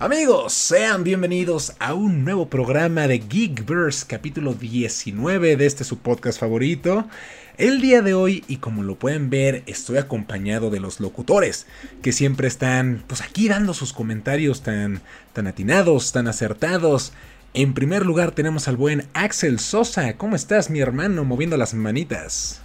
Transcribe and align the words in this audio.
Amigos, 0.00 0.52
sean 0.52 1.02
bienvenidos 1.02 1.72
a 1.80 1.92
un 1.92 2.24
nuevo 2.24 2.48
programa 2.48 3.08
de 3.08 3.18
Geekverse, 3.18 4.06
capítulo 4.06 4.54
19 4.54 5.56
de 5.56 5.66
este 5.66 5.82
su 5.82 5.98
podcast 5.98 6.38
favorito. 6.38 7.08
El 7.56 7.80
día 7.80 8.00
de 8.00 8.14
hoy, 8.14 8.44
y 8.46 8.58
como 8.58 8.84
lo 8.84 8.94
pueden 8.94 9.28
ver, 9.28 9.64
estoy 9.66 9.98
acompañado 9.98 10.70
de 10.70 10.78
los 10.78 11.00
locutores, 11.00 11.66
que 12.00 12.12
siempre 12.12 12.46
están 12.46 13.02
pues 13.08 13.22
aquí 13.22 13.48
dando 13.48 13.74
sus 13.74 13.92
comentarios 13.92 14.62
tan, 14.62 15.02
tan 15.32 15.48
atinados, 15.48 16.12
tan 16.12 16.28
acertados. 16.28 17.12
En 17.52 17.74
primer 17.74 18.06
lugar 18.06 18.30
tenemos 18.30 18.68
al 18.68 18.76
buen 18.76 19.08
Axel 19.14 19.58
Sosa. 19.58 20.16
¿Cómo 20.16 20.36
estás, 20.36 20.70
mi 20.70 20.78
hermano, 20.78 21.24
moviendo 21.24 21.56
las 21.56 21.74
manitas? 21.74 22.60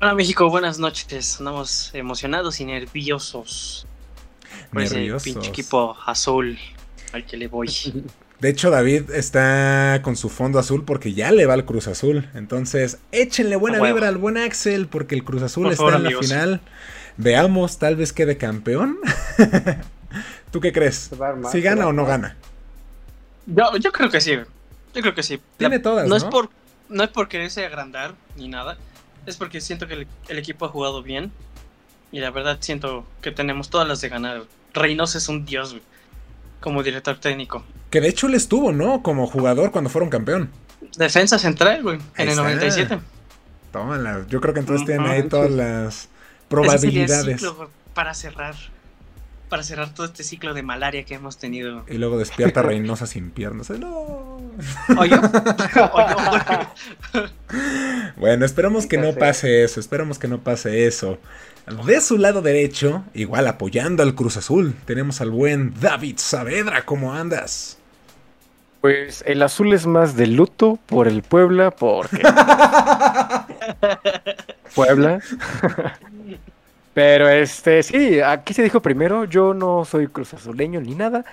Hola 0.00 0.14
México, 0.14 0.48
buenas 0.48 0.78
noches. 0.78 1.40
Andamos 1.40 1.90
emocionados 1.92 2.58
y 2.60 2.64
nerviosos 2.64 3.86
por 4.72 4.82
ese 4.82 5.12
pinche 5.22 5.48
equipo 5.48 5.96
azul 6.06 6.58
al 7.12 7.24
que 7.24 7.36
le 7.36 7.48
voy. 7.48 7.68
De 8.40 8.50
hecho, 8.50 8.68
David 8.68 9.10
está 9.12 10.00
con 10.02 10.14
su 10.14 10.28
fondo 10.28 10.58
azul 10.58 10.84
porque 10.84 11.14
ya 11.14 11.32
le 11.32 11.46
va 11.46 11.54
al 11.54 11.64
Cruz 11.64 11.88
Azul. 11.88 12.28
Entonces, 12.34 12.98
échenle 13.10 13.56
buena 13.56 13.80
vibra 13.80 14.08
al 14.08 14.18
buen 14.18 14.36
Axel 14.36 14.88
porque 14.88 15.14
el 15.14 15.24
Cruz 15.24 15.42
Azul 15.42 15.72
está 15.72 15.96
en 15.96 16.02
la 16.02 16.10
final. 16.10 16.60
Veamos, 17.16 17.78
tal 17.78 17.96
vez 17.96 18.12
quede 18.12 18.36
campeón. 18.36 18.98
¿Tú 20.50 20.60
qué 20.60 20.70
crees? 20.70 21.10
¿Si 21.50 21.60
gana 21.62 21.86
o 21.86 21.94
no 21.94 22.04
gana? 22.04 22.36
Yo, 23.46 23.76
yo 23.78 23.90
creo 23.90 24.10
que 24.10 24.20
sí. 24.20 24.32
Yo 24.94 25.02
creo 25.02 25.14
que 25.14 25.22
sí. 25.22 25.40
Tiene 25.56 25.78
todas, 25.78 26.08
no, 26.08 26.16
Es 26.16 26.24
por, 26.24 26.50
no 26.88 27.04
es 27.04 27.10
por 27.10 27.28
quererse 27.28 27.64
agrandar 27.64 28.14
ni 28.36 28.48
nada. 28.48 28.76
Es 29.24 29.36
porque 29.36 29.60
siento 29.60 29.86
que 29.86 30.06
el, 30.28 30.38
equipo 30.38 30.66
ha 30.66 30.68
jugado 30.68 31.02
bien. 31.02 31.32
Y 32.12 32.20
la 32.20 32.30
verdad 32.30 32.58
siento 32.60 33.04
que 33.20 33.32
tenemos 33.32 33.70
todas 33.70 33.86
las 33.86 34.00
de 34.00 34.08
ganar. 34.08 34.44
Reynoso 34.72 35.18
es 35.18 35.28
un 35.28 35.44
dios, 35.44 35.76
como 36.60 36.82
director 36.82 37.18
técnico. 37.18 37.64
Que 37.90 38.00
de 38.00 38.08
hecho 38.08 38.26
él 38.26 38.34
estuvo, 38.34 38.72
¿no? 38.72 39.02
Como 39.02 39.26
jugador 39.26 39.70
cuando 39.70 39.90
fueron 39.90 40.10
campeón. 40.10 40.50
Defensa 40.96 41.38
central, 41.38 41.82
güey, 41.82 41.98
en 42.16 42.28
el 42.28 42.36
97. 42.36 42.98
Tómala, 43.72 44.24
yo 44.28 44.40
creo 44.40 44.54
que 44.54 44.60
entonces 44.60 44.86
tiene 44.86 45.08
ahí 45.08 45.28
todas 45.28 45.50
las 45.50 46.08
probabilidades. 46.48 47.42
para 47.94 48.14
cerrar. 48.14 48.54
Para 49.48 49.62
cerrar 49.62 49.94
todo 49.94 50.06
este 50.06 50.24
ciclo 50.24 50.54
de 50.54 50.64
malaria 50.64 51.04
que 51.04 51.14
hemos 51.14 51.38
tenido. 51.38 51.84
Y 51.86 51.98
luego 51.98 52.18
despierta 52.18 52.62
Reynosa 52.62 53.06
sin 53.06 53.30
piernas. 53.30 53.70
¡No! 53.70 54.40
bueno, 58.16 58.44
esperamos 58.44 58.86
que 58.86 58.98
no 58.98 59.12
pase 59.12 59.62
eso. 59.62 59.78
Esperamos 59.78 60.18
que 60.18 60.26
no 60.26 60.40
pase 60.40 60.86
eso. 60.86 61.18
De 61.66 62.00
su 62.00 62.16
lado 62.16 62.42
derecho, 62.42 63.02
igual 63.12 63.48
apoyando 63.48 64.04
al 64.04 64.14
Cruz 64.14 64.36
Azul, 64.36 64.76
tenemos 64.84 65.20
al 65.20 65.32
buen 65.32 65.74
David 65.80 66.14
Saavedra. 66.18 66.84
¿Cómo 66.84 67.12
andas? 67.12 67.76
Pues 68.80 69.24
el 69.26 69.42
azul 69.42 69.72
es 69.72 69.84
más 69.84 70.14
de 70.14 70.28
luto 70.28 70.78
por 70.86 71.08
el 71.08 71.24
Puebla, 71.24 71.72
porque. 71.72 72.18
Puebla. 74.76 75.20
pero 76.94 77.28
este, 77.28 77.82
sí, 77.82 78.20
aquí 78.20 78.54
se 78.54 78.62
dijo 78.62 78.80
primero, 78.80 79.24
yo 79.24 79.52
no 79.52 79.84
soy 79.84 80.06
Cruz 80.06 80.34
Azuleño 80.34 80.80
ni 80.80 80.94
nada, 80.94 81.24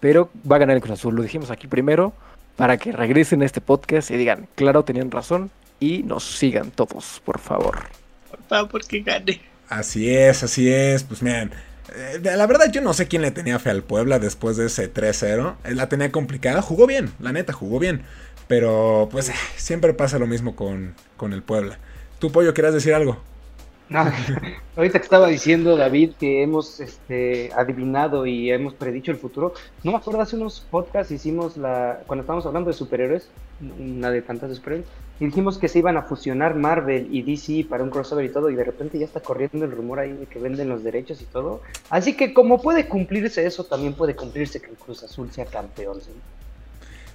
pero 0.00 0.28
va 0.50 0.56
a 0.56 0.58
ganar 0.58 0.76
el 0.76 0.82
Cruz 0.82 0.98
Azul. 0.98 1.16
Lo 1.16 1.22
dijimos 1.22 1.50
aquí 1.50 1.66
primero 1.66 2.12
para 2.56 2.76
que 2.76 2.92
regresen 2.92 3.40
a 3.40 3.46
este 3.46 3.62
podcast 3.62 4.10
y 4.10 4.18
digan, 4.18 4.48
claro, 4.54 4.82
tenían 4.82 5.10
razón 5.10 5.50
y 5.80 6.02
nos 6.02 6.24
sigan 6.24 6.70
todos, 6.72 7.22
por 7.24 7.38
favor 7.38 7.78
porque 8.70 9.00
gane. 9.00 9.40
Así 9.68 10.14
es, 10.14 10.42
así 10.42 10.68
es. 10.70 11.02
Pues 11.04 11.22
miren, 11.22 11.50
eh, 11.94 12.20
la 12.22 12.46
verdad 12.46 12.70
yo 12.70 12.80
no 12.80 12.92
sé 12.92 13.08
quién 13.08 13.22
le 13.22 13.30
tenía 13.30 13.58
fe 13.58 13.70
al 13.70 13.82
Puebla 13.82 14.18
después 14.18 14.56
de 14.56 14.66
ese 14.66 14.92
3-0. 14.92 15.56
Eh, 15.64 15.74
la 15.74 15.88
tenía 15.88 16.12
complicada, 16.12 16.62
jugó 16.62 16.86
bien, 16.86 17.12
la 17.20 17.32
neta, 17.32 17.52
jugó 17.52 17.78
bien. 17.78 18.02
Pero 18.48 19.08
pues 19.10 19.28
eh, 19.28 19.34
siempre 19.56 19.94
pasa 19.94 20.18
lo 20.18 20.26
mismo 20.26 20.56
con, 20.56 20.94
con 21.16 21.32
el 21.32 21.42
Puebla. 21.42 21.78
¿Tú, 22.18 22.32
Pollo, 22.32 22.54
quieras 22.54 22.74
decir 22.74 22.94
algo? 22.94 23.22
ahorita 24.76 24.98
que 24.98 25.04
estaba 25.04 25.28
diciendo 25.28 25.76
David 25.76 26.12
que 26.18 26.42
hemos 26.42 26.80
este, 26.80 27.50
adivinado 27.56 28.26
y 28.26 28.50
hemos 28.50 28.74
predicho 28.74 29.12
el 29.12 29.16
futuro, 29.16 29.54
no 29.84 29.92
me 29.92 29.98
acuerdo, 29.98 30.20
hace 30.20 30.36
unos 30.36 30.66
podcasts 30.70 31.12
hicimos 31.12 31.56
la, 31.56 32.00
cuando 32.06 32.22
estábamos 32.22 32.46
hablando 32.46 32.70
de 32.70 32.76
superhéroes, 32.76 33.28
una 33.78 34.10
de 34.10 34.22
tantas 34.22 34.48
de 34.48 34.56
superhéroes, 34.56 34.88
y 35.20 35.26
dijimos 35.26 35.58
que 35.58 35.68
se 35.68 35.78
iban 35.78 35.96
a 35.96 36.02
fusionar 36.02 36.56
Marvel 36.56 37.08
y 37.10 37.22
DC 37.22 37.68
para 37.68 37.84
un 37.84 37.90
crossover 37.90 38.24
y 38.24 38.28
todo, 38.28 38.50
y 38.50 38.56
de 38.56 38.64
repente 38.64 38.98
ya 38.98 39.06
está 39.06 39.20
corriendo 39.20 39.64
el 39.64 39.70
rumor 39.70 40.00
ahí 40.00 40.12
de 40.12 40.26
que 40.26 40.38
venden 40.40 40.68
los 40.68 40.82
derechos 40.82 41.22
y 41.22 41.24
todo. 41.24 41.62
Así 41.88 42.14
que 42.14 42.34
como 42.34 42.60
puede 42.60 42.88
cumplirse 42.88 43.46
eso, 43.46 43.64
también 43.64 43.94
puede 43.94 44.16
cumplirse 44.16 44.60
que 44.60 44.70
el 44.70 44.76
Cruz 44.76 45.04
Azul 45.04 45.30
sea 45.30 45.46
campeón. 45.46 46.00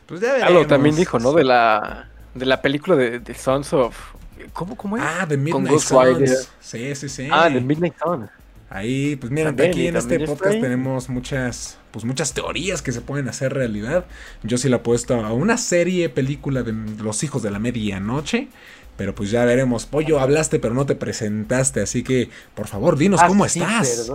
Pues 0.08 0.22
ya 0.22 0.46
Algo 0.46 0.66
también 0.66 0.96
dijo, 0.96 1.20
¿no? 1.20 1.34
De 1.34 1.44
la, 1.44 2.10
de 2.34 2.46
la 2.46 2.62
película 2.62 2.96
de, 2.96 3.20
de 3.20 3.34
Sons 3.36 3.74
of 3.74 4.16
¿Cómo, 4.53 4.75
cómo 4.75 4.97
es? 4.97 5.03
Ah, 5.06 5.25
The 5.28 5.38
Midnight 5.38 5.79
Suns. 5.79 6.50
Sí, 6.59 6.96
sí, 6.96 7.09
sí. 7.09 7.28
Ah, 7.31 7.50
The 7.52 7.62
Midnight 7.62 7.96
Suns. 8.03 8.29
Ahí, 8.69 9.18
pues 9.18 9.31
miren, 9.31 9.59
aquí 9.59 9.88
en 9.88 9.97
este 9.97 10.18
podcast 10.22 10.62
tenemos 10.62 11.09
muchas, 11.09 11.78
pues 11.91 12.06
muchas 12.06 12.34
teorías 12.34 12.81
que 12.81 12.94
se 12.94 13.01
pueden 13.01 13.28
hacer 13.28 13.53
realidad. 13.53 14.06
Yo 14.44 14.57
sí 14.57 14.69
la 14.69 14.78
he 14.78 14.80
puesto 14.80 15.16
a 15.16 15.34
una 15.34 15.57
serie, 15.57 16.07
película 16.07 16.63
de 16.63 16.72
Los 17.03 17.22
Hijos 17.24 17.44
de 17.44 17.51
la 17.51 17.59
Medianoche. 17.59 18.47
Pero 18.96 19.13
pues 19.13 19.30
ya 19.30 19.44
veremos. 19.44 19.85
Pollo, 19.85 20.19
hablaste 20.19 20.59
pero 20.59 20.74
no 20.74 20.85
te 20.85 20.96
presentaste, 20.96 21.81
así 21.81 22.03
que 22.03 22.30
por 22.53 22.68
favor, 22.68 22.97
dinos 22.97 23.19
ah, 23.22 23.28
cómo 23.28 23.46
estás. 23.46 24.09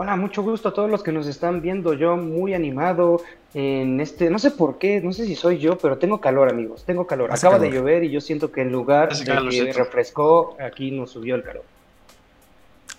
Hola, 0.00 0.14
mucho 0.14 0.44
gusto 0.44 0.68
a 0.68 0.72
todos 0.72 0.88
los 0.88 1.02
que 1.02 1.10
nos 1.10 1.26
están 1.26 1.60
viendo. 1.60 1.92
Yo 1.92 2.16
muy 2.16 2.54
animado 2.54 3.20
en 3.52 3.98
este, 3.98 4.30
no 4.30 4.38
sé 4.38 4.52
por 4.52 4.78
qué, 4.78 5.00
no 5.00 5.12
sé 5.12 5.26
si 5.26 5.34
soy 5.34 5.58
yo, 5.58 5.76
pero 5.76 5.98
tengo 5.98 6.20
calor, 6.20 6.48
amigos. 6.48 6.84
Tengo 6.84 7.04
calor. 7.04 7.32
Acaba 7.32 7.58
de 7.58 7.68
llover 7.68 8.04
y 8.04 8.10
yo 8.12 8.20
siento 8.20 8.52
que 8.52 8.60
en 8.60 8.70
lugar 8.70 9.12
de 9.12 9.24
que 9.24 9.72
refrescó, 9.72 10.56
aquí 10.64 10.92
nos 10.92 11.10
subió 11.10 11.34
el 11.34 11.42
calor. 11.42 11.64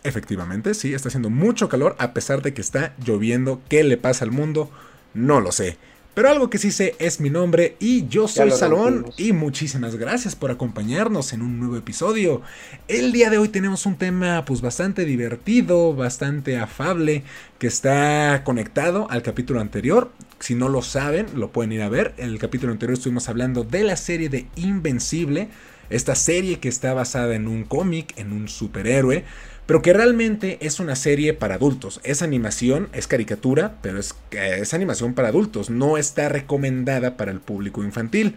Efectivamente, 0.04 0.74
sí, 0.74 0.94
está 0.94 1.08
haciendo 1.08 1.30
mucho 1.30 1.70
calor 1.70 1.96
a 2.00 2.12
pesar 2.12 2.42
de 2.42 2.54
que 2.54 2.60
está 2.60 2.94
lloviendo. 3.02 3.62
¿Qué 3.70 3.86
le 3.86 3.96
pasa 3.96 4.26
al 4.26 4.32
mundo? 4.32 4.70
No 5.14 5.40
lo 5.40 5.54
sé. 5.54 5.78
Pero 6.20 6.32
algo 6.32 6.50
que 6.50 6.58
sí 6.58 6.72
sé 6.72 6.96
es 7.00 7.22
mi 7.22 7.30
nombre 7.30 7.78
y 7.80 8.06
yo 8.10 8.28
soy 8.28 8.52
Salón 8.52 9.06
y 9.16 9.32
muchísimas 9.32 9.96
gracias 9.96 10.36
por 10.36 10.52
acompañarnos 10.52 11.32
en 11.32 11.42
un 11.42 11.62
nuevo 11.62 11.78
episodio. 11.78 12.42
El 12.90 13.14
día 13.14 13.30
de 13.30 13.38
hoy 13.38 13.48
tenemos 13.48 13.86
un 13.86 13.96
tema 13.96 14.44
pues 14.44 14.60
bastante 14.60 15.06
divertido, 15.06 15.96
bastante 15.96 16.58
afable, 16.58 17.24
que 17.58 17.68
está 17.68 18.42
conectado 18.44 19.10
al 19.10 19.22
capítulo 19.22 19.62
anterior. 19.62 20.12
Si 20.42 20.56
no 20.56 20.68
lo 20.68 20.82
saben, 20.82 21.26
lo 21.36 21.54
pueden 21.54 21.72
ir 21.72 21.84
a 21.84 21.88
ver. 21.88 22.14
En 22.18 22.28
el 22.28 22.38
capítulo 22.38 22.74
anterior 22.74 22.98
estuvimos 22.98 23.30
hablando 23.30 23.64
de 23.64 23.86
la 23.86 23.96
serie 23.96 24.28
de 24.28 24.46
Invencible, 24.58 25.48
esta 25.90 26.16
serie 26.16 26.60
que 26.60 26.68
está 26.68 26.94
basada 26.94 27.34
en 27.34 27.48
un 27.48 27.64
cómic, 27.64 28.14
en 28.18 28.34
un 28.34 28.50
superhéroe 28.50 29.24
pero 29.70 29.84
que 29.84 29.94
realmente 29.94 30.58
es 30.62 30.80
una 30.80 30.96
serie 30.96 31.36
para 31.36 31.54
adultos. 31.54 32.02
Es 32.04 32.24
animación, 32.24 32.90
es 32.92 33.06
caricatura, 33.06 33.76
pero 33.84 34.00
es, 34.00 34.16
es 34.32 34.74
animación 34.74 35.14
para 35.14 35.28
adultos, 35.28 35.70
no 35.70 36.00
está 36.00 36.28
recomendada 36.28 37.18
para 37.18 37.30
el 37.32 37.40
público 37.40 37.84
infantil. 37.84 38.36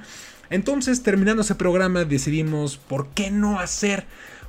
Entonces, 0.50 1.03
terminando 1.03 1.41
ese 1.41 1.54
programa, 1.54 2.04
decidimos, 2.04 2.76
¿por 2.76 3.09
qué 3.15 3.31
no 3.31 3.60
hacer 3.60 4.04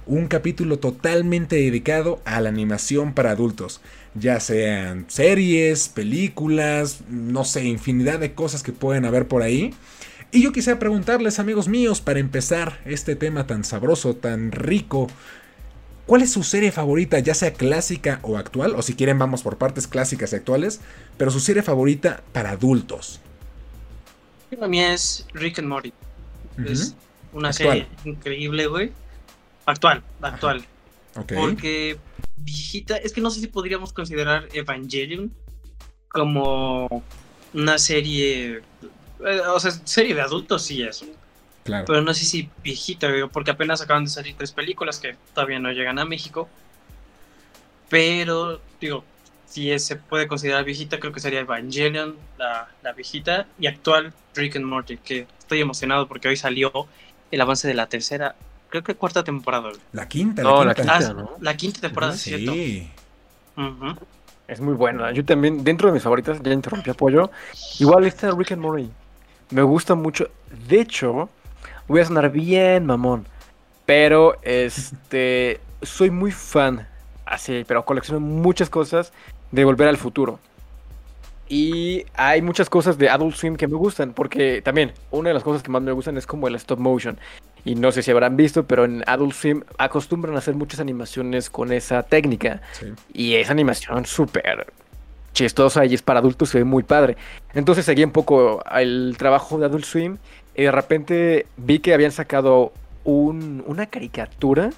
un 0.05 0.27
capítulo 0.27 0.77
totalmente 0.77 1.55
dedicado 1.55 2.21
a 2.25 2.41
la 2.41 2.49
animación 2.49 3.13
para 3.13 3.31
adultos? 3.31 3.79
Ya 4.13 4.41
sean 4.41 5.05
series, 5.07 5.87
películas, 5.87 6.99
no 7.07 7.45
sé, 7.45 7.63
infinidad 7.63 8.19
de 8.19 8.33
cosas 8.33 8.61
que 8.61 8.73
pueden 8.73 9.05
haber 9.05 9.29
por 9.29 9.41
ahí. 9.41 9.73
Y 10.33 10.41
yo 10.41 10.51
quisiera 10.51 10.79
preguntarles, 10.79 11.39
amigos 11.39 11.69
míos, 11.69 12.01
para 12.01 12.19
empezar 12.19 12.81
este 12.83 13.15
tema 13.15 13.47
tan 13.47 13.63
sabroso, 13.63 14.17
tan 14.17 14.51
rico, 14.51 15.07
¿Cuál 16.05 16.21
es 16.21 16.33
su 16.33 16.43
serie 16.43 16.71
favorita, 16.71 17.19
ya 17.19 17.33
sea 17.33 17.53
clásica 17.53 18.19
o 18.23 18.37
actual? 18.37 18.75
O 18.75 18.81
si 18.81 18.93
quieren, 18.93 19.17
vamos 19.17 19.41
por 19.41 19.57
partes 19.57 19.87
clásicas 19.87 20.33
y 20.33 20.35
actuales. 20.35 20.81
Pero 21.17 21.31
su 21.31 21.39
serie 21.39 21.63
favorita 21.63 22.21
para 22.33 22.51
adultos. 22.51 23.21
Para 24.49 24.67
mí 24.67 24.81
es 24.81 25.25
Rick 25.33 25.59
and 25.59 25.67
Morty. 25.67 25.93
Es 26.65 26.95
una 27.31 27.53
serie 27.53 27.87
increíble, 28.03 28.67
güey. 28.67 28.91
Actual, 29.65 30.03
actual. 30.21 30.65
Porque 31.27 31.97
viejita, 32.37 32.97
es 32.97 33.13
que 33.13 33.21
no 33.21 33.29
sé 33.29 33.39
si 33.39 33.47
podríamos 33.47 33.93
considerar 33.93 34.47
Evangelion 34.53 35.31
como 36.09 37.03
una 37.53 37.77
serie. 37.77 38.61
Eh, 39.25 39.39
o 39.53 39.59
sea, 39.59 39.71
serie 39.85 40.15
de 40.15 40.21
adultos, 40.21 40.63
sí 40.63 40.81
es. 40.81 41.05
Pero 41.63 42.01
no 42.01 42.13
sé 42.13 42.25
si 42.25 42.49
viejita, 42.61 43.07
porque 43.31 43.51
apenas 43.51 43.81
acaban 43.81 44.05
de 44.05 44.09
salir 44.09 44.35
tres 44.37 44.51
películas 44.51 44.99
que 44.99 45.15
todavía 45.33 45.59
no 45.59 45.71
llegan 45.71 45.97
a 45.99 46.05
México. 46.05 46.49
Pero, 47.89 48.59
digo, 48.81 49.03
si 49.45 49.77
se 49.79 49.95
puede 49.95 50.27
considerar 50.27 50.65
viejita, 50.65 50.99
creo 50.99 51.13
que 51.13 51.19
sería 51.19 51.39
Evangelion, 51.39 52.15
la, 52.37 52.67
la 52.81 52.91
viejita, 52.93 53.47
y 53.59 53.67
actual 53.67 54.13
Rick 54.35 54.57
and 54.57 54.65
Morty, 54.65 54.97
que 54.97 55.27
estoy 55.39 55.61
emocionado 55.61 56.07
porque 56.07 56.27
hoy 56.27 56.35
salió 56.35 56.71
el 57.31 57.41
avance 57.41 57.67
de 57.67 57.73
la 57.73 57.87
tercera, 57.87 58.35
creo 58.69 58.83
que 58.83 58.95
cuarta 58.95 59.23
temporada. 59.23 59.71
La 59.91 60.07
quinta, 60.07 60.43
la, 60.43 60.73
quinta. 60.73 60.97
Ah, 60.97 61.29
la 61.39 61.55
quinta 61.55 61.81
temporada, 61.81 62.13
sí. 62.13 62.31
¿cierto? 62.31 63.99
Es 64.47 64.59
muy 64.59 64.73
buena. 64.73 65.11
Yo 65.11 65.23
también, 65.23 65.63
dentro 65.63 65.87
de 65.87 65.93
mis 65.93 66.03
favoritas, 66.03 66.41
ya 66.43 66.51
interrumpí 66.51 66.89
apoyo. 66.89 67.31
Igual 67.79 68.05
está 68.05 68.31
Rick 68.31 68.51
and 68.51 68.61
Morty. 68.61 68.89
Me 69.51 69.61
gusta 69.61 69.95
mucho. 69.95 70.29
De 70.67 70.81
hecho, 70.81 71.29
voy 71.87 72.01
a 72.01 72.05
sonar 72.05 72.31
bien 72.31 72.85
mamón. 72.85 73.25
Pero 73.85 74.37
este 74.43 75.59
soy 75.81 76.09
muy 76.09 76.31
fan, 76.31 76.87
así, 77.25 77.65
pero 77.67 77.85
colecciono 77.85 78.19
muchas 78.19 78.69
cosas 78.69 79.11
de 79.51 79.65
Volver 79.65 79.87
al 79.87 79.97
Futuro. 79.97 80.39
Y 81.49 82.05
hay 82.15 82.41
muchas 82.41 82.69
cosas 82.69 82.97
de 82.97 83.09
Adult 83.09 83.35
Swim 83.35 83.55
que 83.57 83.67
me 83.67 83.75
gustan, 83.75 84.13
porque 84.13 84.61
también 84.61 84.93
una 85.11 85.29
de 85.29 85.33
las 85.33 85.43
cosas 85.43 85.61
que 85.61 85.69
más 85.69 85.81
me 85.81 85.91
gustan 85.91 86.17
es 86.17 86.25
como 86.25 86.47
el 86.47 86.55
stop 86.55 86.79
motion. 86.79 87.17
Y 87.65 87.75
no 87.75 87.91
sé 87.91 88.01
si 88.01 88.11
habrán 88.11 88.35
visto, 88.35 88.63
pero 88.65 88.85
en 88.85 89.03
Adult 89.07 89.33
Swim 89.33 89.63
acostumbran 89.77 90.35
a 90.35 90.39
hacer 90.39 90.55
muchas 90.55 90.79
animaciones 90.79 91.49
con 91.49 91.71
esa 91.71 92.03
técnica. 92.03 92.61
Y 93.13 93.35
esa 93.35 93.51
animación 93.51 94.05
súper 94.05 94.67
chistosa 95.33 95.85
y 95.85 95.93
es 95.93 96.01
para 96.01 96.19
adultos, 96.19 96.49
se 96.49 96.59
ve 96.59 96.63
muy 96.63 96.83
padre. 96.83 97.17
Entonces 97.53 97.85
seguí 97.85 98.03
un 98.03 98.11
poco 98.11 98.63
el 98.73 99.15
trabajo 99.17 99.57
de 99.57 99.65
Adult 99.65 99.85
Swim 99.85 100.17
y 100.55 100.63
de 100.63 100.71
repente 100.71 101.45
vi 101.57 101.79
que 101.79 101.93
habían 101.93 102.11
sacado 102.11 102.73
una 103.05 103.85
caricatura 103.87 104.69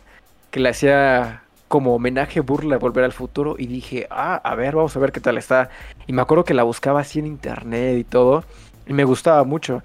que 0.52 0.60
le 0.60 0.70
hacía 0.70 1.44
como 1.68 1.96
homenaje 1.96 2.40
burla 2.40 2.76
a 2.76 2.80
Volver 2.80 3.04
al 3.04 3.12
Futuro 3.12 3.56
y 3.58 3.68
dije, 3.68 4.08
ah, 4.10 4.36
a 4.44 4.56
ver, 4.56 4.76
vamos 4.76 4.96
a 4.96 5.00
ver 5.00 5.12
qué 5.12 5.20
tal 5.20 5.38
está. 5.38 5.70
Y 6.08 6.14
me 6.14 6.22
acuerdo 6.22 6.44
que 6.44 6.54
la 6.54 6.64
buscaba 6.64 7.02
así 7.02 7.20
en 7.20 7.26
internet 7.26 7.98
y 7.98 8.04
todo. 8.04 8.44
Y 8.88 8.94
me 8.94 9.04
gustaba 9.04 9.44
mucho. 9.44 9.84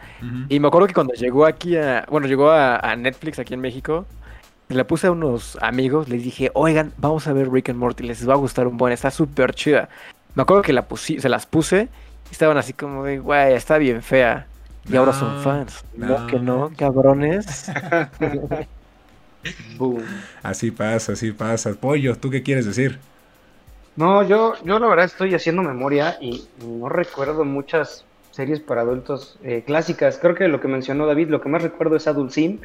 Y 0.49 0.61
me 0.61 0.69
acuerdo 0.69 0.87
que 0.87 0.95
cuando 0.95 1.15
llegó 1.15 1.47
aquí 1.47 1.77
a, 1.77 2.07
bueno, 2.11 2.27
llegó 2.27 2.51
a, 2.51 2.95
Netflix 2.97 3.39
aquí 3.39 3.55
en 3.55 3.61
México, 3.61 4.07
la 4.69 4.87
puse 4.87 5.07
a 5.07 5.11
unos 5.11 5.59
amigos, 5.63 6.09
les 6.09 6.23
dije, 6.23 6.51
oigan, 6.55 6.93
vamos 6.99 7.27
a 7.27 7.33
ver 7.33 7.51
Rick 7.51 7.71
and 7.71 7.79
Morty, 7.79 8.05
les 8.05 8.29
va 8.29 8.35
a 8.35 8.37
gustar 8.37 8.67
un 8.67 8.77
buen, 8.77 8.93
está 8.93 9.11
súper 9.11 9.55
chida. 9.55 9.89
Me 10.35 10.43
acuerdo 10.43 10.63
que 10.63 10.73
la 10.73 10.87
se 10.97 11.29
las 11.29 11.47
puse 11.47 11.89
y 12.29 12.33
estaban 12.33 12.59
así 12.59 12.75
como 12.75 13.05
de, 13.05 13.19
güey, 13.19 13.55
está 13.55 13.79
bien 13.79 14.03
fea. 14.03 14.47
Y 14.89 14.97
ahora 14.97 15.13
son 15.13 15.43
fans. 15.43 15.85
No, 15.97 16.27
que 16.27 16.39
no, 16.39 16.71
cabrones. 16.77 17.71
Así 20.43 20.71
pasa, 20.71 21.13
así 21.13 21.33
pasa. 21.33 21.73
Pollo, 21.73 22.17
¿tú 22.17 22.29
qué 22.31 22.43
quieres 22.43 22.67
decir? 22.67 22.99
No, 23.97 24.23
yo, 24.23 24.55
yo 24.65 24.79
la 24.79 24.87
verdad 24.87 25.07
estoy 25.07 25.35
haciendo 25.35 25.63
memoria 25.63 26.17
y 26.21 26.49
no 26.63 26.89
recuerdo 26.89 27.45
muchas 27.45 28.05
series 28.31 28.61
para 28.61 28.83
adultos 28.83 29.39
eh, 29.43 29.63
clásicas. 29.67 30.19
Creo 30.19 30.35
que 30.35 30.49
lo 30.49 30.61
que 30.61 30.69
mencionó 30.69 31.07
David, 31.07 31.29
lo 31.29 31.41
que 31.41 31.49
más 31.49 31.63
recuerdo 31.63 31.97
es 31.97 32.07
Adult 32.07 32.31
Sim, 32.31 32.61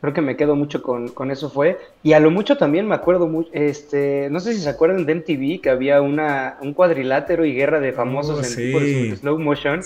creo 0.00 0.12
que 0.12 0.20
me 0.20 0.36
quedo 0.36 0.56
mucho 0.56 0.82
con, 0.82 1.08
con, 1.08 1.30
eso 1.30 1.50
fue. 1.50 1.78
Y 2.02 2.12
a 2.12 2.20
lo 2.20 2.30
mucho 2.30 2.56
también 2.56 2.86
me 2.86 2.94
acuerdo 2.94 3.26
mucho, 3.26 3.50
este, 3.52 4.28
no 4.30 4.40
sé 4.40 4.54
si 4.54 4.60
se 4.60 4.68
acuerdan 4.68 5.06
de 5.06 5.14
MTV, 5.14 5.60
que 5.60 5.70
había 5.70 6.00
una, 6.02 6.56
un 6.60 6.74
cuadrilátero 6.74 7.44
y 7.44 7.54
guerra 7.54 7.80
de 7.80 7.92
famosos 7.92 8.38
oh, 8.38 8.78
en 8.78 9.16
slow 9.16 9.38
motion. 9.38 9.80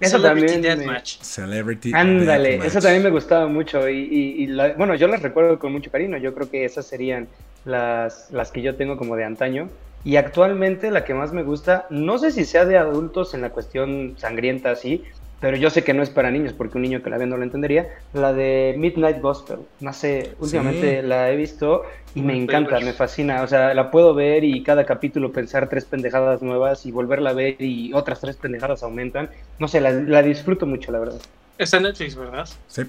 eso 0.00 0.22
también 0.22 0.62
Deathmatch. 0.62 1.20
Celebrity 1.20 1.90
Ándale, 1.94 2.56
eso 2.56 2.80
también 2.80 3.02
me 3.02 3.10
gustaba 3.10 3.46
mucho. 3.48 3.88
Y, 3.88 3.96
y, 4.38 4.56
bueno, 4.76 4.94
yo 4.94 5.08
las 5.08 5.22
recuerdo 5.22 5.58
con 5.58 5.72
mucho 5.72 5.90
cariño. 5.90 6.16
Yo 6.18 6.34
creo 6.34 6.50
que 6.50 6.64
esas 6.64 6.86
serían 6.86 7.28
las, 7.64 8.30
las 8.30 8.52
que 8.52 8.62
yo 8.62 8.76
tengo 8.76 8.96
como 8.96 9.16
de 9.16 9.24
antaño. 9.24 9.68
Y 10.04 10.16
actualmente 10.16 10.92
la 10.92 11.04
que 11.04 11.14
más 11.14 11.32
me 11.32 11.42
gusta, 11.42 11.86
no 11.90 12.18
sé 12.18 12.30
si 12.30 12.44
sea 12.44 12.64
de 12.64 12.78
adultos 12.78 13.34
en 13.34 13.40
la 13.40 13.50
cuestión 13.50 14.14
sangrienta 14.16 14.70
así, 14.70 15.02
pero 15.40 15.56
yo 15.56 15.68
sé 15.68 15.84
que 15.84 15.92
no 15.92 16.02
es 16.02 16.08
para 16.08 16.30
niños 16.30 16.54
porque 16.54 16.78
un 16.78 16.82
niño 16.82 17.02
que 17.02 17.10
la 17.10 17.18
ve 17.18 17.26
no 17.26 17.36
lo 17.36 17.42
entendería. 17.42 17.88
La 18.14 18.32
de 18.32 18.74
Midnight 18.78 19.20
Gospel, 19.20 19.58
no 19.80 19.92
sé, 19.92 20.34
últimamente 20.40 21.02
la 21.02 21.30
he 21.30 21.36
visto 21.36 21.82
y 22.14 22.22
me 22.22 22.36
encanta, 22.36 22.80
me 22.80 22.94
fascina. 22.94 23.42
O 23.42 23.46
sea, 23.46 23.74
la 23.74 23.90
puedo 23.90 24.14
ver 24.14 24.44
y 24.44 24.62
cada 24.62 24.86
capítulo 24.86 25.32
pensar 25.32 25.68
tres 25.68 25.84
pendejadas 25.84 26.40
nuevas 26.40 26.86
y 26.86 26.90
volverla 26.90 27.30
a 27.30 27.34
ver 27.34 27.60
y 27.60 27.92
otras 27.92 28.20
tres 28.20 28.36
pendejadas 28.36 28.82
aumentan. 28.82 29.28
No 29.58 29.68
sé, 29.68 29.80
la, 29.82 30.22
disfruto 30.22 30.64
mucho, 30.66 30.90
la 30.90 31.00
verdad. 31.00 31.20
Está 31.58 31.76
en 31.76 31.82
Netflix, 31.82 32.16
¿verdad? 32.16 32.48
Sí. 32.68 32.82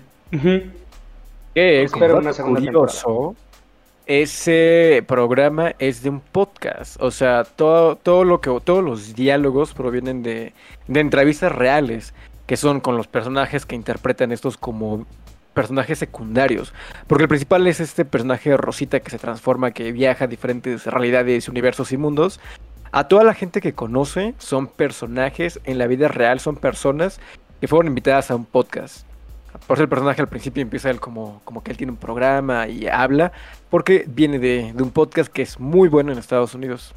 es 1.53 1.91
curioso, 1.91 3.35
ese 4.05 5.03
programa 5.05 5.75
es 5.79 6.01
de 6.01 6.09
un 6.09 6.21
podcast. 6.21 6.95
O 7.01 7.11
sea, 7.11 7.43
todo, 7.43 7.97
todo 7.97 8.23
lo 8.23 8.39
que, 8.39 8.57
todos 8.63 8.81
los 8.81 9.15
diálogos 9.15 9.73
provienen 9.73 10.23
de, 10.23 10.53
de 10.87 10.99
entrevistas 11.01 11.51
reales 11.51 12.13
que 12.47 12.57
son 12.57 12.79
con 12.79 12.97
los 12.97 13.07
personajes 13.07 13.65
que 13.65 13.75
interpretan 13.75 14.31
estos 14.31 14.57
como 14.57 15.05
personajes 15.53 15.99
secundarios. 15.99 16.73
Porque 17.07 17.23
el 17.23 17.29
principal 17.29 17.67
es 17.67 17.79
este 17.79 18.05
personaje 18.05 18.55
Rosita 18.57 18.99
que 19.01 19.11
se 19.11 19.19
transforma, 19.19 19.71
que 19.71 19.91
viaja 19.91 20.25
a 20.25 20.27
diferentes 20.27 20.85
realidades, 20.85 21.49
universos 21.49 21.91
y 21.91 21.97
mundos. 21.97 22.39
A 22.91 23.07
toda 23.07 23.23
la 23.23 23.33
gente 23.33 23.59
que 23.59 23.73
conoce 23.73 24.33
son 24.37 24.67
personajes 24.67 25.59
en 25.65 25.77
la 25.77 25.87
vida 25.87 26.07
real, 26.07 26.39
son 26.39 26.55
personas 26.55 27.19
que 27.59 27.67
fueron 27.67 27.87
invitadas 27.87 28.31
a 28.31 28.35
un 28.35 28.45
podcast. 28.45 29.05
Por 29.65 29.75
eso 29.75 29.83
el 29.83 29.89
personaje 29.89 30.21
al 30.21 30.29
principio 30.29 30.61
empieza 30.61 30.89
él 30.89 30.99
como, 30.99 31.41
como 31.43 31.63
que 31.63 31.71
él 31.71 31.77
tiene 31.77 31.91
un 31.91 31.97
programa 31.97 32.67
y 32.67 32.87
habla, 32.87 33.31
porque 33.69 34.05
viene 34.07 34.39
de, 34.39 34.71
de 34.73 34.83
un 34.83 34.91
podcast 34.91 35.31
que 35.31 35.41
es 35.41 35.59
muy 35.59 35.89
bueno 35.89 36.11
en 36.11 36.19
Estados 36.19 36.53
Unidos. 36.53 36.93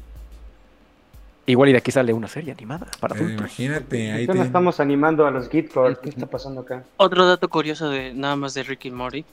Igual 1.45 1.69
y 1.69 1.71
de 1.71 1.79
aquí 1.79 1.91
sale 1.91 2.13
una 2.13 2.27
serie 2.27 2.51
animada 2.51 2.87
para 2.99 3.15
adultos. 3.15 3.39
imagínate, 3.39 4.11
ahí 4.11 4.27
te... 4.27 4.39
estamos 4.41 4.79
animando 4.79 5.25
a 5.25 5.31
los 5.31 5.49
Geek 5.49 5.71
¿Qué 6.01 6.09
está 6.09 6.27
pasando 6.27 6.61
acá? 6.61 6.83
Otro 6.97 7.25
dato 7.25 7.49
curioso 7.49 7.89
de 7.89 8.13
nada 8.13 8.35
más 8.35 8.53
de 8.53 8.63
Ricky 8.63 8.91
Morty. 8.91 9.25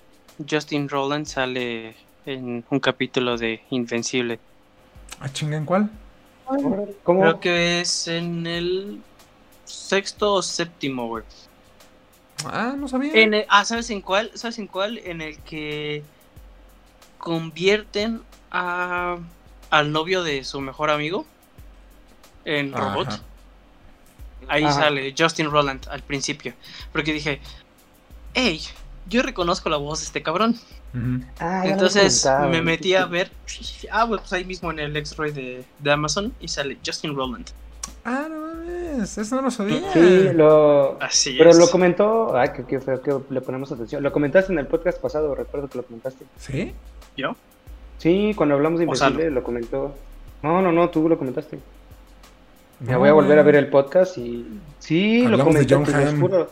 Justin 0.49 0.89
Roland 0.89 1.27
sale 1.27 1.95
en 2.25 2.65
un 2.71 2.81
capítulo 2.81 3.37
de 3.37 3.61
Invencible. 3.71 4.39
¿A 5.21 5.29
chinga 5.29 5.57
en 5.57 5.65
cuál? 5.67 5.91
¿Cómo? 7.03 7.21
Creo 7.21 7.41
que 7.41 7.81
es 7.83 8.09
en 8.09 8.47
el 8.47 9.01
sexto 9.65 10.35
o 10.35 10.43
séptimo, 10.43 11.09
güey. 11.09 11.25
Ah, 12.47 12.75
no 12.79 12.89
sabía. 12.89 13.13
ah, 13.49 13.65
¿sabes 13.65 13.91
en 13.91 14.01
cuál? 14.01 14.31
¿Sabes 14.35 14.59
en 14.59 14.67
cuál? 14.67 14.99
En 14.99 15.21
el 15.21 15.39
que 15.41 16.03
convierten 17.19 18.23
a, 18.51 19.19
al 19.71 19.93
novio 19.93 20.23
de 20.23 20.45
su 20.45 20.61
mejor 20.61 20.91
amigo 20.91 21.27
en 22.45 22.73
Robot. 22.73 23.23
Ahí 24.49 24.65
sale 24.65 25.15
Justin 25.17 25.51
Roland 25.51 25.87
al 25.91 26.03
principio. 26.03 26.55
Porque 26.93 27.13
dije, 27.13 27.41
hey, 28.35 28.61
yo 29.09 29.23
reconozco 29.23 29.69
la 29.69 29.77
voz 29.77 30.01
de 30.01 30.07
este 30.07 30.23
cabrón. 30.23 30.57
Ah, 31.39 31.63
Entonces 31.67 32.27
me 32.51 32.63
metí 32.63 32.95
a 32.95 33.07
ver. 33.07 33.31
Ah, 33.91 34.07
pues 34.07 34.33
ahí 34.33 34.45
mismo 34.45 34.71
en 34.71 34.79
el 34.79 34.97
X-Ray 34.97 35.65
de, 35.79 35.93
Amazon 35.93 36.33
y 36.41 36.49
sale 36.49 36.79
Justin 36.85 37.15
Roland. 37.15 37.47
Ah, 38.05 38.27
no 38.31 38.41
mames, 38.41 39.19
eso 39.19 39.37
no 39.37 39.43
lo 39.43 39.51
sabía. 39.51 39.93
Sí, 39.93 40.31
lo. 40.35 41.01
Así 41.03 41.35
pero 41.37 41.53
lo 41.53 41.69
comentó. 41.71 42.37
Ay, 42.37 42.51
que, 42.55 42.65
que, 42.65 42.79
que, 42.79 43.19
le 43.29 43.41
ponemos 43.41 43.71
atención. 43.71 44.03
Lo 44.03 44.13
comentaste 44.13 44.53
en 44.53 44.59
el 44.59 44.67
podcast 44.67 45.01
pasado, 45.01 45.35
recuerdo 45.35 45.69
que 45.69 45.79
lo 45.79 45.85
comentaste. 45.85 46.25
¿Sí? 46.39 46.73
¿Yo? 47.17 47.37
Sí, 47.99 48.33
cuando 48.37 48.55
hablamos 48.55 48.79
de 48.79 48.85
Invencible 48.85 49.31
lo 49.31 49.43
comentó. 49.43 49.95
No, 50.43 50.63
no, 50.63 50.73
no, 50.73 50.89
tú 50.89 51.09
lo 51.09 51.19
comentaste. 51.19 51.59
Me 52.81 52.97
voy 52.97 53.09
a 53.09 53.13
volver 53.13 53.39
a 53.39 53.43
ver 53.43 53.57
el 53.57 53.69
podcast 53.69 54.19
y. 54.19 54.61
Sí, 54.79 55.27
lo 55.27 55.39
comenté, 55.39 55.75
de 55.75 55.75
John 55.75 56.49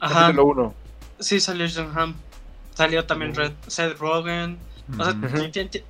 Ajá. 0.00 0.30
Uno. 0.40 0.74
Sí, 1.18 1.40
salió 1.40 1.66
John 1.72 1.92
Hamm. 1.94 2.14
Salió 2.74 3.04
también 3.04 3.34
Red, 3.34 3.52
Seth 3.66 3.98
Rogen. 3.98 4.58
O 4.98 5.04
sea, 5.04 5.14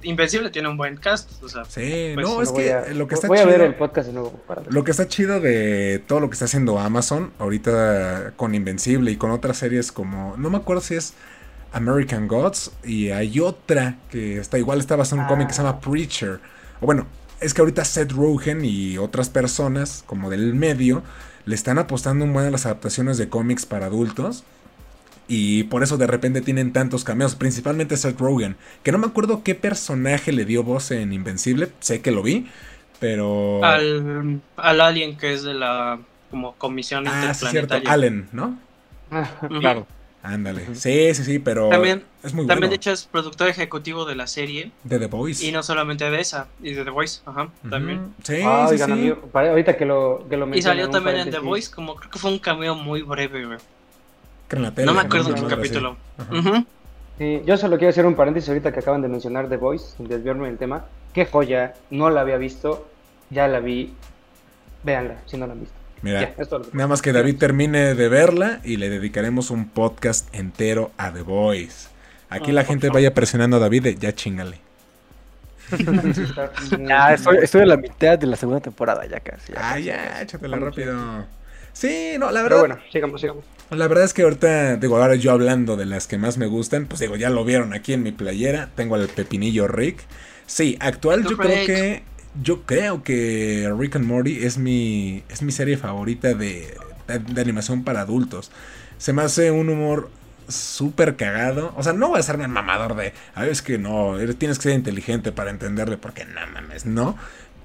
Invencible 0.02 0.50
tiene 0.50 0.68
un 0.68 0.76
buen 0.76 0.96
cast. 0.96 1.42
O 1.42 1.48
sea, 1.48 1.64
sí, 1.64 2.12
pues, 2.14 2.26
no, 2.26 2.42
es 2.42 2.52
que 2.52 2.94
lo 2.94 3.08
que 3.08 3.14
está 3.14 3.26
voy 3.26 3.38
chido. 3.38 3.48
a 3.48 3.52
ver 3.52 3.60
el 3.62 3.74
podcast 3.74 4.08
de 4.08 4.12
nuevo. 4.12 4.30
Para 4.46 4.62
lo 4.68 4.84
que 4.84 4.90
está 4.92 5.08
chido 5.08 5.40
de 5.40 6.02
todo 6.06 6.20
lo 6.20 6.28
que 6.28 6.34
está 6.34 6.44
haciendo 6.44 6.78
Amazon 6.78 7.32
ahorita 7.38 8.34
con 8.36 8.54
Invencible 8.54 9.10
y 9.10 9.16
con 9.16 9.30
otras 9.30 9.56
series 9.56 9.90
como. 9.90 10.36
No 10.36 10.50
me 10.50 10.58
acuerdo 10.58 10.82
si 10.82 10.94
es 10.94 11.14
American 11.72 12.28
Gods 12.28 12.70
y 12.84 13.10
hay 13.10 13.40
otra 13.40 13.96
que 14.10 14.38
está 14.38 14.58
igual, 14.58 14.78
está 14.78 14.94
basada 14.94 15.22
en 15.22 15.24
un 15.24 15.28
cómic 15.28 15.48
que 15.48 15.54
se 15.54 15.62
llama 15.62 15.78
ah. 15.78 15.80
Preacher. 15.80 16.40
O 16.80 16.86
bueno, 16.86 17.06
es 17.44 17.54
que 17.54 17.60
ahorita 17.60 17.84
Seth 17.84 18.12
Rogen 18.12 18.64
y 18.64 18.98
otras 18.98 19.28
personas, 19.28 20.02
como 20.06 20.30
del 20.30 20.54
medio, 20.54 21.02
le 21.46 21.54
están 21.54 21.78
apostando 21.78 22.24
un 22.24 22.32
buen 22.32 22.46
a 22.46 22.50
las 22.50 22.66
adaptaciones 22.66 23.18
de 23.18 23.28
cómics 23.28 23.66
para 23.66 23.86
adultos. 23.86 24.44
Y 25.26 25.64
por 25.64 25.82
eso 25.82 25.96
de 25.96 26.06
repente 26.06 26.42
tienen 26.42 26.72
tantos 26.72 27.04
cameos, 27.04 27.34
principalmente 27.34 27.96
Seth 27.96 28.18
Rogen. 28.18 28.56
Que 28.82 28.92
no 28.92 28.98
me 28.98 29.06
acuerdo 29.06 29.42
qué 29.42 29.54
personaje 29.54 30.32
le 30.32 30.44
dio 30.44 30.62
voz 30.62 30.90
en 30.90 31.12
Invencible, 31.12 31.70
sé 31.80 32.00
que 32.00 32.10
lo 32.10 32.22
vi, 32.22 32.46
pero... 33.00 33.64
Al, 33.64 34.40
al 34.56 34.80
alien 34.80 35.16
que 35.16 35.32
es 35.32 35.42
de 35.42 35.54
la 35.54 35.98
como 36.30 36.54
comisión 36.56 37.06
ah, 37.06 37.32
cierto, 37.32 37.76
Allen, 37.86 38.28
¿no? 38.32 38.58
claro. 39.60 39.86
Ándale. 40.24 40.74
Sí, 40.74 41.14
sí, 41.14 41.22
sí, 41.22 41.38
pero 41.38 41.68
también, 41.68 42.02
es 42.22 42.34
muy 42.34 42.46
También, 42.46 42.70
de 42.70 42.76
hecho, 42.76 42.90
es 42.90 43.04
productor 43.04 43.48
ejecutivo 43.48 44.04
de 44.04 44.16
la 44.16 44.26
serie. 44.26 44.72
De 44.82 44.98
The 44.98 45.06
Voice. 45.06 45.46
Y 45.46 45.52
no 45.52 45.62
solamente 45.62 46.10
de 46.10 46.20
esa, 46.20 46.48
y 46.62 46.72
de 46.72 46.82
The 46.84 46.90
Voice, 46.90 47.20
ajá, 47.26 47.48
también. 47.70 48.14
Sí, 48.22 48.36
ah, 48.44 48.66
sí, 48.68 48.78
sí. 48.78 49.14
ahorita 49.32 49.76
que 49.76 49.84
lo, 49.84 50.26
que 50.28 50.36
lo 50.36 50.52
Y 50.56 50.62
salió 50.62 50.90
también 50.90 51.18
en 51.18 51.30
The 51.30 51.38
Voice, 51.38 51.70
como 51.70 51.94
creo 51.94 52.10
que 52.10 52.18
fue 52.18 52.30
un 52.30 52.38
cameo 52.38 52.74
muy 52.74 53.02
breve, 53.02 53.44
güey. 53.44 53.58
no 54.84 54.94
me 54.94 55.00
acuerdo 55.00 55.30
en 55.30 55.42
qué 55.42 55.46
capítulo. 55.46 55.96
Sí, 57.18 57.42
yo 57.46 57.56
solo 57.56 57.76
quiero 57.76 57.90
hacer 57.90 58.06
un 58.06 58.16
paréntesis 58.16 58.48
ahorita 58.48 58.72
que 58.72 58.80
acaban 58.80 59.00
de 59.00 59.06
mencionar 59.06 59.48
The 59.48 59.56
Voice, 59.56 59.94
desviarme 60.00 60.48
del 60.48 60.58
tema. 60.58 60.86
Qué 61.12 61.26
joya, 61.26 61.74
no 61.90 62.10
la 62.10 62.22
había 62.22 62.38
visto 62.38 62.88
ya 63.30 63.48
la 63.48 63.60
vi. 63.60 63.92
Véanla, 64.82 65.16
si 65.26 65.36
no 65.36 65.46
la 65.46 65.52
han 65.52 65.60
visto. 65.60 65.76
Mira, 66.04 66.34
nada 66.74 66.86
más 66.86 67.00
que 67.00 67.14
David 67.14 67.38
termine 67.38 67.94
de 67.94 68.08
verla 68.10 68.60
y 68.62 68.76
le 68.76 68.90
dedicaremos 68.90 69.50
un 69.50 69.70
podcast 69.70 70.28
entero 70.34 70.90
a 70.98 71.10
The 71.10 71.22
Voice. 71.22 71.88
Aquí 72.28 72.52
la 72.52 72.64
gente 72.64 72.90
vaya 72.90 73.14
presionando 73.14 73.56
a 73.56 73.58
David 73.58 73.96
ya 73.98 74.14
chingale. 74.14 74.58
ya, 76.78 77.14
estoy, 77.14 77.38
estoy, 77.40 77.62
en 77.62 77.68
la 77.68 77.78
mitad 77.78 78.18
de 78.18 78.26
la 78.26 78.36
segunda 78.36 78.60
temporada 78.60 79.06
ya 79.06 79.20
casi. 79.20 79.54
ah, 79.56 79.78
ya, 79.78 80.20
échatela 80.20 80.58
rápido. 80.58 81.24
Sí, 81.72 82.16
no, 82.18 82.30
la 82.30 82.42
verdad. 82.42 82.58
Pero 82.58 82.74
bueno, 82.74 82.78
sigamos, 82.92 83.20
sigamos. 83.22 83.44
La 83.70 83.88
verdad 83.88 84.04
es 84.04 84.12
que 84.12 84.24
ahorita, 84.24 84.76
digo, 84.76 84.98
ahora 84.98 85.14
yo 85.14 85.32
hablando 85.32 85.78
de 85.78 85.86
las 85.86 86.06
que 86.06 86.18
más 86.18 86.36
me 86.36 86.44
gustan, 86.44 86.84
pues 86.84 87.00
digo, 87.00 87.16
ya 87.16 87.30
lo 87.30 87.46
vieron 87.46 87.72
aquí 87.72 87.94
en 87.94 88.02
mi 88.02 88.12
playera. 88.12 88.68
Tengo 88.76 88.96
al 88.96 89.08
Pepinillo 89.08 89.68
Rick. 89.68 90.02
Sí, 90.44 90.76
actual 90.80 91.26
yo 91.26 91.38
creo 91.38 91.64
que 91.64 92.02
yo 92.42 92.62
creo 92.62 93.02
que 93.02 93.72
Rick 93.76 93.96
and 93.96 94.06
Morty 94.06 94.44
es 94.44 94.58
mi, 94.58 95.22
es 95.28 95.42
mi 95.42 95.52
serie 95.52 95.76
favorita 95.76 96.34
de, 96.34 96.76
animación 97.36 97.84
para 97.84 98.00
adultos. 98.00 98.50
Se 98.98 99.12
me 99.12 99.22
hace 99.22 99.50
un 99.50 99.68
humor 99.68 100.10
súper 100.48 101.16
cagado. 101.16 101.72
O 101.76 101.82
sea, 101.82 101.92
no 101.92 102.08
voy 102.08 102.20
a 102.26 102.32
un 102.34 102.50
mamador 102.50 102.96
de, 102.96 103.12
a 103.34 103.42
ver, 103.42 103.50
es 103.50 103.62
que 103.62 103.78
no, 103.78 104.16
tienes 104.38 104.58
que 104.58 104.64
ser 104.64 104.74
inteligente 104.74 105.32
para 105.32 105.50
entenderle, 105.50 105.96
porque 105.96 106.24
no 106.24 106.40
mames, 106.52 106.86
no. 106.86 107.16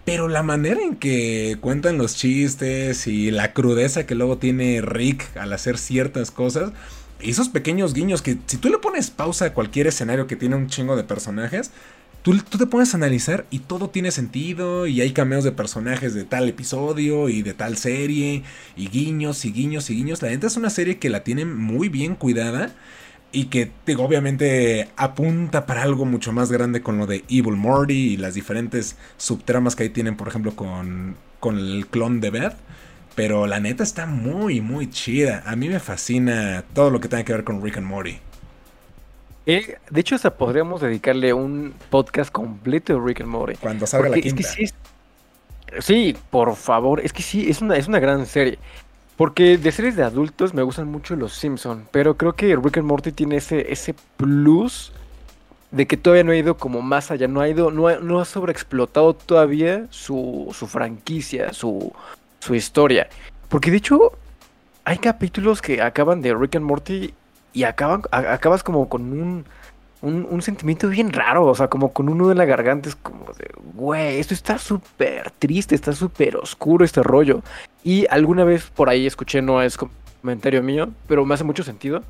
Pero 0.06 0.28
la 0.28 0.44
manera 0.44 0.82
en 0.82 0.96
que 0.96 1.58
cuentan 1.62 1.98
los 1.98 2.16
chistes 2.16 3.06
y 3.08 3.32
la 3.32 3.54
crudeza 3.54 4.06
que 4.06 4.16
luego 4.16 4.38
tiene 4.38 4.82
Rick 4.82 5.36
al 5.38 5.54
hacer 5.54 5.78
ciertas 5.78 6.32
cosas, 6.32 6.72
y 7.22 7.32
esos 7.32 7.50
pequeños 7.50 7.94
guiños 7.94 8.22
que 8.22 8.38
si 8.46 8.58
tú 8.58 8.70
le 8.70 8.78
pones 8.78 9.12
pausa 9.12 9.46
a 9.46 9.54
cualquier 9.54 9.88
escenario 9.88 10.26
que 10.26 10.38
tiene 10.38 10.56
un 10.56 10.68
chingo 10.68 10.96
de 10.96 11.04
personajes, 11.04 11.72
Tú, 12.22 12.36
te 12.38 12.66
pones 12.66 12.94
a 12.94 12.98
analizar 12.98 13.46
y 13.50 13.60
todo 13.60 13.90
tiene 13.90 14.12
sentido 14.12 14.88
y 14.88 15.00
hay 15.00 15.14
cameos 15.14 15.46
de 15.46 15.54
personajes 15.54 16.14
de 16.14 16.26
tal 16.26 16.50
episodio 16.50 17.30
y 17.30 17.42
de 17.44 17.54
tal 17.54 17.78
serie 17.78 18.44
y 18.76 18.88
guiños 18.90 19.46
y 19.46 19.54
guiños 19.54 19.90
y 19.90 19.96
guiños. 19.96 20.22
La 20.22 20.28
neta 20.30 20.48
es 20.48 20.58
una 20.58 20.70
serie 20.70 21.00
que 21.00 21.10
la 21.10 21.24
tienen 21.24 21.56
muy 21.58 21.88
bien 21.88 22.16
cuidada 22.16 22.74
y 23.32 23.46
que 23.46 23.72
obviamente 23.98 24.90
apunta 24.98 25.66
para 25.66 25.84
algo 25.84 26.04
mucho 26.06 26.34
más 26.34 26.52
grande 26.52 26.82
con 26.82 26.98
lo 26.98 27.08
de 27.08 27.24
Evil 27.30 27.56
Morty 27.56 28.14
y 28.14 28.18
las 28.18 28.34
diferentes 28.34 28.98
subtramas 29.18 29.78
que 29.78 29.84
ahí 29.84 29.90
tienen, 29.90 30.18
por 30.18 30.28
ejemplo, 30.28 30.56
con, 30.56 31.16
con 31.40 31.58
el 31.58 31.88
clon 31.88 32.20
de 32.20 32.32
Beth. 32.32 32.58
Pero 33.16 33.48
la 33.48 33.60
neta 33.62 33.84
está 33.84 34.06
muy, 34.06 34.62
muy 34.62 34.90
chida. 34.90 35.44
A 35.46 35.56
mí 35.56 35.70
me 35.70 35.80
fascina 35.80 36.66
todo 36.74 36.90
lo 36.90 37.00
que 37.00 37.08
tenga 37.08 37.24
que 37.24 37.34
ver 37.34 37.44
con 37.46 37.64
Rick 37.64 37.78
and 37.78 37.88
Morty. 37.88 38.20
Eh, 39.50 39.80
de 39.90 40.02
hecho, 40.02 40.14
hasta 40.14 40.36
podríamos 40.36 40.80
dedicarle 40.80 41.34
un 41.34 41.74
podcast 41.90 42.32
completo 42.32 42.94
de 42.94 43.00
Rick 43.04 43.22
and 43.22 43.32
Morty. 43.32 43.56
Cuando 43.56 43.88
salga 43.88 44.10
la 44.10 44.22
quinta. 44.22 44.48
sí, 45.80 46.16
por 46.30 46.56
favor, 46.56 47.00
es 47.04 47.12
que 47.12 47.24
sí, 47.24 47.50
es 47.50 47.60
una, 47.60 47.76
es 47.76 47.88
una 47.88 47.98
gran 47.98 48.28
serie. 48.28 48.60
Porque 49.18 49.58
de 49.58 49.72
series 49.72 49.96
de 49.96 50.04
adultos 50.04 50.54
me 50.54 50.62
gustan 50.62 50.88
mucho 50.88 51.16
los 51.16 51.34
Simpsons, 51.34 51.88
pero 51.90 52.16
creo 52.16 52.34
que 52.34 52.56
Rick 52.56 52.78
and 52.78 52.86
Morty 52.86 53.12
tiene 53.12 53.38
ese, 53.38 53.74
ese 53.74 53.96
plus 54.18 54.92
de 55.72 55.88
que 55.88 55.98
todavía 55.98 56.24
no 56.24 56.32
ha 56.32 56.38
ido 56.38 56.56
como 56.56 56.84
más 56.84 57.10
allá, 57.10 57.28
no 57.28 57.42
ha 57.42 57.50
ido, 57.50 57.72
no 57.72 57.88
ha, 57.88 57.96
no 57.98 58.20
ha 58.20 58.26
sobreexplotado 58.26 59.16
todavía 59.16 59.88
su, 59.90 60.50
su 60.54 60.68
franquicia, 60.68 61.54
su, 61.54 61.92
su 62.40 62.54
historia. 62.54 63.10
Porque 63.48 63.72
de 63.72 63.78
hecho, 63.78 64.12
hay 64.86 65.00
capítulos 65.00 65.60
que 65.60 65.82
acaban 65.82 66.22
de 66.22 66.36
Rick 66.36 66.56
and 66.58 66.66
Morty 66.66 67.16
y 67.54 67.64
acaban, 67.64 68.04
acabas 68.12 68.64
como 68.64 68.90
con 68.90 69.12
un, 69.12 69.46
un, 70.02 70.42
sentimiento 70.42 70.88
bien 70.88 71.12
raro, 71.12 71.46
o 71.46 71.56
sea, 71.56 71.68
como 71.68 71.92
con 71.92 72.10
un 72.10 72.18
nudo 72.18 72.32
en 72.32 72.38
la 72.38 72.46
garganta, 72.46 72.90
es 72.90 72.96
como 72.96 73.26
de, 73.34 73.52
güey, 73.74 74.20
esto 74.20 74.34
está 74.34 74.58
súper 74.58 75.32
triste, 75.32 75.76
está 75.76 75.94
súper 75.94 76.38
oscuro 76.38 76.86
este 76.86 77.04
rollo. 77.04 77.42
Y 77.84 78.06
alguna 78.10 78.44
vez 78.44 78.70
por 78.70 78.90
ahí 78.90 79.06
escuché, 79.06 79.42
no 79.42 79.62
es 79.62 79.78
comentario 80.22 80.64
mío, 80.64 80.90
pero 81.08 81.26
me 81.26 81.34
hace 81.34 81.44
mucho 81.44 81.64
sentido, 81.64 82.04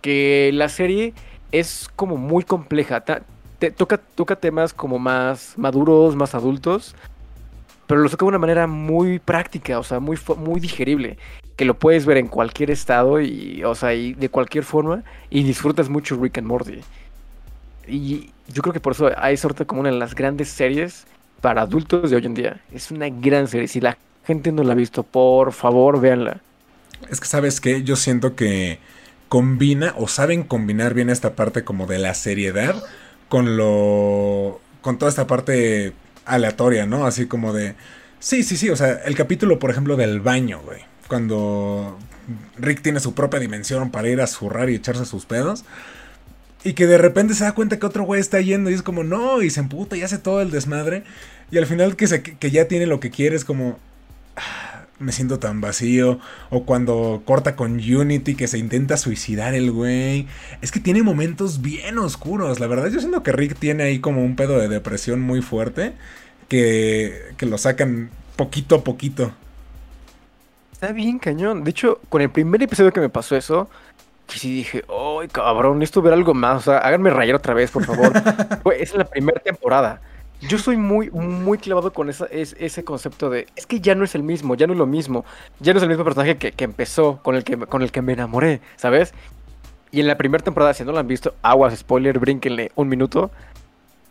que 0.00 0.50
la 0.54 0.68
serie 0.68 1.14
es 1.50 1.88
como 1.96 2.16
muy 2.16 2.44
compleja, 2.44 3.04
te, 3.58 3.70
toca, 3.70 3.98
toca 3.98 4.36
temas 4.36 4.72
como 4.72 4.98
más 4.98 5.54
maduros, 5.56 6.14
más 6.14 6.34
adultos, 6.34 6.94
pero 7.88 8.02
lo 8.02 8.08
toca 8.08 8.24
de 8.24 8.28
una 8.28 8.38
manera 8.38 8.68
muy 8.68 9.18
práctica, 9.18 9.78
o 9.78 9.82
sea, 9.82 9.98
muy, 9.98 10.16
muy 10.36 10.60
digerible 10.60 11.18
que 11.56 11.64
lo 11.64 11.74
puedes 11.74 12.06
ver 12.06 12.18
en 12.18 12.28
cualquier 12.28 12.70
estado 12.70 13.20
y, 13.20 13.64
o 13.64 13.74
sea, 13.74 13.92
y 13.92 14.14
de 14.14 14.28
cualquier 14.28 14.62
forma 14.62 15.02
y 15.28 15.42
disfrutas 15.42 15.88
mucho 15.88 16.16
Rick 16.16 16.38
and 16.38 16.46
Morty. 16.46 16.80
Y 17.88 18.30
yo 18.46 18.62
creo 18.62 18.72
que 18.72 18.78
por 18.78 18.92
eso 18.92 19.10
hay 19.16 19.36
suerte 19.36 19.66
como 19.66 19.80
una 19.80 19.90
de 19.90 19.96
las 19.96 20.14
grandes 20.14 20.50
series 20.50 21.04
para 21.40 21.62
adultos 21.62 22.10
de 22.10 22.16
hoy 22.16 22.26
en 22.26 22.34
día. 22.34 22.60
Es 22.72 22.92
una 22.92 23.08
gran 23.08 23.48
serie. 23.48 23.66
Si 23.66 23.80
la 23.80 23.98
gente 24.24 24.52
no 24.52 24.62
la 24.62 24.74
ha 24.74 24.76
visto, 24.76 25.02
por 25.02 25.52
favor, 25.52 26.00
véanla. 26.00 26.40
Es 27.10 27.18
que 27.18 27.26
sabes 27.26 27.60
que 27.60 27.82
yo 27.82 27.96
siento 27.96 28.36
que 28.36 28.78
combina 29.28 29.94
o 29.96 30.06
saben 30.06 30.44
combinar 30.44 30.94
bien 30.94 31.10
esta 31.10 31.34
parte 31.34 31.64
como 31.64 31.86
de 31.86 31.98
la 31.98 32.14
seriedad 32.14 32.76
con 33.28 33.56
lo 33.56 34.60
con 34.80 34.98
toda 34.98 35.10
esta 35.10 35.26
parte 35.26 35.92
aleatoria, 36.28 36.86
¿no? 36.86 37.06
Así 37.06 37.26
como 37.26 37.52
de 37.52 37.74
sí, 38.20 38.42
sí, 38.42 38.56
sí, 38.56 38.70
o 38.70 38.76
sea, 38.76 39.00
el 39.04 39.14
capítulo 39.16 39.58
por 39.58 39.70
ejemplo 39.70 39.96
del 39.96 40.20
baño, 40.20 40.60
güey 40.64 40.82
cuando 41.08 41.98
Rick 42.58 42.82
tiene 42.82 43.00
su 43.00 43.14
propia 43.14 43.40
dimensión 43.40 43.90
para 43.90 44.08
ir 44.08 44.20
a 44.20 44.26
zurrar 44.26 44.70
y 44.70 44.76
echarse 44.76 45.06
sus 45.06 45.24
pedos. 45.24 45.64
Y 46.64 46.74
que 46.74 46.86
de 46.86 46.98
repente 46.98 47.34
se 47.34 47.44
da 47.44 47.52
cuenta 47.52 47.78
que 47.78 47.86
otro 47.86 48.04
güey 48.04 48.20
está 48.20 48.40
yendo 48.40 48.70
y 48.70 48.74
es 48.74 48.82
como, 48.82 49.04
no, 49.04 49.42
y 49.42 49.50
se 49.50 49.60
emputa 49.60 49.96
y 49.96 50.02
hace 50.02 50.18
todo 50.18 50.42
el 50.42 50.50
desmadre. 50.50 51.02
Y 51.50 51.58
al 51.58 51.66
final 51.66 51.96
que, 51.96 52.06
se, 52.06 52.22
que 52.22 52.50
ya 52.50 52.68
tiene 52.68 52.86
lo 52.86 53.00
que 53.00 53.10
quiere 53.10 53.36
es 53.36 53.44
como, 53.44 53.78
me 54.98 55.12
siento 55.12 55.38
tan 55.38 55.60
vacío. 55.60 56.18
O 56.50 56.64
cuando 56.64 57.22
corta 57.24 57.56
con 57.56 57.72
Unity 57.74 58.34
que 58.34 58.48
se 58.48 58.58
intenta 58.58 58.96
suicidar 58.96 59.54
el 59.54 59.70
güey. 59.70 60.26
Es 60.62 60.72
que 60.72 60.80
tiene 60.80 61.02
momentos 61.02 61.62
bien 61.62 61.98
oscuros. 61.98 62.60
La 62.60 62.66
verdad 62.66 62.88
yo 62.88 63.00
siento 63.00 63.22
que 63.22 63.32
Rick 63.32 63.56
tiene 63.58 63.84
ahí 63.84 63.98
como 64.00 64.24
un 64.24 64.36
pedo 64.36 64.58
de 64.58 64.68
depresión 64.68 65.20
muy 65.20 65.42
fuerte. 65.42 65.92
Que, 66.48 67.34
que 67.36 67.46
lo 67.46 67.58
sacan 67.58 68.10
poquito 68.36 68.76
a 68.76 68.84
poquito. 68.84 69.32
Está 70.72 70.92
bien 70.92 71.18
cañón. 71.18 71.64
De 71.64 71.70
hecho, 71.70 72.00
con 72.08 72.22
el 72.22 72.30
primer 72.30 72.62
episodio 72.62 72.92
que 72.92 73.00
me 73.00 73.08
pasó 73.08 73.36
eso, 73.36 73.68
que 74.28 74.38
sí 74.38 74.54
dije, 74.54 74.84
¡ay, 74.88 75.28
cabrón! 75.28 75.82
Esto 75.82 76.02
ver 76.02 76.12
algo 76.12 76.34
más. 76.34 76.58
O 76.58 76.70
sea, 76.70 76.78
háganme 76.78 77.10
rayar 77.10 77.34
otra 77.34 77.54
vez, 77.54 77.70
por 77.70 77.84
favor. 77.84 78.12
es 78.78 78.94
la 78.94 79.04
primera 79.04 79.40
temporada. 79.40 80.00
Yo 80.40 80.58
soy 80.58 80.76
muy, 80.76 81.10
muy 81.10 81.58
clavado 81.58 81.92
con 81.92 82.08
esa, 82.08 82.26
ese 82.26 82.84
concepto 82.84 83.28
de, 83.28 83.48
es 83.56 83.66
que 83.66 83.80
ya 83.80 83.94
no 83.94 84.04
es 84.04 84.14
el 84.14 84.22
mismo, 84.22 84.54
ya 84.54 84.66
no 84.66 84.72
es 84.72 84.78
lo 84.78 84.86
mismo. 84.86 85.24
Ya 85.60 85.72
no 85.72 85.78
es 85.78 85.82
el 85.82 85.88
mismo 85.88 86.04
personaje 86.04 86.36
que, 86.36 86.64
empezó, 86.64 87.20
con 87.22 87.34
el 87.34 87.44
que, 87.44 87.56
con 87.56 87.82
el 87.82 87.90
que 87.90 88.02
me 88.02 88.12
enamoré, 88.12 88.60
¿sabes? 88.76 89.14
Y 89.90 90.00
en 90.00 90.06
la 90.06 90.16
primera 90.16 90.44
temporada, 90.44 90.74
si 90.74 90.84
no 90.84 90.92
lo 90.92 90.98
han 90.98 91.08
visto, 91.08 91.34
aguas, 91.42 91.76
spoiler, 91.76 92.18
brínquenle 92.18 92.70
un 92.76 92.88
minuto. 92.88 93.30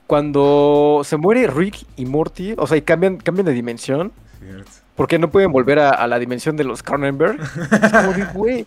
Cuando 0.06 1.02
se 1.04 1.18
muere 1.18 1.48
Rick 1.48 1.86
y 1.96 2.06
Morty, 2.06 2.56
o 2.58 2.68
sea, 2.68 2.78
y 2.78 2.82
cambian, 2.82 3.18
cambian 3.18 3.46
de 3.46 3.54
dimensión. 3.54 4.12
Cierto 4.40 4.88
porque 4.98 5.20
no 5.20 5.30
pueden 5.30 5.52
volver 5.52 5.78
a, 5.80 6.06
la 6.08 6.20
dimensión 6.20 6.58
de 6.58 6.64
los 6.64 6.82
Cronenberg. 6.82 7.38
como 7.92 8.34
güey, 8.34 8.66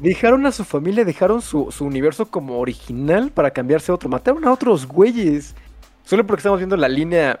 dejaron 0.00 0.44
a 0.44 0.52
su 0.52 0.64
familia, 0.64 1.04
dejaron 1.04 1.40
su, 1.40 1.72
universo 1.80 2.26
como 2.26 2.58
original 2.58 3.30
para 3.30 3.52
cambiarse 3.52 3.92
a 3.92 3.94
otro. 3.94 4.08
Mataron 4.10 4.44
a 4.44 4.52
otros 4.52 4.86
güeyes. 4.86 5.54
Solo 6.10 6.26
porque 6.26 6.40
estamos 6.40 6.58
viendo 6.58 6.76
la 6.76 6.88
línea 6.88 7.38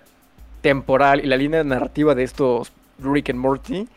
temporal 0.60 1.18
y 1.18 1.26
la 1.26 1.36
línea 1.36 1.64
narrativa 1.64 2.14
de 2.14 2.22
estos 2.22 2.70
Rick 3.00 3.30
and 3.30 3.40
Morty, 3.40 3.88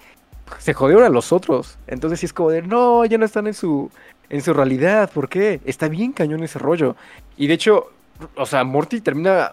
se 0.58 0.74
jodieron 0.74 1.04
a 1.06 1.10
los 1.10 1.32
otros. 1.32 1.78
Entonces 1.86 2.20
sí 2.20 2.26
es 2.26 2.34
como 2.34 2.50
de, 2.50 2.64
no, 2.64 3.06
ya 3.06 3.20
no 3.20 3.26
están 3.26 3.46
en 3.46 3.54
su, 3.54 3.92
en 4.30 4.42
su 4.42 4.52
realidad. 4.52 5.12
¿Por 5.12 5.30
qué? 5.30 5.62
Está 5.66 5.90
bien 5.90 6.12
cañón 6.12 6.42
ese 6.42 6.58
rollo. 6.58 6.96
Y 7.38 7.46
de 7.46 7.54
hecho, 7.54 7.92
o 8.36 8.48
sea, 8.48 8.64
Morty 8.64 9.00
termina 9.00 9.52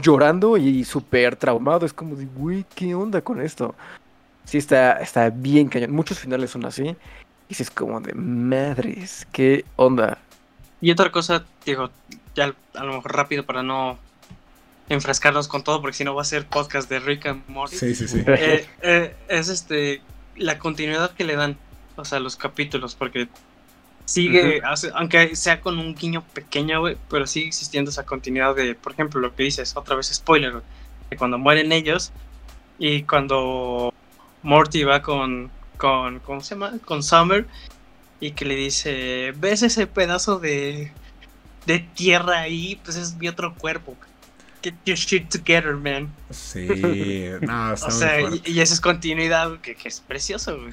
llorando 0.00 0.56
y 0.56 0.84
súper 0.84 1.36
traumado. 1.36 1.84
Es 1.84 1.92
como 1.92 2.16
de, 2.16 2.24
güey, 2.24 2.64
¿qué 2.74 2.94
onda 2.94 3.20
con 3.20 3.42
esto? 3.42 3.74
sí 4.46 4.56
está, 4.56 4.92
está 5.02 5.28
bien 5.28 5.68
cañón. 5.68 5.90
Muchos 5.90 6.18
finales 6.18 6.50
son 6.50 6.64
así. 6.64 6.96
Y 7.46 7.62
es 7.62 7.70
como 7.70 8.00
de 8.00 8.14
madres, 8.14 9.28
qué 9.32 9.66
onda. 9.76 10.16
Y 10.80 10.90
otra 10.90 11.12
cosa, 11.12 11.44
digo, 11.66 11.90
ya 12.34 12.54
a 12.72 12.84
lo 12.84 12.94
mejor 12.94 13.14
rápido 13.14 13.44
para 13.44 13.62
no 13.62 13.98
enfrascarnos 14.88 15.48
con 15.48 15.62
todo, 15.64 15.80
porque 15.80 15.96
si 15.96 16.04
no 16.04 16.14
va 16.14 16.22
a 16.22 16.26
ser 16.26 16.46
podcast 16.46 16.88
de 16.88 17.00
Rick 17.00 17.26
and 17.26 17.42
Morty. 17.48 17.76
Sí, 17.76 17.94
sí, 17.94 18.08
sí. 18.08 18.22
Eh, 18.26 18.66
eh, 18.82 19.16
es 19.28 19.48
este 19.48 20.02
la 20.36 20.58
continuidad 20.58 21.12
que 21.12 21.24
le 21.24 21.36
dan, 21.36 21.56
o 21.96 22.04
sea, 22.04 22.20
los 22.20 22.36
capítulos, 22.36 22.94
porque 22.94 23.28
sigue, 24.04 24.62
aunque 24.94 25.36
sea 25.36 25.60
con 25.60 25.78
un 25.78 25.94
guiño 25.94 26.22
pequeño, 26.32 26.80
güey, 26.80 26.96
pero 27.08 27.26
sigue 27.26 27.46
existiendo 27.46 27.90
esa 27.90 28.04
continuidad 28.04 28.54
de, 28.54 28.74
por 28.74 28.92
ejemplo, 28.92 29.20
lo 29.20 29.34
que 29.34 29.44
dices, 29.44 29.76
otra 29.76 29.96
vez 29.96 30.08
spoiler, 30.12 30.52
güey, 30.52 30.64
que 31.10 31.16
cuando 31.16 31.38
mueren 31.38 31.72
ellos 31.72 32.12
y 32.78 33.02
cuando 33.02 33.92
Morty 34.42 34.84
va 34.84 35.02
con, 35.02 35.50
con, 35.76 36.20
¿cómo 36.20 36.40
se 36.40 36.54
llama? 36.54 36.72
Con 36.84 37.02
Summer 37.02 37.46
y 38.20 38.32
que 38.32 38.44
le 38.44 38.56
dice, 38.56 39.32
¿ves 39.36 39.62
ese 39.62 39.86
pedazo 39.86 40.38
de, 40.38 40.92
de 41.66 41.80
tierra 41.80 42.40
ahí? 42.40 42.80
Pues 42.84 42.96
es 42.96 43.14
mi 43.16 43.28
otro 43.28 43.54
cuerpo. 43.54 43.96
Get 44.62 44.74
your 44.84 44.96
shit 44.96 45.28
together, 45.28 45.74
man. 45.74 46.10
Sí, 46.30 46.66
no, 47.40 47.72
está 47.74 47.86
O 47.86 47.90
sea, 47.90 48.20
y, 48.20 48.42
y 48.44 48.60
esa 48.60 48.74
es 48.74 48.80
continuidad 48.80 49.60
que, 49.60 49.74
que 49.74 49.88
es 49.88 50.00
precioso, 50.00 50.58
güey. 50.58 50.72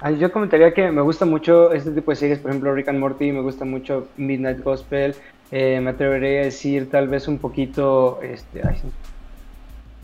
Ay, 0.00 0.18
Yo 0.18 0.30
comentaría 0.30 0.72
que 0.72 0.90
me 0.90 1.02
gusta 1.02 1.24
mucho 1.24 1.72
este 1.72 1.90
tipo 1.90 2.12
de 2.12 2.16
series, 2.16 2.38
por 2.38 2.50
ejemplo 2.50 2.72
Rick 2.74 2.88
and 2.88 3.00
Morty, 3.00 3.32
me 3.32 3.40
gusta 3.40 3.64
mucho 3.64 4.08
Midnight 4.16 4.62
Gospel, 4.62 5.16
eh, 5.50 5.80
me 5.80 5.90
atrevería 5.90 6.42
a 6.42 6.44
decir 6.44 6.88
tal 6.88 7.08
vez 7.08 7.26
un 7.26 7.38
poquito, 7.38 8.20
este, 8.22 8.62
ay, 8.66 8.80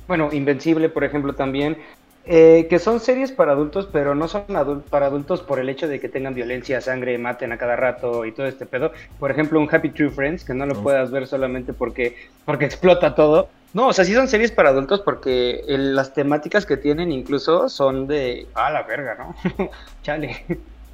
bueno, 0.09 0.31
Invencible, 0.33 0.89
por 0.89 1.05
ejemplo, 1.05 1.35
también, 1.35 1.79
eh, 2.25 2.67
que 2.71 2.79
son 2.79 3.01
series 3.01 3.33
para 3.33 3.53
adultos, 3.53 3.89
pero 3.93 4.15
no 4.15 4.29
son 4.29 4.47
adul- 4.49 4.89
para 4.89 5.07
adultos 5.07 5.43
por 5.43 5.59
el 5.59 5.69
hecho 5.69 5.89
de 5.89 6.01
que 6.01 6.09
tengan 6.09 6.35
violencia, 6.35 6.81
sangre, 6.81 7.19
maten 7.19 7.53
a 7.53 7.59
cada 7.59 7.77
rato 7.77 8.25
y 8.25 8.33
todo 8.35 8.47
este 8.47 8.67
pedo. 8.67 8.93
Por 9.19 9.31
ejemplo, 9.31 9.61
un 9.61 9.69
Happy 9.73 9.91
True 9.93 10.11
Friends, 10.11 10.45
que 10.45 10.55
no 10.55 10.67
lo 10.67 10.81
puedas 10.83 11.11
ver 11.11 11.27
solamente 11.27 11.73
porque, 11.75 12.17
porque 12.45 12.65
explota 12.65 13.15
todo. 13.15 13.51
No, 13.73 13.89
o 13.89 13.93
sea, 13.93 14.05
sí 14.05 14.15
son 14.15 14.29
series 14.29 14.53
para 14.53 14.71
adultos 14.71 15.03
porque 15.05 15.61
el- 15.69 15.95
las 15.97 16.15
temáticas 16.15 16.65
que 16.67 16.77
tienen 16.77 17.13
incluso 17.13 17.69
son 17.69 18.07
de, 18.07 18.49
ah, 18.55 18.71
la 18.71 18.83
verga, 18.85 19.17
¿no? 19.17 19.35
Chale, 20.03 20.47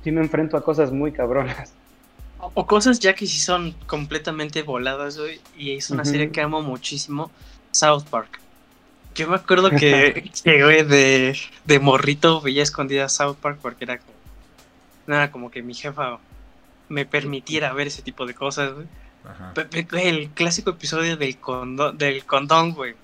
sí 0.02 0.10
me 0.12 0.20
enfrento 0.22 0.56
a 0.56 0.64
cosas 0.64 0.90
muy 0.92 1.12
cabronas. 1.12 1.74
O, 2.38 2.50
o 2.60 2.66
cosas 2.66 2.98
ya 2.98 3.14
que 3.14 3.26
sí 3.26 3.38
son 3.38 3.72
completamente 3.86 4.62
voladas, 4.62 5.18
güey. 5.18 5.40
Y 5.52 5.76
es 5.76 5.90
una 5.90 6.04
serie 6.04 6.30
que 6.32 6.40
amo 6.40 6.62
muchísimo. 6.62 7.32
South 7.70 8.04
Park. 8.10 8.40
Yo 9.20 9.28
me 9.28 9.36
acuerdo 9.36 9.68
que, 9.70 10.30
que, 10.44 10.64
güey, 10.64 10.82
de, 10.82 11.38
de 11.66 11.78
morrito 11.78 12.40
veía 12.40 12.62
escondida 12.62 13.06
South 13.10 13.36
Park 13.36 13.58
porque 13.60 13.84
era 13.84 13.98
como, 13.98 14.16
era 15.06 15.30
como 15.30 15.50
que 15.50 15.62
mi 15.62 15.74
jefa 15.74 16.18
me 16.88 17.04
permitiera 17.04 17.74
ver 17.74 17.88
ese 17.88 18.00
tipo 18.00 18.24
de 18.24 18.32
cosas, 18.32 18.72
güey. 18.72 18.86
Ajá. 19.24 19.52
El 19.92 20.30
clásico 20.30 20.70
episodio 20.70 21.18
del 21.18 21.36
condón, 21.36 21.98
del 21.98 22.24
condón, 22.24 22.72
güey. 22.72 22.94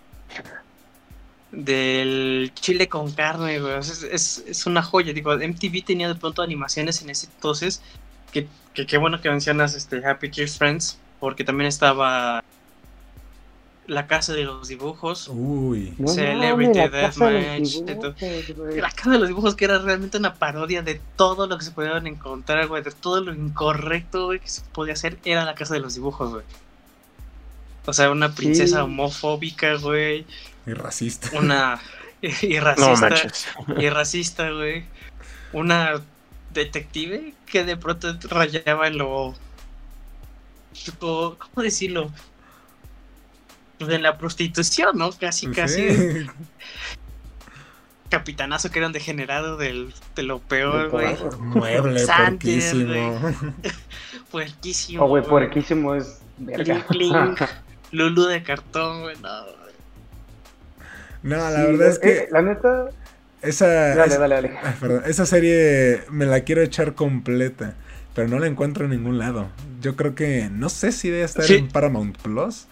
Del 1.53 2.51
chile 2.55 2.89
con 2.89 3.13
carne, 3.13 3.61
güey. 3.61 3.79
Es, 3.79 4.03
es, 4.03 4.43
es 4.47 4.65
una 4.65 4.83
joya. 4.83 5.13
Digo, 5.13 5.35
MTV 5.37 5.85
tenía 5.85 6.09
de 6.09 6.15
pronto 6.15 6.41
animaciones 6.41 7.03
en 7.03 7.11
ese 7.11 7.27
entonces. 7.27 7.83
Que, 8.33 8.49
qué 8.73 8.97
bueno 8.97 9.21
que 9.21 9.29
mencionas 9.29 9.75
este 9.75 10.03
Happy 10.03 10.31
Tears 10.31 10.57
Friends. 10.57 10.99
Porque 11.21 11.45
también 11.45 11.69
estaba 11.69 12.43
La 13.87 14.07
Casa 14.07 14.33
de 14.33 14.45
los 14.45 14.69
Dibujos. 14.69 15.29
Uy. 15.33 15.95
No 15.99 16.09
Celebrity 16.09 16.79
de 16.79 16.89
Deathmatch. 16.89 17.77
La 18.77 18.91
Casa 18.91 19.11
de 19.11 19.19
los 19.19 19.29
Dibujos 19.29 19.55
que 19.55 19.65
era 19.65 19.79
realmente 19.79 20.19
una 20.19 20.35
parodia 20.35 20.83
de 20.83 21.01
todo 21.17 21.47
lo 21.47 21.57
que 21.59 21.65
se 21.65 21.71
podían 21.71 22.07
encontrar, 22.07 22.67
güey. 22.67 22.83
De 22.83 22.91
todo 22.91 23.21
lo 23.21 23.33
incorrecto, 23.33 24.27
güey, 24.27 24.41
que 24.41 24.49
se 24.49 24.63
podía 24.73 24.95
hacer. 24.95 25.19
Era 25.25 25.45
La 25.45 25.55
Casa 25.55 25.75
de 25.75 25.81
los 25.81 25.95
Dibujos, 25.95 26.31
güey. 26.31 26.45
O 27.87 27.93
sea, 27.93 28.11
una 28.11 28.35
princesa 28.35 28.79
Sí. 28.79 28.83
homofóbica, 28.83 29.75
güey. 29.77 30.27
Y 30.67 30.73
racista. 30.73 31.31
Una. 31.39 31.81
y 32.23 32.59
racista. 32.59 33.15
y 33.79 33.89
racista, 33.89 34.51
güey. 34.51 34.85
Una 35.53 36.01
detective 36.53 37.35
que 37.47 37.65
de 37.65 37.77
pronto 37.77 38.17
rayaba 38.29 38.89
en 38.89 38.99
lo. 38.99 39.35
tipo, 40.85 41.37
¿Cómo 41.39 41.63
decirlo? 41.63 42.11
Pues 43.79 43.91
en 43.93 44.03
la 44.03 44.17
prostitución, 44.19 44.97
¿no? 44.97 45.11
Casi, 45.13 45.49
casi. 45.49 45.91
Sí. 45.95 46.27
Capitanazo 48.09 48.71
que 48.71 48.79
era 48.79 48.87
un 48.87 48.93
degenerado 48.93 49.57
del, 49.57 49.93
de 50.15 50.23
lo 50.23 50.39
peor, 50.39 50.91
güey. 50.91 51.17
Mueble 51.41 52.05
puerquísimo. 52.07 53.21
Puerquísimo. 54.31 55.05
Oh, 55.05 55.09
güey, 55.09 55.25
puerquísimo 55.25 55.95
es 55.95 56.21
verga. 56.39 56.85
Lulu 57.93 58.25
de 58.27 58.43
cartón, 58.43 59.03
güey. 59.03 59.17
No, 59.21 59.43
güey. 59.45 59.57
No, 61.23 61.37
la 61.37 61.51
Sí, 61.57 61.63
verdad 61.73 61.89
es 61.89 61.97
eh, 61.97 62.01
que 62.03 62.29
la 62.31 62.43
neta. 62.43 62.87
esa, 63.43 63.67
Dale, 63.67 64.05
esa- 64.07 64.19
dale, 64.19 64.35
dale. 64.37 64.59
Ay, 64.63 64.75
perdón, 64.81 65.03
esa 65.07 65.27
serie 65.27 66.03
me 66.11 66.27
la 66.27 66.41
quiero 66.43 66.63
echar 66.63 66.95
completa, 66.95 67.75
pero 68.15 68.29
no 68.29 68.39
la 68.39 68.47
encuentro 68.47 68.85
en 68.85 68.93
ningún 68.93 69.19
lado. 69.19 69.49
Yo 69.81 69.97
creo 69.97 70.15
que 70.15 70.49
no 70.51 70.69
sé 70.69 70.93
si 70.93 71.11
debe 71.11 71.25
estar 71.25 71.45
Sí. 71.45 71.55
en 71.55 71.69
Paramount 71.69 72.17
Plus, 72.19 72.67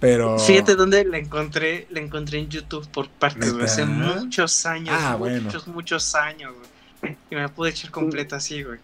pero 0.00 0.38
Fíjate 0.38 0.76
dónde 0.76 1.04
la 1.04 1.18
encontré. 1.18 1.86
La 1.90 2.00
encontré 2.00 2.38
en 2.38 2.48
YouTube 2.48 2.86
por 2.88 3.08
partes, 3.08 3.52
güey. 3.52 3.64
Hace 3.64 3.84
muchos 3.84 4.64
años. 4.66 4.94
Ah, 4.96 5.16
bueno. 5.16 5.42
muchos, 5.42 5.66
muchos 5.66 6.14
años, 6.14 6.54
güey. 6.54 7.16
Y 7.30 7.34
me 7.34 7.42
la 7.42 7.48
pude 7.48 7.70
echar 7.70 7.90
completa 7.90 8.36
así, 8.36 8.62
güey. 8.62 8.78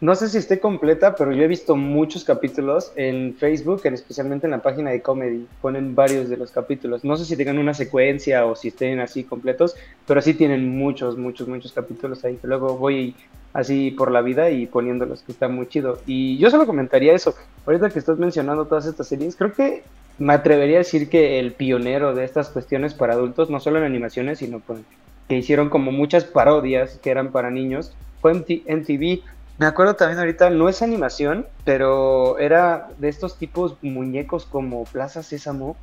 No 0.00 0.14
sé 0.14 0.30
si 0.30 0.38
esté 0.38 0.60
completa, 0.60 1.14
pero 1.14 1.30
yo 1.32 1.42
he 1.42 1.46
visto 1.46 1.76
muchos 1.76 2.24
capítulos 2.24 2.90
en 2.96 3.34
Facebook, 3.34 3.82
en, 3.84 3.92
especialmente 3.92 4.46
en 4.46 4.52
la 4.52 4.62
página 4.62 4.90
de 4.90 5.02
Comedy. 5.02 5.46
Ponen 5.60 5.94
varios 5.94 6.30
de 6.30 6.38
los 6.38 6.50
capítulos. 6.50 7.04
No 7.04 7.18
sé 7.18 7.26
si 7.26 7.36
tengan 7.36 7.58
una 7.58 7.74
secuencia 7.74 8.46
o 8.46 8.56
si 8.56 8.68
estén 8.68 9.00
así 9.00 9.24
completos, 9.24 9.76
pero 10.06 10.22
sí 10.22 10.32
tienen 10.32 10.78
muchos, 10.78 11.18
muchos, 11.18 11.48
muchos 11.48 11.72
capítulos 11.72 12.24
ahí. 12.24 12.36
que 12.36 12.46
Luego 12.46 12.78
voy 12.78 13.14
así 13.52 13.90
por 13.90 14.10
la 14.10 14.22
vida 14.22 14.50
y 14.50 14.66
poniéndolos, 14.66 15.20
que 15.20 15.32
está 15.32 15.48
muy 15.48 15.68
chido. 15.68 16.00
Y 16.06 16.38
yo 16.38 16.50
solo 16.50 16.66
comentaría 16.66 17.12
eso. 17.12 17.34
Ahorita 17.66 17.90
que 17.90 17.98
estás 17.98 18.18
mencionando 18.18 18.66
todas 18.66 18.86
estas 18.86 19.06
series, 19.06 19.36
creo 19.36 19.52
que 19.52 19.82
me 20.20 20.34
atrevería 20.34 20.76
a 20.76 20.84
decir 20.84 21.08
que 21.08 21.40
el 21.40 21.54
pionero 21.54 22.14
de 22.14 22.24
estas 22.24 22.50
cuestiones 22.50 22.92
para 22.92 23.14
adultos, 23.14 23.48
no 23.48 23.58
solo 23.58 23.78
en 23.78 23.84
animaciones, 23.84 24.38
sino 24.38 24.60
pues, 24.60 24.80
que 25.28 25.38
hicieron 25.38 25.70
como 25.70 25.92
muchas 25.92 26.24
parodias 26.24 26.98
que 27.02 27.10
eran 27.10 27.32
para 27.32 27.50
niños, 27.50 27.96
fue 28.20 28.34
MT 28.34 28.50
MTV. 28.66 29.22
Me 29.56 29.66
acuerdo 29.66 29.94
también 29.94 30.18
ahorita, 30.18 30.50
no 30.50 30.68
es 30.68 30.82
animación, 30.82 31.46
pero 31.64 32.38
era 32.38 32.88
de 32.98 33.08
estos 33.08 33.38
tipos 33.38 33.76
muñecos 33.82 34.44
como 34.44 34.84
Plaza 34.84 35.22
Sésamo, 35.22 35.76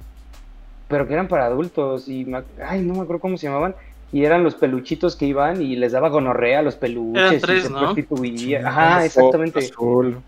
pero 0.88 1.08
que 1.08 1.14
eran 1.14 1.28
para 1.28 1.48
adultos 1.48 2.08
y, 2.08 2.24
me 2.26 2.44
ay, 2.64 2.82
no 2.82 2.94
me 2.94 3.02
acuerdo 3.02 3.22
cómo 3.22 3.38
se 3.38 3.48
llamaban, 3.48 3.76
y 4.12 4.24
eran 4.24 4.44
los 4.44 4.54
peluchitos 4.54 5.16
que 5.16 5.26
iban 5.26 5.64
y 5.64 5.76
les 5.76 5.94
daba 5.94 6.10
gonorrea 6.10 6.60
a 6.60 6.62
los 6.62 6.76
peluches 6.76 7.24
Eran 7.24 7.36
y 7.36 7.40
tres, 7.40 7.64
se 7.64 7.70
¿no? 7.72 7.80
prostituía. 7.80 8.60
Sí, 8.60 8.66
Ajá, 8.66 9.04
exactamente. 9.04 9.66
Azul. 9.66 10.22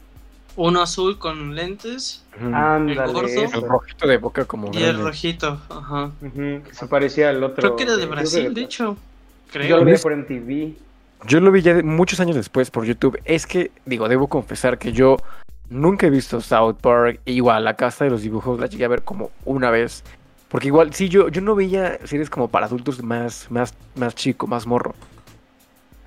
Uno 0.55 0.81
azul 0.81 1.17
con 1.17 1.55
lentes. 1.55 2.25
Ándale. 2.39 3.11
El 3.11 3.61
rojito 3.61 4.07
de 4.07 4.17
boca 4.17 4.45
como 4.45 4.71
y 4.73 4.83
el 4.83 4.99
rojito. 4.99 5.59
Ajá. 5.69 6.11
Que 6.21 6.73
se 6.73 6.87
parecía 6.87 7.29
al 7.29 7.43
otro. 7.43 7.57
Creo 7.57 7.75
que 7.75 7.83
era 7.83 7.97
de 7.97 8.03
eh, 8.03 8.07
Brasil, 8.07 8.53
de 8.53 8.61
hecho. 8.61 8.97
Yo 9.47 9.53
Creo. 9.53 9.77
lo 9.77 9.85
veía 9.85 9.97
por 9.97 10.15
MTV. 10.15 10.73
Yo 11.25 11.39
lo 11.39 11.51
vi 11.51 11.61
ya 11.61 11.81
muchos 11.83 12.19
años 12.19 12.35
después 12.35 12.71
por 12.71 12.85
YouTube. 12.85 13.19
Es 13.25 13.45
que, 13.45 13.71
digo, 13.85 14.07
debo 14.07 14.27
confesar 14.27 14.77
que 14.77 14.93
yo 14.93 15.17
nunca 15.69 16.07
he 16.07 16.09
visto 16.09 16.39
South 16.39 16.75
Park. 16.81 17.19
Igual, 17.25 17.65
la 17.65 17.75
casa 17.75 18.05
de 18.05 18.11
los 18.11 18.21
dibujos 18.21 18.59
la 18.59 18.67
llegué 18.67 18.85
a 18.85 18.89
ver 18.89 19.03
como 19.03 19.31
una 19.45 19.69
vez. 19.69 20.03
Porque 20.49 20.67
igual, 20.67 20.93
sí, 20.93 21.09
yo, 21.09 21.29
yo 21.29 21.41
no 21.41 21.55
veía 21.55 21.99
series 22.05 22.29
como 22.29 22.47
para 22.47 22.65
adultos 22.65 23.03
más, 23.03 23.47
más, 23.51 23.73
más 23.95 24.15
chico, 24.15 24.47
más 24.47 24.65
morro. 24.65 24.95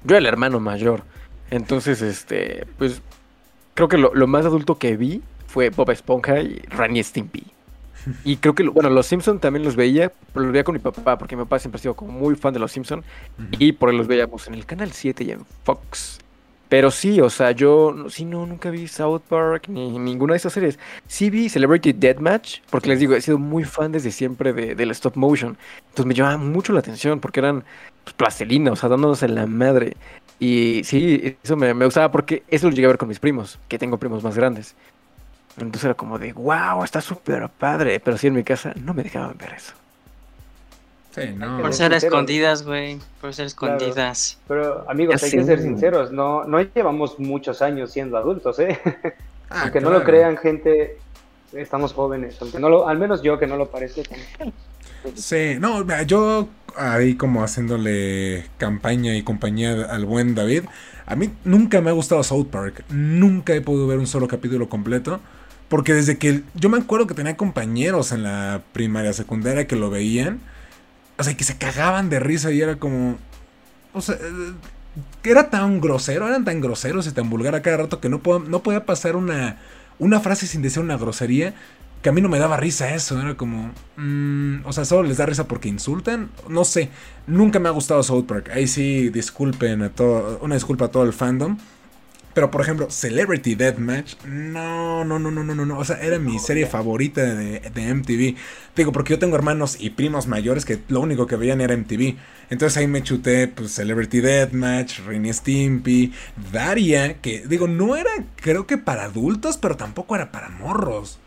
Yo 0.04 0.16
era 0.16 0.18
el 0.18 0.26
hermano 0.26 0.58
mayor. 0.60 1.02
Entonces, 1.50 2.02
este, 2.02 2.66
pues, 2.78 3.02
creo 3.74 3.88
que 3.88 3.98
lo, 3.98 4.14
lo 4.14 4.26
más 4.26 4.46
adulto 4.46 4.78
que 4.78 4.96
vi 4.96 5.22
fue 5.46 5.70
Bob 5.70 5.90
Esponja 5.90 6.40
y 6.40 6.60
Ren 6.68 7.02
Stimpy. 7.02 7.44
Y 8.24 8.38
creo 8.38 8.54
que, 8.54 8.64
lo- 8.64 8.72
bueno, 8.72 8.90
los 8.90 9.06
Simpson 9.06 9.40
también 9.40 9.64
los 9.64 9.76
veía, 9.76 10.12
pero 10.32 10.44
los 10.46 10.52
veía 10.52 10.64
con 10.64 10.74
mi 10.74 10.80
papá, 10.80 11.18
porque 11.18 11.36
mi 11.36 11.42
papá 11.44 11.58
siempre 11.58 11.78
ha 11.78 11.82
sido 11.82 11.94
como 11.96 12.12
muy 12.12 12.34
fan 12.36 12.52
de 12.54 12.60
los 12.60 12.72
Simpson 12.72 13.04
y 13.58 13.72
por 13.72 13.90
ahí 13.90 13.96
los 13.96 14.06
veíamos 14.08 14.46
en 14.48 14.54
el 14.54 14.66
canal 14.66 14.92
7 14.92 15.24
y 15.24 15.30
en 15.32 15.44
Fox. 15.64 16.18
Pero 16.68 16.90
sí, 16.90 17.20
o 17.20 17.28
sea, 17.28 17.50
yo 17.50 17.94
sí, 18.08 18.24
no, 18.24 18.46
nunca 18.46 18.70
vi 18.70 18.88
South 18.88 19.20
Park 19.28 19.64
ni 19.68 19.98
ninguna 19.98 20.32
de 20.32 20.38
esas 20.38 20.54
series. 20.54 20.78
Sí 21.06 21.28
vi 21.28 21.50
Celebrity 21.50 21.92
Deathmatch, 21.92 22.60
porque 22.70 22.88
les 22.88 22.98
digo, 22.98 23.14
he 23.14 23.20
sido 23.20 23.38
muy 23.38 23.64
fan 23.64 23.92
desde 23.92 24.10
siempre 24.10 24.54
de, 24.54 24.74
del 24.74 24.90
stop 24.92 25.16
motion. 25.16 25.58
Entonces 25.90 26.06
me 26.06 26.14
llamaba 26.14 26.38
mucho 26.38 26.72
la 26.72 26.80
atención, 26.80 27.20
porque 27.20 27.40
eran 27.40 27.64
pues, 28.04 28.14
plastilina, 28.14 28.72
o 28.72 28.76
sea, 28.76 28.88
dándonos 28.88 29.22
en 29.22 29.34
la 29.34 29.46
madre. 29.46 29.96
Y 30.38 30.82
sí, 30.84 31.36
eso 31.42 31.56
me, 31.56 31.72
me 31.74 31.84
gustaba 31.84 32.10
porque 32.10 32.42
eso 32.48 32.68
lo 32.68 32.74
llegué 32.74 32.86
a 32.86 32.88
ver 32.88 32.98
con 32.98 33.08
mis 33.08 33.18
primos, 33.20 33.58
que 33.68 33.78
tengo 33.78 33.96
primos 33.98 34.22
más 34.24 34.36
grandes. 34.36 34.74
Entonces 35.56 35.84
era 35.84 35.94
como 35.94 36.18
de, 36.18 36.32
wow, 36.32 36.82
está 36.82 37.00
súper 37.00 37.48
padre. 37.48 38.00
Pero 38.00 38.16
sí, 38.18 38.26
en 38.28 38.34
mi 38.34 38.42
casa 38.42 38.72
no 38.82 38.94
me 38.94 39.02
dejaban 39.02 39.36
ver 39.38 39.52
eso. 39.54 39.74
Sí, 41.14 41.28
no. 41.36 41.60
Por 41.60 41.74
ser 41.74 41.92
escondidas, 41.92 42.64
güey. 42.64 42.98
Por 43.20 43.34
ser 43.34 43.52
Claro. 43.52 43.76
escondidas. 43.76 44.38
Pero 44.48 44.88
amigos, 44.88 45.20
Ya 45.20 45.26
hay 45.26 45.30
que 45.32 45.40
sé. 45.40 45.44
ser 45.44 45.60
sinceros, 45.60 46.10
no, 46.10 46.44
no 46.44 46.60
llevamos 46.62 47.18
muchos 47.18 47.60
años 47.60 47.92
siendo 47.92 48.16
adultos, 48.16 48.58
¿eh? 48.58 48.80
Ah, 49.54 49.64
aunque 49.64 49.80
no 49.82 49.88
claro. 49.88 49.98
lo 49.98 50.10
crean, 50.10 50.38
gente, 50.38 50.96
estamos 51.52 51.92
jóvenes, 51.92 52.38
aunque 52.40 52.58
no 52.58 52.70
lo, 52.70 52.88
al 52.88 52.98
menos 52.98 53.20
yo 53.22 53.38
que 53.38 53.46
no 53.46 53.58
lo 53.58 53.66
parezco. 53.70 54.00
Sí, 55.14 55.56
no, 55.60 55.84
yo 56.04 56.48
ahí 56.76 57.14
como 57.14 57.42
haciéndole 57.42 58.46
campaña 58.58 59.16
y 59.16 59.22
compañía 59.22 59.84
al 59.90 60.04
buen 60.04 60.34
David. 60.34 60.64
A 61.06 61.16
mí 61.16 61.30
nunca 61.44 61.80
me 61.80 61.90
ha 61.90 61.92
gustado 61.92 62.22
South 62.22 62.48
Park. 62.50 62.84
Nunca 62.90 63.54
he 63.54 63.60
podido 63.60 63.86
ver 63.86 63.98
un 63.98 64.06
solo 64.06 64.28
capítulo 64.28 64.68
completo. 64.68 65.20
Porque 65.68 65.94
desde 65.94 66.18
que 66.18 66.42
yo 66.54 66.68
me 66.68 66.78
acuerdo 66.78 67.06
que 67.06 67.14
tenía 67.14 67.36
compañeros 67.36 68.12
en 68.12 68.22
la 68.22 68.62
primaria, 68.72 69.12
secundaria 69.12 69.66
que 69.66 69.76
lo 69.76 69.90
veían. 69.90 70.40
O 71.18 71.24
sea, 71.24 71.36
que 71.36 71.44
se 71.44 71.56
cagaban 71.56 72.10
de 72.10 72.20
risa 72.20 72.52
y 72.52 72.60
era 72.60 72.76
como... 72.76 73.16
O 73.94 74.00
sea, 74.00 74.16
eh, 74.16 74.52
que 75.22 75.30
era 75.30 75.50
tan 75.50 75.80
grosero, 75.80 76.28
eran 76.28 76.44
tan 76.44 76.60
groseros 76.60 77.06
y 77.06 77.12
tan 77.12 77.30
vulgar 77.30 77.54
a 77.54 77.62
cada 77.62 77.78
rato 77.78 78.00
que 78.00 78.08
no, 78.08 78.20
no 78.46 78.62
podía 78.62 78.84
pasar 78.84 79.16
una, 79.16 79.58
una 79.98 80.20
frase 80.20 80.46
sin 80.46 80.62
decir 80.62 80.82
una 80.82 80.96
grosería. 80.96 81.54
Que 82.02 82.08
a 82.08 82.12
mí 82.12 82.20
no 82.20 82.28
me 82.28 82.38
daba 82.38 82.56
risa 82.56 82.94
eso, 82.94 83.20
era 83.20 83.36
como, 83.36 83.70
mm, 83.96 84.66
o 84.66 84.72
sea, 84.72 84.84
solo 84.84 85.08
les 85.08 85.16
da 85.16 85.26
risa 85.26 85.46
porque 85.46 85.68
insultan, 85.68 86.30
no 86.48 86.64
sé, 86.64 86.90
nunca 87.26 87.60
me 87.60 87.68
ha 87.68 87.72
gustado 87.72 88.02
South 88.02 88.24
Park, 88.26 88.50
ahí 88.52 88.66
sí 88.66 89.08
disculpen 89.08 89.82
a 89.82 89.90
todo, 89.90 90.40
una 90.42 90.56
disculpa 90.56 90.86
a 90.86 90.88
todo 90.88 91.04
el 91.04 91.12
fandom, 91.12 91.56
pero 92.34 92.50
por 92.50 92.62
ejemplo, 92.62 92.90
Celebrity 92.90 93.54
Deathmatch, 93.54 94.14
no, 94.24 95.04
no, 95.04 95.18
no, 95.18 95.30
no, 95.30 95.44
no, 95.44 95.54
no, 95.54 95.78
o 95.78 95.84
sea, 95.84 96.00
era 96.00 96.18
mi 96.18 96.38
serie 96.38 96.66
favorita 96.66 97.22
de, 97.22 97.60
de, 97.60 97.94
MTV. 97.94 98.36
Digo, 98.74 98.90
porque 98.90 99.10
yo 99.10 99.18
tengo 99.18 99.36
hermanos 99.36 99.76
y 99.78 99.90
primos 99.90 100.26
mayores 100.26 100.64
que 100.64 100.78
lo 100.88 101.00
único 101.00 101.26
que 101.26 101.36
veían 101.36 101.60
era 101.60 101.76
MTV. 101.76 102.16
Entonces 102.48 102.78
ahí 102.78 102.86
me 102.86 103.02
chuté, 103.02 103.48
pues, 103.48 103.72
Celebrity 103.72 104.20
Deathmatch, 104.20 105.00
Rainy 105.00 105.32
Stimpy, 105.32 106.14
Daria, 106.50 107.20
que 107.20 107.46
digo, 107.46 107.68
no 107.68 107.96
era, 107.96 108.10
creo 108.36 108.66
que 108.66 108.78
para 108.78 109.04
adultos, 109.04 109.58
pero 109.58 109.76
tampoco 109.76 110.16
era 110.16 110.32
para 110.32 110.48
morros. 110.48 111.18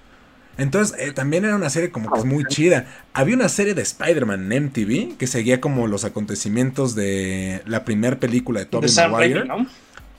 Entonces, 0.57 0.97
eh, 0.99 1.11
también 1.11 1.45
era 1.45 1.55
una 1.55 1.69
serie 1.69 1.91
como 1.91 2.11
que 2.11 2.19
es 2.19 2.25
muy 2.25 2.45
chida. 2.45 2.85
Había 3.13 3.35
una 3.35 3.49
serie 3.49 3.73
de 3.73 3.81
Spider-Man 3.81 4.51
en 4.51 4.65
MTV 4.65 5.17
que 5.17 5.27
seguía 5.27 5.59
como 5.59 5.87
los 5.87 6.05
acontecimientos 6.05 6.95
de 6.95 7.61
la 7.65 7.83
primera 7.83 8.19
película 8.19 8.61
de 8.61 8.65
Tobey 8.65 8.89
Maguire. 9.09 9.43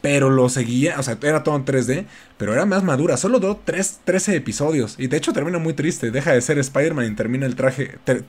Pero 0.03 0.31
lo 0.31 0.49
seguía, 0.49 1.01
o 1.01 1.03
sea, 1.03 1.19
era 1.23 1.43
todo 1.43 1.57
en 1.57 1.65
3D, 1.65 2.05
pero 2.37 2.53
era 2.53 2.65
más 2.67 2.85
madura. 2.85 3.17
Solo 3.17 3.41
duró 3.41 3.61
3, 3.65 4.01
13 4.05 4.37
episodios. 4.37 4.95
Y 4.99 5.09
de 5.09 5.17
hecho 5.17 5.33
termina 5.33 5.59
muy 5.59 5.73
triste. 5.73 6.11
Deja 6.11 6.33
de 6.33 6.41
ser 6.43 6.59
Spider-Man 6.59 7.13
y 7.13 7.17
termina 7.17 7.47
el 7.47 7.57
traje. 7.57 7.97
Te, 8.05 8.23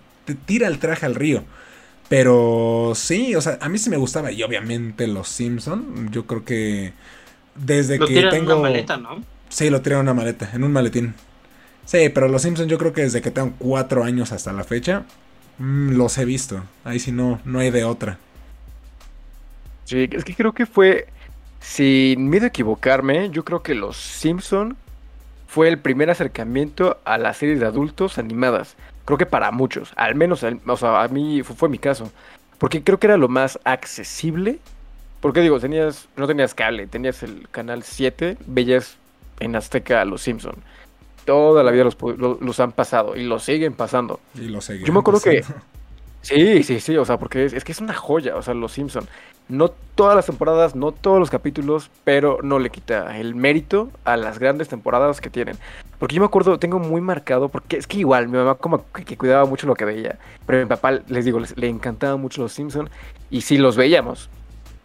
tira 0.46 0.68
el 0.68 0.80
traje 0.80 1.06
al 1.06 1.14
río. 1.14 1.44
Pero 2.10 2.94
sí, 2.96 3.36
o 3.36 3.42
sea, 3.42 3.60
a 3.62 3.70
mí 3.70 3.78
sí 3.78 3.90
me 3.90 3.98
gustaba. 3.98 4.32
Y 4.32 4.42
obviamente 4.44 5.08
los 5.08 5.28
Simpson. 5.28 6.10
Yo 6.12 6.26
creo 6.26 6.46
que 6.46 6.94
desde 7.56 8.00
que 8.00 8.24
tengo. 8.32 8.36
En 8.36 8.44
una 8.44 8.56
maleta, 8.56 8.98
¿no? 8.98 9.24
Sí, 9.50 9.70
lo 9.70 9.82
tiraron 9.82 10.08
en 10.08 10.12
una 10.12 10.22
maleta, 10.22 10.50
en 10.54 10.64
un 10.64 10.72
maletín. 10.72 11.14
Sí, 11.88 12.10
pero 12.10 12.28
los 12.28 12.42
Simpsons 12.42 12.70
yo 12.70 12.78
creo 12.78 12.92
que 12.92 13.04
desde 13.04 13.22
que 13.22 13.32
tengo 13.32 13.54
cuatro 13.58 14.04
años 14.04 14.34
hasta 14.34 14.52
la 14.52 14.66
fecha, 14.66 15.06
mm, 15.58 15.92
los 15.92 16.18
he 16.18 16.26
visto. 16.26 16.62
Ahí 16.84 17.00
sí 17.00 17.14
no, 17.14 17.40
no 17.46 17.60
hay 17.60 17.72
de 17.72 17.86
otra. 17.86 18.18
Sí, 19.86 20.10
es 20.12 20.26
que 20.26 20.36
creo 20.36 20.52
que 20.52 20.66
fue, 20.66 21.08
sin 21.62 22.30
miedo 22.30 22.44
a 22.44 22.50
equivocarme, 22.50 23.30
yo 23.30 23.46
creo 23.46 23.64
que 23.64 23.74
los 23.74 23.96
Simpson 23.96 24.76
fue 25.48 25.70
el 25.70 25.80
primer 25.80 26.10
acercamiento 26.10 27.00
a 27.06 27.18
las 27.18 27.38
series 27.38 27.62
de 27.62 27.66
adultos 27.66 28.18
animadas. 28.18 28.76
Creo 29.06 29.18
que 29.18 29.26
para 29.26 29.52
muchos, 29.52 29.94
al 29.96 30.14
menos, 30.14 30.44
o 30.44 30.78
sea, 30.78 31.04
a 31.04 31.08
mí 31.08 31.42
fue, 31.42 31.56
fue 31.56 31.70
mi 31.70 31.80
caso. 31.80 32.12
Porque 32.58 32.84
creo 32.84 33.00
que 33.00 33.08
era 33.08 33.16
lo 33.16 33.30
más 33.30 33.60
accesible. 33.64 34.60
Porque 35.22 35.40
digo, 35.40 35.58
tenías, 35.62 36.10
no 36.18 36.28
tenías 36.28 36.54
cable, 36.54 36.86
tenías 36.86 37.24
el 37.24 37.48
canal 37.50 37.84
7, 37.84 38.38
veías 38.46 38.98
en 39.40 39.56
Azteca 39.56 40.02
a 40.02 40.06
los 40.06 40.22
Simpson 40.22 40.56
toda 41.28 41.62
la 41.62 41.72
vida 41.72 41.84
los, 41.84 42.60
han 42.60 42.72
pasado 42.72 43.16
y 43.18 43.24
los 43.24 43.44
siguen 43.44 43.74
pasando. 43.74 44.22
Y 44.34 44.48
los 44.48 44.66
siguen 44.66 44.86
Yo 44.86 44.94
me 44.94 45.00
acuerdo 45.00 45.22
que... 45.22 45.44
Sí, 46.22 46.64
sí, 46.64 46.82
sí, 46.82 46.98
o 46.98 47.06
sea, 47.06 47.18
porque 47.18 47.46
es, 47.46 47.64
que 47.64 47.72
es 47.72 47.80
una 47.80 47.94
joya, 47.94 48.36
o 48.36 48.42
sea, 48.42 48.54
Los 48.54 48.74
Simpson. 48.74 49.08
No 49.48 49.70
todas 49.70 50.14
las 50.14 50.26
temporadas, 50.26 50.76
no 50.76 50.92
todos 50.92 51.20
los 51.20 51.30
capítulos, 51.30 51.90
pero 52.04 52.40
no 52.44 52.60
le 52.60 52.70
quita 52.70 53.18
el 53.18 53.34
mérito 53.34 53.92
a 54.04 54.18
las 54.18 54.38
grandes 54.38 54.68
temporadas 54.68 55.22
que 55.22 55.30
tienen. 55.30 55.58
Porque 56.00 56.16
yo 56.16 56.22
me 56.22 56.26
acuerdo, 56.26 56.60
tengo 56.60 56.80
muy 56.80 57.00
marcado, 57.00 57.48
porque 57.48 57.78
es 57.78 57.88
que 57.88 58.00
igual, 58.00 58.28
mi 58.28 58.38
mamá 58.38 58.56
como 58.56 58.84
que, 58.92 59.16
cuidaba 59.16 59.46
mucho 59.46 59.68
lo 59.68 59.76
que 59.76 59.86
veía, 59.86 60.18
pero 60.46 60.60
mi 60.60 60.66
papá, 60.66 61.00
les 61.08 61.24
digo, 61.24 61.40
le 61.56 61.70
encantaba 61.70 62.18
mucho 62.18 62.42
Los 62.42 62.52
Simpson 62.52 62.90
y 63.30 63.42
sí 63.42 63.58
los 63.58 63.78
veíamos. 63.78 64.30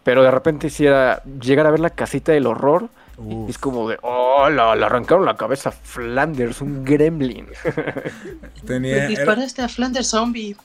Pero 0.05 0.23
de 0.23 0.31
repente 0.31 0.69
si 0.69 0.85
era 0.85 1.23
llegar 1.23 1.65
a 1.65 1.71
ver 1.71 1.81
la 1.81 1.89
casita 1.89 2.31
del 2.31 2.47
horror, 2.47 2.89
es 3.47 3.57
como 3.57 3.87
de, 3.89 3.97
oh, 4.01 4.49
le 4.49 4.61
arrancaron 4.61 5.25
la 5.25 5.35
cabeza 5.35 5.69
a 5.69 5.71
Flanders, 5.71 6.61
un 6.61 6.83
gremlin. 6.83 7.47
Tenía, 8.65 9.07
disparaste 9.07 9.61
a 9.61 9.69
Flanders 9.69 10.07
zombie. 10.07 10.55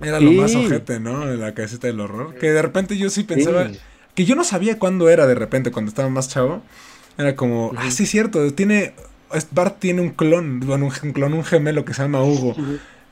Era 0.00 0.20
lo 0.20 0.30
más 0.32 0.54
ojete, 0.54 1.00
¿no? 1.00 1.26
De 1.26 1.36
la 1.36 1.54
caseta 1.54 1.86
del 1.86 2.00
horror. 2.00 2.34
Que 2.36 2.52
de 2.52 2.62
repente 2.62 2.96
yo 2.96 3.10
sí 3.10 3.24
pensaba. 3.24 3.68
Que 4.14 4.24
yo 4.24 4.34
no 4.34 4.44
sabía 4.44 4.78
cuándo 4.78 5.08
era 5.08 5.26
de 5.26 5.34
repente, 5.34 5.70
cuando 5.70 5.90
estaba 5.90 6.08
más 6.08 6.28
chavo. 6.28 6.62
Era 7.18 7.34
como, 7.34 7.72
ah, 7.76 7.90
sí, 7.90 8.06
cierto, 8.06 8.52
tiene. 8.54 8.94
Bart 9.50 9.78
tiene 9.78 10.00
un 10.00 10.10
clon, 10.10 10.60
bueno, 10.60 10.86
un, 10.86 11.12
clon, 11.12 11.34
un 11.34 11.44
gemelo 11.44 11.84
que 11.84 11.92
se 11.92 12.02
llama 12.02 12.22
Hugo. 12.22 12.54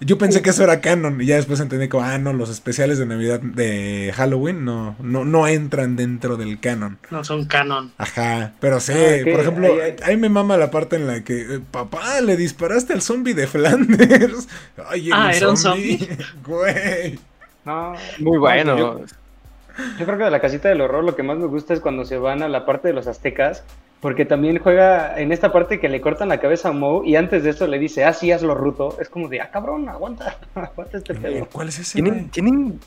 Yo 0.01 0.19
pensé 0.19 0.43
que 0.43 0.51
eso 0.51 0.63
era 0.63 0.83
canon 0.83 1.23
y 1.23 1.27
ya 1.27 1.37
después 1.37 1.59
entendí 1.59 1.89
que, 1.89 1.99
ah, 1.99 2.19
no, 2.19 2.35
los 2.35 2.51
especiales 2.51 2.99
de 2.99 3.07
Navidad 3.07 3.41
de 3.41 4.13
Halloween 4.15 4.65
no, 4.65 4.95
no, 5.01 5.25
no 5.25 5.47
entran 5.47 5.97
dentro 5.97 6.37
del 6.37 6.61
canon. 6.61 6.99
No 7.11 7.25
son 7.25 7.47
canon. 7.47 7.93
Ajá, 7.97 8.53
pero 8.61 8.79
sí, 8.81 8.93
ah, 8.95 9.25
por 9.25 9.41
ejemplo, 9.41 9.69
ahí 10.05 10.17
me 10.19 10.29
mama 10.29 10.59
la 10.59 10.71
parte 10.71 10.97
en 10.97 11.07
la 11.07 11.25
que, 11.25 11.41
eh, 11.41 11.61
papá, 11.71 12.21
le 12.21 12.37
disparaste 12.37 12.93
al 12.93 13.01
zombie 13.01 13.33
de 13.33 13.47
Flanders. 13.47 14.49
Ay, 14.89 15.11
ah, 15.13 15.33
era 15.35 15.49
un 15.49 15.57
zombie. 15.57 16.07
Güey. 16.47 17.19
No, 17.65 17.95
Muy 18.19 18.39
bueno. 18.39 18.77
Yo, 18.77 19.01
yo 19.99 20.05
creo 20.05 20.19
que 20.19 20.25
de 20.25 20.31
la 20.31 20.41
casita 20.41 20.69
del 20.69 20.83
horror 20.83 21.05
lo 21.05 21.17
que 21.17 21.23
más 21.23 21.39
me 21.39 21.47
gusta 21.47 21.73
es 21.73 21.81
cuando 21.81 22.05
se 22.05 22.19
van 22.19 22.43
a 22.43 22.49
la 22.49 22.67
parte 22.67 22.89
de 22.89 22.95
los 22.95 23.07
aztecas 23.07 23.65
porque 24.01 24.25
también 24.25 24.59
juega 24.59 25.19
en 25.19 25.33
esta 25.33 25.53
parte 25.53 25.81
que 25.81 25.89
le 25.89 26.01
cortan 26.01 26.29
la 26.29 26.39
cabeza 26.39 26.69
a 26.69 26.73
Moe 26.73 27.07
y 27.09 27.17
antes 27.17 27.43
de 27.45 27.51
eso 27.51 27.67
le 27.67 27.79
dice, 27.79 28.05
ah, 28.05 28.13
sí, 28.13 28.31
hazlo 28.31 28.55
ruto. 28.55 28.97
Es 29.01 29.09
como 29.09 29.29
de, 29.29 29.41
ah, 29.41 29.51
cabrón, 29.51 29.89
aguanta, 29.89 30.39
aguanta 30.55 30.99
este 30.99 31.15
pedo. 31.15 31.49
¿Cuál 31.51 31.69
es 31.69 31.79
ese? 31.79 31.95
¿Tienen, 31.95 32.29
¿tienen... 32.31 32.81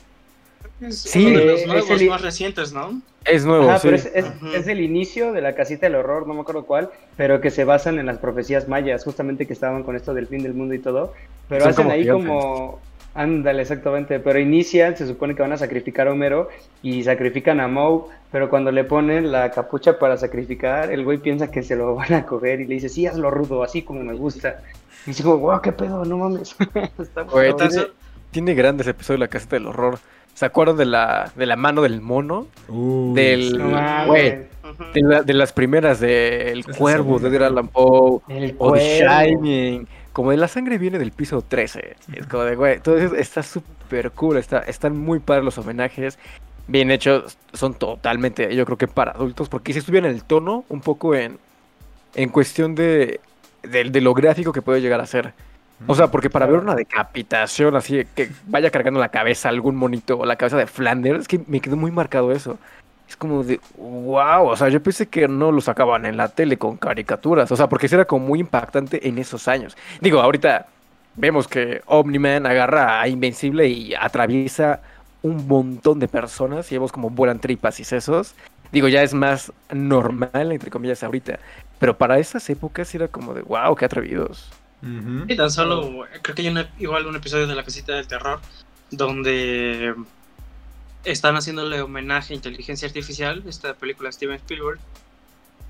Sí, 0.88 1.26
uno 1.26 1.38
de 1.40 1.44
los 1.44 1.66
nuevos 1.66 1.90
el... 1.90 2.08
más 2.08 2.22
recientes, 2.22 2.72
¿no? 2.72 3.02
Es 3.26 3.44
nuevo, 3.44 3.70
sí. 3.74 3.80
pero 3.82 3.96
es, 3.96 4.06
es, 4.06 4.66
el 4.66 4.80
inicio 4.80 5.32
de 5.32 5.42
la 5.42 5.54
casita 5.54 5.84
del 5.84 5.96
horror, 5.96 6.26
no 6.26 6.32
me 6.32 6.40
acuerdo 6.40 6.64
cuál, 6.64 6.88
pero 7.18 7.42
que 7.42 7.50
se 7.50 7.64
basan 7.64 7.98
en 7.98 8.06
las 8.06 8.16
profecías 8.16 8.66
mayas, 8.66 9.04
justamente 9.04 9.46
que 9.46 9.52
estaban 9.52 9.82
con 9.82 9.94
esto 9.94 10.14
del 10.14 10.26
fin 10.26 10.42
del 10.42 10.54
mundo 10.54 10.72
y 10.72 10.78
todo. 10.78 11.12
Pero 11.50 11.66
hacen 11.66 11.90
ahí 11.90 12.08
como 12.08 12.80
Ándale, 13.20 13.60
exactamente. 13.60 14.18
Pero 14.18 14.38
inician, 14.38 14.96
se 14.96 15.06
supone 15.06 15.34
que 15.34 15.42
van 15.42 15.52
a 15.52 15.58
sacrificar 15.58 16.08
a 16.08 16.12
Homero 16.12 16.48
y 16.82 17.02
sacrifican 17.04 17.60
a 17.60 17.68
Moe, 17.68 18.04
pero 18.32 18.48
cuando 18.48 18.72
le 18.72 18.84
ponen 18.84 19.30
la 19.30 19.50
capucha 19.50 19.98
para 19.98 20.16
sacrificar, 20.16 20.90
el 20.90 21.04
güey 21.04 21.18
piensa 21.18 21.50
que 21.50 21.62
se 21.62 21.76
lo 21.76 21.94
van 21.94 22.14
a 22.14 22.24
coger 22.24 22.62
y 22.62 22.66
le 22.66 22.76
dice, 22.76 22.88
sí, 22.88 23.06
hazlo 23.06 23.30
rudo, 23.30 23.62
así 23.62 23.82
como 23.82 24.02
me 24.02 24.14
gusta. 24.14 24.62
Y 25.04 25.10
dice, 25.10 25.22
wow, 25.24 25.60
qué 25.60 25.70
pedo, 25.70 26.02
no 26.06 26.16
mames. 26.16 26.56
tiene, 28.30 28.54
grandes 28.54 28.86
episodios 28.86 29.20
de 29.20 29.26
la 29.26 29.28
caseta 29.28 29.56
del 29.56 29.66
horror. 29.66 29.98
¿Se 30.32 30.46
acuerdan 30.46 30.78
de 30.78 30.86
la, 30.86 31.30
de 31.36 31.44
la 31.44 31.56
mano 31.56 31.82
del 31.82 32.00
mono? 32.00 32.46
del. 32.68 33.60
De, 34.94 35.34
las 35.34 35.52
primeras, 35.52 36.00
del 36.00 36.64
Cuervo, 36.64 37.18
de 37.18 37.28
Edgar 37.28 37.44
Allan 37.44 37.68
Poe, 37.68 38.20
o 38.58 38.72
de 38.72 39.00
Shining. 39.00 39.88
Como 40.12 40.32
de 40.32 40.36
la 40.36 40.48
sangre 40.48 40.78
viene 40.78 40.98
del 40.98 41.12
piso 41.12 41.42
13. 41.42 41.96
Es 42.14 42.26
como 42.26 42.44
de, 42.44 42.56
güey, 42.56 42.74
entonces 42.74 43.12
está 43.18 43.42
súper 43.42 44.10
cool, 44.12 44.38
está, 44.38 44.60
están 44.60 44.96
muy 44.96 45.20
padres 45.20 45.44
los 45.44 45.58
homenajes, 45.58 46.18
bien 46.66 46.90
hechos, 46.90 47.38
son 47.52 47.74
totalmente, 47.74 48.54
yo 48.54 48.64
creo 48.64 48.78
que 48.78 48.88
para 48.88 49.12
adultos, 49.12 49.48
porque 49.48 49.72
si 49.72 49.78
estuvieran 49.78 50.10
en 50.10 50.16
el 50.16 50.24
tono, 50.24 50.64
un 50.68 50.80
poco 50.80 51.14
en, 51.14 51.38
en 52.14 52.28
cuestión 52.28 52.74
de, 52.74 53.20
de, 53.62 54.00
lo 54.00 54.14
gráfico 54.14 54.52
que 54.52 54.62
puede 54.62 54.80
llegar 54.80 55.00
a 55.00 55.06
ser. 55.06 55.32
O 55.86 55.94
sea, 55.94 56.08
porque 56.10 56.28
para 56.28 56.44
ver 56.44 56.60
una 56.60 56.74
decapitación 56.74 57.74
así, 57.74 58.04
que 58.14 58.30
vaya 58.46 58.70
cargando 58.70 59.00
la 59.00 59.08
cabeza 59.08 59.48
algún 59.48 59.76
monito 59.76 60.18
o 60.18 60.26
la 60.26 60.36
cabeza 60.36 60.58
de 60.58 60.66
Flanders, 60.66 61.20
es 61.20 61.28
que 61.28 61.40
me 61.46 61.60
quedó 61.60 61.76
muy 61.76 61.90
marcado 61.90 62.32
eso 62.32 62.58
es 63.10 63.16
como 63.16 63.42
de, 63.42 63.60
wow, 63.76 64.46
o 64.46 64.56
sea, 64.56 64.68
yo 64.68 64.80
pensé 64.80 65.08
que 65.08 65.26
no 65.26 65.50
lo 65.50 65.60
sacaban 65.60 66.06
en 66.06 66.16
la 66.16 66.28
tele 66.28 66.56
con 66.56 66.76
caricaturas, 66.76 67.50
o 67.50 67.56
sea, 67.56 67.68
porque 67.68 67.86
eso 67.86 67.96
era 67.96 68.04
como 68.04 68.26
muy 68.26 68.38
impactante 68.38 69.08
en 69.08 69.18
esos 69.18 69.48
años. 69.48 69.76
Digo, 70.00 70.20
ahorita 70.20 70.68
vemos 71.16 71.48
que 71.48 71.82
Omni-Man 71.86 72.46
agarra 72.46 73.00
a 73.00 73.08
Invencible 73.08 73.68
y 73.68 73.94
atraviesa 73.94 74.80
un 75.22 75.46
montón 75.48 75.98
de 75.98 76.06
personas 76.06 76.70
y 76.70 76.76
vemos 76.76 76.92
como 76.92 77.10
vuelan 77.10 77.40
tripas 77.40 77.80
y 77.80 77.84
sesos. 77.84 78.34
Digo, 78.70 78.86
ya 78.86 79.02
es 79.02 79.12
más 79.12 79.52
normal, 79.72 80.52
entre 80.52 80.70
comillas, 80.70 81.02
ahorita. 81.02 81.40
Pero 81.80 81.98
para 81.98 82.20
esas 82.20 82.48
épocas 82.48 82.94
era 82.94 83.08
como 83.08 83.34
de, 83.34 83.42
wow, 83.42 83.74
qué 83.74 83.86
atrevidos. 83.86 84.50
Y 85.26 85.36
tan 85.36 85.50
solo, 85.50 86.06
creo 86.22 86.34
que 86.34 86.42
hay 86.42 86.68
igual 86.78 87.06
un 87.06 87.16
episodio 87.16 87.48
de 87.48 87.54
La 87.56 87.64
Casita 87.64 87.94
del 87.94 88.06
Terror 88.06 88.40
donde 88.90 89.94
están 91.04 91.36
haciéndole 91.36 91.80
homenaje 91.80 92.32
a 92.32 92.36
Inteligencia 92.36 92.88
Artificial, 92.88 93.42
esta 93.46 93.74
película 93.74 94.08
de 94.08 94.12
Steven 94.12 94.36
Spielberg, 94.36 94.78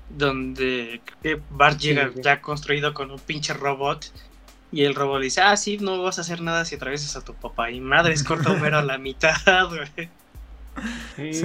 donde 0.09 1.01
Bart 1.49 1.79
llega 1.79 2.11
ya 2.15 2.41
construido 2.41 2.93
con 2.93 3.11
un 3.11 3.19
pinche 3.19 3.53
robot 3.53 4.11
y 4.71 4.83
el 4.83 4.95
robot 4.95 5.21
dice, 5.21 5.41
ah, 5.41 5.57
sí, 5.57 5.77
no 5.77 6.01
vas 6.01 6.17
a 6.17 6.21
hacer 6.21 6.41
nada 6.41 6.63
si 6.65 6.75
atraviesas 6.75 7.15
a 7.17 7.21
tu 7.21 7.33
papá. 7.33 7.71
Y 7.71 7.81
madre, 7.81 8.13
es 8.13 8.23
corta 8.23 8.51
Homero 8.51 8.77
a 8.77 8.83
la 8.83 8.97
mitad, 8.97 9.35
güey. 9.69 10.09
Sí, 11.17 11.41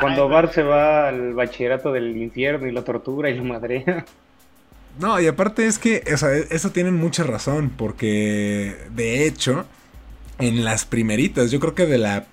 Cuando, 0.00 0.28
Bart 0.28 0.52
se 0.52 0.62
va 0.62 1.08
al 1.08 1.34
bachillerato 1.34 1.92
del 1.92 2.16
infierno 2.16 2.66
y 2.66 2.72
lo 2.72 2.82
tortura 2.84 3.28
y 3.28 3.34
lo 3.34 3.44
madrea. 3.44 4.06
No, 4.98 5.20
y 5.20 5.26
aparte 5.26 5.66
es 5.66 5.78
que, 5.78 6.02
o 6.12 6.16
sea, 6.16 6.34
eso 6.34 6.70
tienen 6.70 6.94
mucha 6.94 7.22
razón, 7.22 7.70
porque 7.76 8.74
de 8.90 9.26
hecho, 9.26 9.66
en 10.38 10.64
las 10.64 10.84
primeritas. 10.84 11.50
Yo 11.50 11.60
creo 11.60 11.74
que 11.74 11.86
de 11.86 11.98
la. 11.98 12.26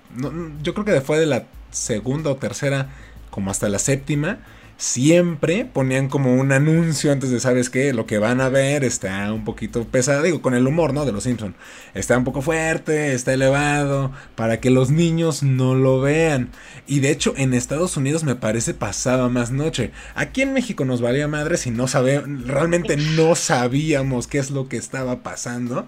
yo 0.62 0.74
creo 0.74 0.84
que 0.84 1.00
fue 1.00 1.18
de 1.18 1.26
la 1.26 1.46
segunda 1.70 2.30
o 2.30 2.36
tercera, 2.36 2.88
como 3.30 3.50
hasta 3.50 3.68
la 3.68 3.78
séptima. 3.78 4.38
siempre 4.76 5.64
ponían 5.64 6.08
como 6.08 6.34
un 6.34 6.50
anuncio 6.50 7.12
antes 7.12 7.30
de, 7.30 7.38
¿sabes 7.38 7.70
qué? 7.70 7.92
Lo 7.92 8.06
que 8.06 8.18
van 8.18 8.40
a 8.40 8.48
ver 8.48 8.82
está 8.82 9.32
un 9.32 9.44
poquito 9.44 9.84
pesado, 9.84 10.22
digo, 10.22 10.42
con 10.42 10.52
el 10.54 10.66
humor, 10.66 10.92
¿no? 10.92 11.04
De 11.04 11.12
los 11.12 11.22
Simpson. 11.24 11.54
Está 11.94 12.18
un 12.18 12.24
poco 12.24 12.42
fuerte, 12.42 13.14
está 13.14 13.32
elevado, 13.32 14.10
para 14.34 14.58
que 14.60 14.70
los 14.70 14.90
niños 14.90 15.44
no 15.44 15.76
lo 15.76 16.00
vean. 16.00 16.50
Y 16.88 17.00
de 17.00 17.10
hecho, 17.10 17.34
en 17.36 17.54
Estados 17.54 17.96
Unidos 17.96 18.24
me 18.24 18.34
parece 18.34 18.74
pasaba 18.74 19.28
más 19.28 19.52
noche. 19.52 19.92
Aquí 20.16 20.42
en 20.42 20.52
México 20.52 20.84
nos 20.84 21.00
valía 21.00 21.28
madre 21.28 21.56
si 21.56 21.70
no 21.70 21.86
sabíamos, 21.86 22.46
realmente 22.46 22.96
no 22.96 23.36
sabíamos 23.36 24.26
qué 24.26 24.38
es 24.38 24.50
lo 24.50 24.68
que 24.68 24.76
estaba 24.76 25.22
pasando. 25.22 25.86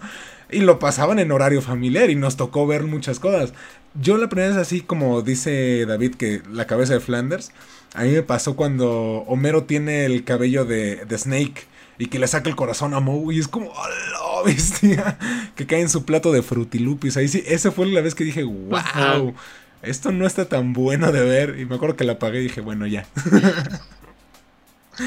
Y 0.51 0.61
lo 0.61 0.79
pasaban 0.79 1.19
en 1.19 1.33
horario 1.33 1.61
familiar 1.63 2.11
y 2.11 2.15
nos 2.15 2.37
tocó 2.37 2.67
ver 2.67 2.85
muchas 2.85 3.19
cosas. 3.19 3.53
Yo 4.01 4.17
la 4.19 4.29
primera 4.29 4.51
vez 4.51 4.59
así 4.59 4.81
como 4.81 5.23
dice 5.23 5.87
David 5.87 6.15
que 6.17 6.43
la 6.51 6.67
cabeza 6.67 6.95
de 6.95 7.01
Flanders 7.01 7.51
a 7.95 8.03
mí 8.03 8.11
me 8.11 8.23
pasó 8.23 8.57
cuando 8.57 9.25
Homero 9.27 9.65
tiene 9.65 10.05
el 10.05 10.23
cabello 10.25 10.67
de, 10.67 11.07
Snake 11.17 11.65
y 11.99 12.07
que 12.07 12.19
le 12.19 12.27
saca 12.27 12.51
el 12.51 12.57
corazón 12.57 12.93
a 12.93 13.01
Moe 13.01 13.35
y 13.35 13.39
es 13.39 13.49
como, 13.49 13.71
¡oh, 13.71 14.45
bestia! 14.45 15.19
Que 15.57 15.67
cae 15.67 15.81
en 15.81 15.89
su 15.89 16.05
plato 16.05 16.31
de 16.31 16.43
frutilupis. 16.43 17.17
Ahí 17.17 17.29
sí, 17.29 17.43
esa 17.47 17.73
fue 17.73 17.87
la 17.87 18.03
vez 18.03 18.15
que 18.15 18.25
dije, 18.25 18.43
¡wow! 18.43 19.35
Esto 19.81 20.13
no 20.13 20.27
está 20.27 20.47
tan 20.47 20.75
bueno 20.75 21.11
de 21.11 21.25
ver. 21.25 21.59
Y 21.59 21.65
me 21.65 21.77
acuerdo 21.77 21.97
que 21.97 22.05
la 22.05 22.15
apagué 22.15 22.41
y 22.41 22.45
dije, 22.45 22.61
bueno, 22.61 22.87
ya. 22.87 23.07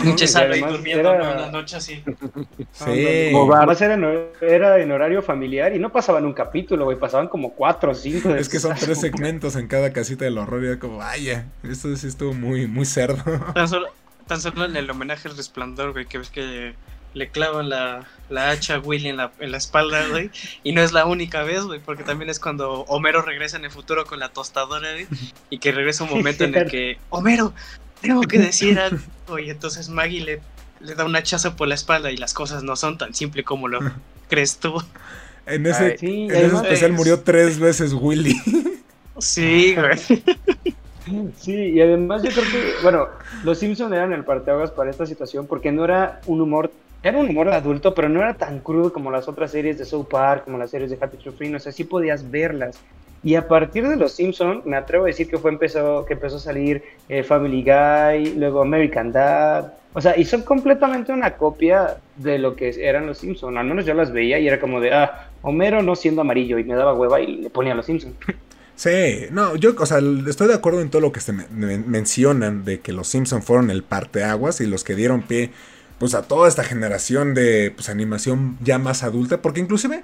Mucha 0.04 0.26
y 0.26 0.60
durmiendo 0.60 1.14
era... 1.14 1.34
una 1.34 1.52
noche 1.52 1.78
así. 1.78 2.04
Sí. 2.72 3.32
Además 3.34 3.82
era, 3.82 3.98
era, 4.42 4.80
en 4.80 4.92
horario 4.92 5.22
familiar 5.22 5.76
y 5.76 5.80
no 5.80 5.92
pasaban 5.92 6.26
un 6.26 6.34
capítulo, 6.34 6.86
güey, 6.86 6.98
pasaban 6.98 7.28
como 7.28 7.54
cuatro 7.54 7.92
o 7.92 7.96
cinco. 7.96 8.34
Es 8.36 8.48
que 8.48 8.60
son 8.60 8.76
tres 8.76 9.00
segmentos 9.00 9.56
en 9.56 9.68
cada 9.68 9.92
casita 9.92 10.26
del 10.26 10.38
horror 10.38 10.64
y 10.64 10.68
era 10.68 10.80
como, 10.80 10.98
vaya, 10.98 11.48
esto 11.64 11.96
sí 11.96 12.08
estuvo 12.08 12.34
muy, 12.34 12.68
muy 12.68 12.86
cerdo. 12.86 13.24
Tan 13.54 13.68
solo, 13.68 13.88
tan 14.28 14.40
solo 14.40 14.66
en 14.66 14.76
el 14.76 14.90
homenaje 14.90 15.28
al 15.28 15.36
resplandor, 15.36 15.92
güey, 15.92 16.06
que 16.06 16.20
ves 16.20 16.30
que 16.30 16.76
le 17.14 17.30
clavan 17.30 17.70
la, 17.70 18.08
la 18.30 18.52
hacha 18.52 18.76
a 18.76 18.80
Willy 18.80 19.10
en 19.10 19.18
la, 19.18 19.32
en 19.40 19.52
la 19.52 19.58
espalda, 19.58 20.08
güey. 20.10 20.30
Y 20.64 20.74
no 20.74 20.82
es 20.82 20.92
la 20.92 21.06
única 21.06 21.44
vez, 21.44 21.64
güey, 21.64 21.80
porque 21.80 22.04
también 22.04 22.30
es 22.30 22.40
cuando 22.40 22.82
Homero 22.84 23.22
regresa 23.22 23.58
en 23.58 23.66
el 23.66 23.72
futuro 23.72 24.06
con 24.06 24.20
la 24.20 24.30
tostadora, 24.30 24.92
güey. 24.92 25.08
Y 25.50 25.58
que 25.58 25.72
regresa 25.72 26.04
un 26.04 26.12
momento 26.12 26.44
en 26.44 26.56
el 26.56 26.68
que, 26.72 27.00
Homero, 27.10 27.54
tengo 28.02 28.22
que 28.22 28.40
decir 28.40 28.80
algo. 29.28 29.40
Y 29.40 29.50
entonces 29.50 29.90
Maggie 29.90 30.22
le, 30.22 30.42
le 30.80 30.96
da 30.96 31.06
un 31.06 31.16
hachazo 31.16 31.56
por 31.56 31.68
la 31.68 31.76
espalda 31.76 32.12
y 32.12 32.18
las 32.18 32.34
cosas 32.34 32.64
no 32.64 32.76
son 32.76 32.98
tan 32.98 33.14
simples 33.14 33.46
como 33.46 33.68
lo 33.68 33.80
crees 34.30 34.58
tú. 34.58 34.82
En 35.46 35.66
ese, 35.66 35.98
en 36.02 36.32
ese 36.32 36.56
especial 36.56 36.94
murió 36.94 37.22
tres 37.22 37.60
veces 37.60 37.94
Willy. 37.94 38.36
Sí, 39.22 39.76
güey. 39.76 40.24
Sí, 41.38 41.54
y 41.54 41.82
además 41.82 42.24
yo 42.24 42.30
creo 42.32 42.46
que, 42.46 42.74
bueno, 42.84 43.08
los 43.44 43.58
Simpsons 43.58 43.92
eran 43.92 44.14
el 44.14 44.24
parteaguas 44.24 44.72
para 44.72 44.90
esta 44.90 45.06
situación 45.06 45.46
porque 45.46 45.74
no 45.74 45.84
era 45.84 46.22
un 46.26 46.40
humor, 46.40 46.72
era 47.04 47.18
un 47.18 47.28
humor 47.28 47.50
adulto, 47.50 47.94
pero 47.94 48.08
no 48.08 48.22
era 48.22 48.36
tan 48.36 48.60
crudo 48.60 48.94
como 48.94 49.12
las 49.12 49.28
otras 49.28 49.52
series 49.52 49.78
de 49.78 49.84
South 49.84 50.08
Park, 50.10 50.46
como 50.46 50.58
las 50.58 50.70
series 50.70 50.90
de 50.90 50.98
Happy 51.02 51.18
True 51.18 51.34
Free, 51.34 51.54
o 51.54 51.60
sea, 51.60 51.74
sí 51.74 51.84
podías 51.84 52.32
verlas. 52.32 52.78
Y 53.24 53.36
a 53.36 53.48
partir 53.48 53.88
de 53.88 53.98
Los 53.98 54.14
Simpsons, 54.14 54.66
me 54.66 54.78
atrevo 54.78 55.04
a 55.04 55.08
decir 55.08 55.28
que 55.28 55.38
fue 55.38 55.52
empezó, 55.52 56.06
que 56.06 56.14
empezó 56.14 56.38
a 56.38 56.40
salir 56.40 56.84
eh, 57.10 57.24
Family 57.24 57.64
Guy, 57.64 58.36
luego 58.36 58.62
American 58.62 59.12
Dad. 59.12 59.74
O 59.94 60.02
sea, 60.02 60.18
y 60.18 60.24
son 60.24 60.44
completamente 60.44 61.12
una 61.12 61.36
copia 61.36 61.98
de 62.16 62.38
lo 62.38 62.56
que 62.56 62.70
eran 62.80 63.08
Los 63.08 63.18
Simpsons. 63.18 63.58
Al 63.58 63.66
menos 63.66 63.86
yo 63.86 63.94
las 63.94 64.14
veía 64.14 64.40
y 64.40 64.48
era 64.48 64.60
como 64.60 64.80
de, 64.80 64.94
ah, 64.94 65.30
Homero 65.42 65.82
no 65.82 65.96
siendo 65.96 66.22
amarillo 66.22 66.60
y 66.60 66.64
me 66.64 66.76
daba 66.76 66.94
hueva 66.94 67.20
y 67.20 67.38
le 67.38 67.50
ponía 67.50 67.76
Los 67.76 67.88
Simpsons. 67.88 68.16
Sí, 68.80 69.26
no, 69.32 69.58
yo, 69.58 69.76
o 69.78 69.86
sea, 69.86 70.00
estoy 70.30 70.48
de 70.48 70.54
acuerdo 70.54 70.80
en 70.80 70.90
todo 70.90 71.02
lo 71.02 71.12
que 71.12 71.20
se 71.20 71.34
mencionan 71.34 72.64
de 72.64 72.80
que 72.80 72.94
los 72.94 73.10
Simpsons 73.10 73.44
fueron 73.44 73.72
el 73.72 73.84
parteaguas 73.84 74.62
y 74.62 74.68
los 74.68 74.86
que 74.86 74.96
dieron 74.96 75.24
pie, 75.24 75.52
pues, 75.98 76.16
a 76.16 76.22
toda 76.22 76.48
esta 76.48 76.64
generación 76.64 77.34
de, 77.34 77.74
pues, 77.76 77.90
animación 77.90 78.58
ya 78.62 78.78
más 78.78 79.04
adulta, 79.04 79.42
porque 79.42 79.60
inclusive, 79.60 80.04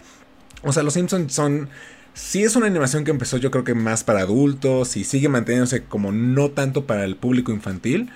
o 0.61 0.73
sea, 0.73 0.83
los 0.83 0.93
Simpsons 0.93 1.31
son 1.31 1.69
Sí 2.15 2.43
es 2.43 2.55
una 2.55 2.67
animación 2.67 3.03
que 3.03 3.11
empezó 3.11 3.35
yo 3.35 3.51
creo 3.51 3.65
que 3.65 3.75
más 3.75 4.05
para 4.05 4.21
adultos 4.21 4.95
y 4.95 5.03
sigue 5.03 5.27
manteniéndose 5.27 5.83
como 5.83 6.13
no 6.13 6.49
tanto 6.49 6.85
para 6.85 7.03
el 7.03 7.17
público 7.17 7.51
infantil. 7.51 8.09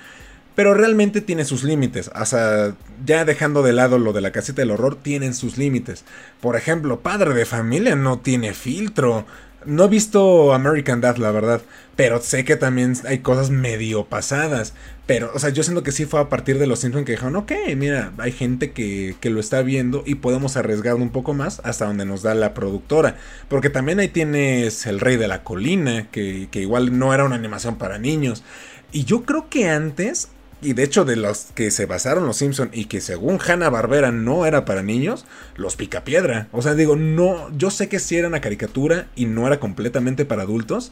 Pero 0.56 0.74
realmente 0.74 1.20
tiene 1.20 1.44
sus 1.44 1.64
límites. 1.64 2.10
O 2.16 2.26
sea, 2.26 2.76
ya 3.06 3.26
dejando 3.26 3.62
de 3.62 3.74
lado 3.74 4.00
lo 4.00 4.14
de 4.14 4.22
la 4.22 4.32
casita 4.32 4.62
del 4.62 4.72
horror, 4.72 4.96
tienen 4.96 5.34
sus 5.34 5.58
límites. 5.58 6.06
Por 6.40 6.56
ejemplo, 6.56 7.02
Padre 7.02 7.34
de 7.34 7.46
Familia 7.46 7.96
no 7.98 8.20
tiene 8.20 8.54
filtro. 8.54 9.26
No 9.66 9.86
he 9.86 9.88
visto 9.90 10.54
American 10.54 11.02
Dad, 11.02 11.18
la 11.18 11.32
verdad, 11.32 11.62
pero 11.96 12.22
sé 12.22 12.46
que 12.46 12.56
también 12.56 12.94
hay 13.06 13.20
cosas 13.20 13.50
medio 13.50 14.06
pasadas. 14.06 14.74
Pero, 15.06 15.32
o 15.34 15.40
sea, 15.40 15.50
yo 15.50 15.64
siento 15.64 15.84
que 15.84 15.92
sí 15.92 16.06
fue 16.06 16.20
a 16.20 16.30
partir 16.30 16.60
de 16.60 16.68
los 16.68 16.80
Simpsons 16.80 17.06
que 17.06 17.14
dijeron, 17.14 17.36
ok, 17.36 17.52
mira, 17.76 18.14
hay 18.20 18.32
gente 18.32 18.72
que, 18.72 19.16
que 19.20 19.30
lo 19.30 19.40
está 19.40 19.62
viendo 19.64 20.04
y 20.06 20.16
podemos 20.16 20.56
arriesgar 20.56 20.96
un 20.96 21.10
poco 21.10 21.34
más 21.34 21.62
hasta 21.64 21.86
donde 21.86 22.06
nos 22.06 22.22
da 22.22 22.36
la 22.36 22.54
productora. 22.54 23.18
Porque 23.48 23.70
también 23.70 24.00
ahí 24.00 24.08
tienes 24.08 24.86
El 24.86 25.00
Rey 25.00 25.18
de 25.18 25.28
la 25.28 25.44
Colina, 25.44 26.08
que, 26.12 26.48
que 26.52 26.62
igual 26.62 26.98
no 26.98 27.14
era 27.14 27.26
una 27.26 27.36
animación 27.36 27.78
para 27.78 27.98
niños. 27.98 28.44
Y 28.92 29.04
yo 29.04 29.24
creo 29.24 29.50
que 29.50 29.68
antes 29.70 30.30
y 30.62 30.74
de 30.74 30.84
hecho 30.84 31.06
de 31.06 31.16
los 31.16 31.48
que 31.56 31.72
se 31.72 31.86
basaron 31.86 32.26
los 32.26 32.38
Simpson 32.38 32.70
y 32.74 32.86
que 32.86 33.02
según 33.02 33.40
Hanna 33.40 33.70
Barbera 33.70 34.12
no 34.12 34.46
era 34.46 34.66
para 34.66 34.84
niños, 34.84 35.26
los 35.56 35.76
Picapiedra. 35.76 36.48
O 36.52 36.62
sea, 36.62 36.76
digo, 36.76 36.96
no, 36.96 37.50
yo 37.58 37.72
sé 37.72 37.90
que 37.90 38.00
sí 38.00 38.18
era 38.18 38.28
una 38.28 38.42
caricatura 38.42 39.08
y 39.16 39.26
no 39.26 39.48
era 39.48 39.60
completamente 39.60 40.26
para 40.26 40.44
adultos, 40.44 40.92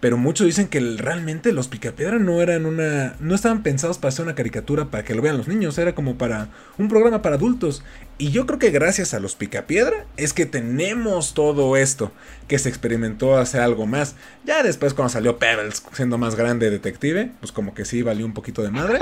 pero 0.00 0.16
muchos 0.16 0.46
dicen 0.46 0.68
que 0.68 0.80
realmente 0.80 1.52
los 1.52 1.68
Picapiedra 1.68 2.18
no 2.18 2.40
eran 2.40 2.66
una. 2.66 3.16
no 3.18 3.34
estaban 3.34 3.62
pensados 3.62 3.98
para 3.98 4.10
hacer 4.10 4.24
una 4.24 4.34
caricatura 4.34 4.86
para 4.86 5.04
que 5.04 5.14
lo 5.14 5.22
vean 5.22 5.36
los 5.36 5.48
niños, 5.48 5.76
era 5.78 5.94
como 5.94 6.16
para 6.16 6.48
un 6.78 6.88
programa 6.88 7.20
para 7.20 7.36
adultos. 7.36 7.82
Y 8.16 8.30
yo 8.30 8.46
creo 8.46 8.58
que 8.58 8.70
gracias 8.70 9.14
a 9.14 9.20
los 9.20 9.34
Picapiedra 9.34 10.04
es 10.16 10.32
que 10.32 10.46
tenemos 10.46 11.34
todo 11.34 11.76
esto, 11.76 12.12
que 12.46 12.58
se 12.58 12.68
experimentó 12.68 13.36
hace 13.36 13.58
algo 13.58 13.86
más. 13.86 14.14
Ya 14.44 14.62
después 14.62 14.94
cuando 14.94 15.10
salió 15.10 15.38
Pebbles 15.38 15.82
siendo 15.92 16.16
más 16.16 16.36
grande 16.36 16.70
detective, 16.70 17.32
pues 17.40 17.50
como 17.52 17.74
que 17.74 17.84
sí 17.84 18.02
valió 18.02 18.24
un 18.24 18.34
poquito 18.34 18.62
de 18.62 18.70
madre. 18.70 18.98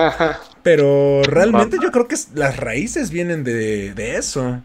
Pero 0.62 1.22
realmente 1.24 1.78
yo 1.82 1.90
creo 1.92 2.08
que 2.08 2.16
las 2.34 2.56
raíces 2.56 3.10
vienen 3.10 3.44
de, 3.44 3.92
de 3.92 4.16
eso 4.16 4.62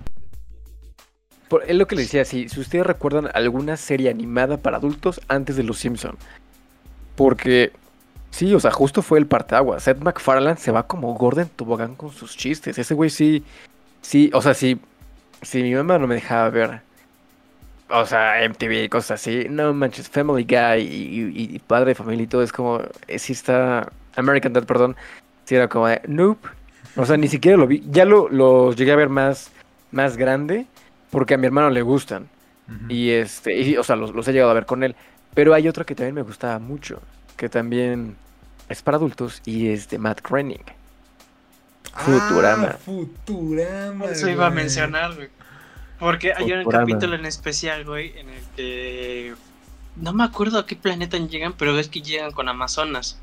es 1.60 1.76
lo 1.76 1.88
que 1.88 1.96
le 1.96 2.04
decía, 2.04 2.26
si, 2.26 2.50
si 2.50 2.60
ustedes 2.60 2.86
recuerdan 2.86 3.30
alguna 3.34 3.78
serie 3.78 4.10
animada 4.10 4.58
para 4.58 4.78
adultos 4.78 5.22
antes 5.28 5.56
de 5.56 5.64
Los 5.64 5.80
Simpson. 5.80 6.18
Porque, 7.16 7.72
sí, 8.32 8.54
o 8.54 8.60
sea, 8.60 8.72
justo 8.72 9.02
fue 9.02 9.20
el 9.20 9.28
parteaguas. 9.28 9.84
Seth 9.84 10.00
MacFarlane 10.00 10.58
se 10.58 10.72
va 10.72 10.88
como 10.88 11.14
Gordon 11.14 11.50
Tobogán 11.56 11.96
con 11.96 12.12
sus 12.12 12.38
chistes. 12.38 12.78
Ese 12.78 12.94
güey 12.94 13.10
sí, 13.10 13.44
sí, 14.02 14.32
o 14.34 14.42
sea, 14.42 14.54
sí, 14.54 14.80
si 15.42 15.62
mi 15.64 15.74
mamá 15.76 15.98
no 15.98 16.08
me 16.08 16.16
dejaba 16.16 16.50
ver, 16.50 16.82
o 17.90 18.06
sea, 18.06 18.48
MTV 18.48 18.86
y 18.86 18.90
cosas 18.90 19.20
así, 19.22 19.48
no 19.50 19.74
manches, 19.74 20.10
Family 20.10 20.46
Guy 20.46 20.82
y, 20.82 21.60
Padre 21.68 21.90
de 21.90 21.96
Familia 21.96 22.24
y 22.24 22.28
todo, 22.28 22.44
es 22.44 22.52
como, 22.54 22.82
eh, 23.08 23.20
si 23.20 23.34
está, 23.34 23.92
American 24.16 24.54
Dad, 24.54 24.66
perdón, 24.66 24.96
si 25.46 25.56
era 25.56 25.68
como, 25.68 25.88
nope. 26.08 26.48
O 26.96 27.06
sea, 27.06 27.18
ni 27.18 27.28
siquiera 27.28 27.58
lo 27.58 27.68
vi, 27.68 27.84
ya 27.90 28.06
lo, 28.06 28.30
lo 28.30 28.74
llegué 28.74 28.92
a 28.92 28.96
ver 28.96 29.10
más, 29.10 29.52
más 29.92 30.18
grande 30.18 30.66
porque 31.12 31.36
a 31.36 31.38
mi 31.38 31.46
hermano 31.46 31.70
le 31.70 31.82
gustan. 31.82 32.28
Y 32.88 33.10
este, 33.10 33.60
y, 33.60 33.76
o 33.76 33.84
sea, 33.84 33.98
los, 33.98 34.28
he 34.28 34.32
llegado 34.32 34.50
a 34.52 34.54
ver 34.54 34.66
con 34.66 34.84
él. 34.84 34.96
Pero 35.34 35.54
hay 35.54 35.68
otro 35.68 35.86
que 35.86 35.94
también 35.94 36.16
me 36.16 36.22
gustaba 36.22 36.58
mucho, 36.58 37.02
que 37.36 37.50
también 37.50 38.16
es 38.70 38.82
para 38.82 38.98
adultos 38.98 39.42
y 39.46 39.68
es 39.68 39.90
de 39.90 39.98
Matt 39.98 40.22
Groening. 40.26 40.64
Futurama. 41.94 42.70
Ah, 42.72 42.78
Futurama. 42.78 44.06
Eso 44.06 44.30
iba 44.30 44.48
a 44.48 44.50
mencionar, 44.50 45.16
güey. 45.16 45.30
Porque 46.00 46.34
hay 46.34 46.52
un 46.54 46.66
capítulo 46.66 47.16
en 47.16 47.26
especial, 47.26 47.86
güey, 47.86 48.18
en 48.18 48.30
el 48.30 48.44
que 48.56 49.36
no 49.98 50.14
me 50.14 50.24
acuerdo 50.24 50.58
a 50.58 50.66
qué 50.66 50.76
planeta 50.76 51.18
llegan, 51.18 51.54
pero 51.54 51.76
ves 51.76 51.90
que 51.90 52.02
llegan 52.02 52.32
con 52.32 52.50
Amazonas. 52.50 53.20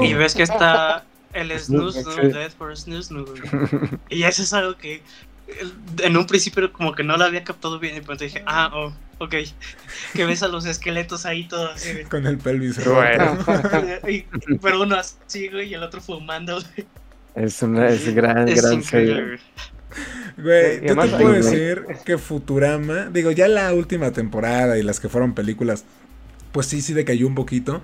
y 0.00 0.14
ves 0.14 0.34
que 0.34 0.44
está 0.44 1.04
el 1.32 1.58
Snooze, 1.58 2.04
Death 2.28 2.52
for 2.56 2.76
Snooze, 2.76 3.14
Y 4.08 4.22
eso 4.22 4.42
es 4.42 4.52
algo 4.52 4.76
que 4.76 5.02
en 5.98 6.16
un 6.16 6.26
principio 6.26 6.72
como 6.72 6.94
que 6.94 7.02
no 7.02 7.16
lo 7.16 7.24
había 7.24 7.44
captado 7.44 7.78
bien 7.78 7.96
y 7.96 8.00
pronto 8.00 8.24
dije, 8.24 8.42
ah, 8.46 8.70
oh, 8.74 8.92
ok, 9.24 9.34
que 10.14 10.24
ves 10.24 10.42
a 10.42 10.48
los 10.48 10.66
esqueletos 10.66 11.26
ahí 11.26 11.46
todos 11.48 11.74
así. 11.74 12.04
Con 12.10 12.26
el 12.26 12.38
pelvis 12.38 12.84
bueno. 12.84 13.38
pero 14.62 14.82
uno 14.82 14.96
así, 14.96 15.48
güey, 15.48 15.68
y 15.68 15.74
el 15.74 15.82
otro 15.82 16.00
fumando, 16.00 16.62
Es 17.34 17.62
una 17.62 17.88
es 17.88 18.14
gran, 18.14 18.46
gran 18.46 18.82
serie. 18.82 19.38
Güey, 20.38 20.86
yo 20.86 20.96
te 20.96 21.08
puedo 21.08 21.32
decir 21.32 21.84
que 22.04 22.18
Futurama, 22.18 23.10
digo, 23.12 23.30
ya 23.30 23.48
la 23.48 23.72
última 23.74 24.10
temporada 24.12 24.78
y 24.78 24.82
las 24.82 25.00
que 25.00 25.08
fueron 25.08 25.34
películas, 25.34 25.84
pues 26.52 26.66
sí, 26.66 26.80
sí 26.80 26.94
decayó 26.94 27.26
un 27.26 27.34
poquito, 27.34 27.82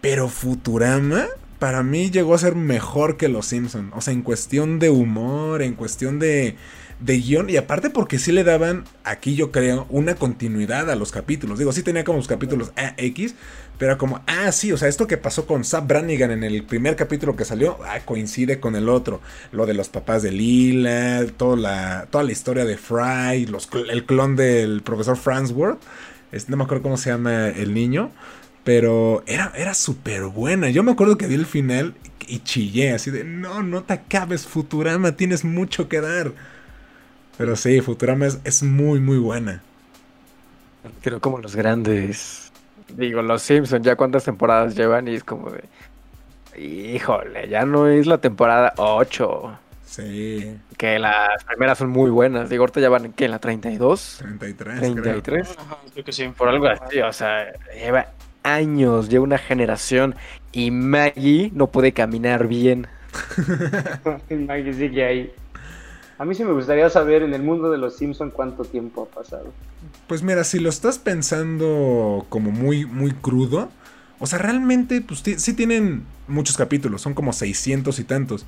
pero 0.00 0.28
Futurama 0.28 1.26
para 1.60 1.82
mí 1.82 2.10
llegó 2.10 2.34
a 2.34 2.38
ser 2.38 2.56
mejor 2.56 3.18
que 3.18 3.28
Los 3.28 3.46
Simpson, 3.46 3.92
o 3.94 4.00
sea, 4.00 4.14
en 4.14 4.22
cuestión 4.22 4.78
de 4.78 4.88
humor, 4.88 5.62
en 5.62 5.74
cuestión 5.74 6.18
de 6.18 6.56
de 7.00 7.18
guion 7.18 7.48
y 7.48 7.56
aparte 7.56 7.90
porque 7.90 8.18
sí 8.18 8.30
le 8.30 8.44
daban, 8.44 8.84
aquí 9.04 9.34
yo 9.34 9.50
creo, 9.50 9.86
una 9.88 10.14
continuidad 10.14 10.90
a 10.90 10.96
los 10.96 11.12
capítulos. 11.12 11.58
Digo, 11.58 11.72
sí 11.72 11.82
tenía 11.82 12.04
como 12.04 12.18
los 12.18 12.28
capítulos 12.28 12.72
X, 12.96 13.34
Pero 13.78 13.96
como, 13.96 14.22
ah, 14.26 14.52
sí, 14.52 14.72
o 14.72 14.76
sea, 14.76 14.88
esto 14.88 15.06
que 15.06 15.16
pasó 15.16 15.46
con 15.46 15.64
Sam 15.64 15.88
Brannigan 15.88 16.30
en 16.30 16.44
el 16.44 16.62
primer 16.64 16.96
capítulo 16.96 17.34
que 17.36 17.46
salió, 17.46 17.78
ah, 17.86 18.00
coincide 18.04 18.60
con 18.60 18.76
el 18.76 18.90
otro. 18.90 19.20
Lo 19.52 19.64
de 19.64 19.72
los 19.72 19.88
papás 19.88 20.22
de 20.22 20.30
Lila, 20.30 21.24
toda 21.36 21.56
la, 21.56 22.06
toda 22.10 22.24
la 22.24 22.32
historia 22.32 22.66
de 22.66 22.76
Fry, 22.76 23.46
los, 23.46 23.70
el 23.90 24.04
clon 24.04 24.36
del 24.36 24.82
profesor 24.82 25.16
Farnsworth. 25.16 25.80
no 26.48 26.56
me 26.58 26.64
acuerdo 26.64 26.82
cómo 26.82 26.98
se 26.98 27.10
llama 27.10 27.48
el 27.48 27.72
niño. 27.72 28.10
Pero 28.62 29.24
era, 29.26 29.52
era 29.56 29.72
súper 29.72 30.24
buena. 30.24 30.68
Yo 30.68 30.82
me 30.82 30.92
acuerdo 30.92 31.16
que 31.16 31.26
vi 31.26 31.34
el 31.34 31.46
final 31.46 31.94
y 32.26 32.40
chillé 32.40 32.92
así 32.92 33.10
de, 33.10 33.24
no, 33.24 33.62
no 33.62 33.82
te 33.84 33.94
acabes, 33.94 34.46
Futurama, 34.46 35.12
tienes 35.16 35.44
mucho 35.44 35.88
que 35.88 36.02
dar. 36.02 36.32
Pero 37.40 37.56
sí, 37.56 37.80
Futurama 37.80 38.26
es, 38.26 38.38
es 38.44 38.62
muy, 38.62 39.00
muy 39.00 39.18
buena. 39.18 39.62
Pero 41.02 41.20
como 41.20 41.38
los 41.38 41.56
grandes 41.56 42.50
Digo, 42.96 43.22
los 43.22 43.42
Simpsons, 43.42 43.84
ya 43.84 43.96
cuántas 43.96 44.24
temporadas 44.24 44.74
llevan 44.74 45.08
y 45.08 45.14
es 45.14 45.24
como 45.24 45.50
de. 45.50 45.64
Híjole, 46.60 47.48
ya 47.48 47.64
no 47.64 47.86
es 47.88 48.06
la 48.06 48.18
temporada 48.18 48.72
8. 48.76 49.58
Sí. 49.86 50.56
Que 50.76 50.98
las 50.98 51.42
primeras 51.44 51.78
son 51.78 51.90
muy 51.90 52.10
buenas. 52.10 52.48
Digo, 52.48 52.62
ahorita 52.62 52.80
ya 52.80 52.88
van 52.88 53.06
en, 53.06 53.12
¿qué? 53.12 53.24
¿En 53.24 53.32
la 53.32 53.38
32? 53.38 54.16
33. 54.18 54.80
33. 54.80 55.22
Creo. 55.92 56.04
que 56.04 56.12
sí. 56.12 56.28
Por 56.36 56.48
algo 56.48 56.66
así, 56.66 57.00
o 57.00 57.12
sea, 57.12 57.52
lleva 57.74 58.08
años, 58.42 59.08
lleva 59.08 59.24
una 59.24 59.38
generación 59.38 60.14
y 60.52 60.70
Maggie 60.70 61.50
no 61.54 61.68
puede 61.68 61.92
caminar 61.92 62.46
bien. 62.46 62.86
Maggie 64.30 64.72
sigue 64.74 65.04
ahí. 65.04 65.32
A 66.20 66.26
mí 66.26 66.34
sí 66.34 66.44
me 66.44 66.52
gustaría 66.52 66.90
saber 66.90 67.22
en 67.22 67.32
el 67.32 67.42
mundo 67.42 67.70
de 67.70 67.78
los 67.78 67.96
Simpsons 67.96 68.34
cuánto 68.34 68.66
tiempo 68.66 69.08
ha 69.10 69.14
pasado. 69.20 69.54
Pues 70.06 70.22
mira, 70.22 70.44
si 70.44 70.58
lo 70.58 70.68
estás 70.68 70.98
pensando 70.98 72.26
como 72.28 72.50
muy, 72.50 72.84
muy 72.84 73.12
crudo, 73.12 73.70
o 74.18 74.26
sea, 74.26 74.38
realmente, 74.38 75.00
pues 75.00 75.22
sí 75.38 75.54
tienen 75.54 76.04
muchos 76.28 76.58
capítulos, 76.58 77.00
son 77.00 77.14
como 77.14 77.32
600 77.32 77.98
y 77.98 78.04
tantos. 78.04 78.44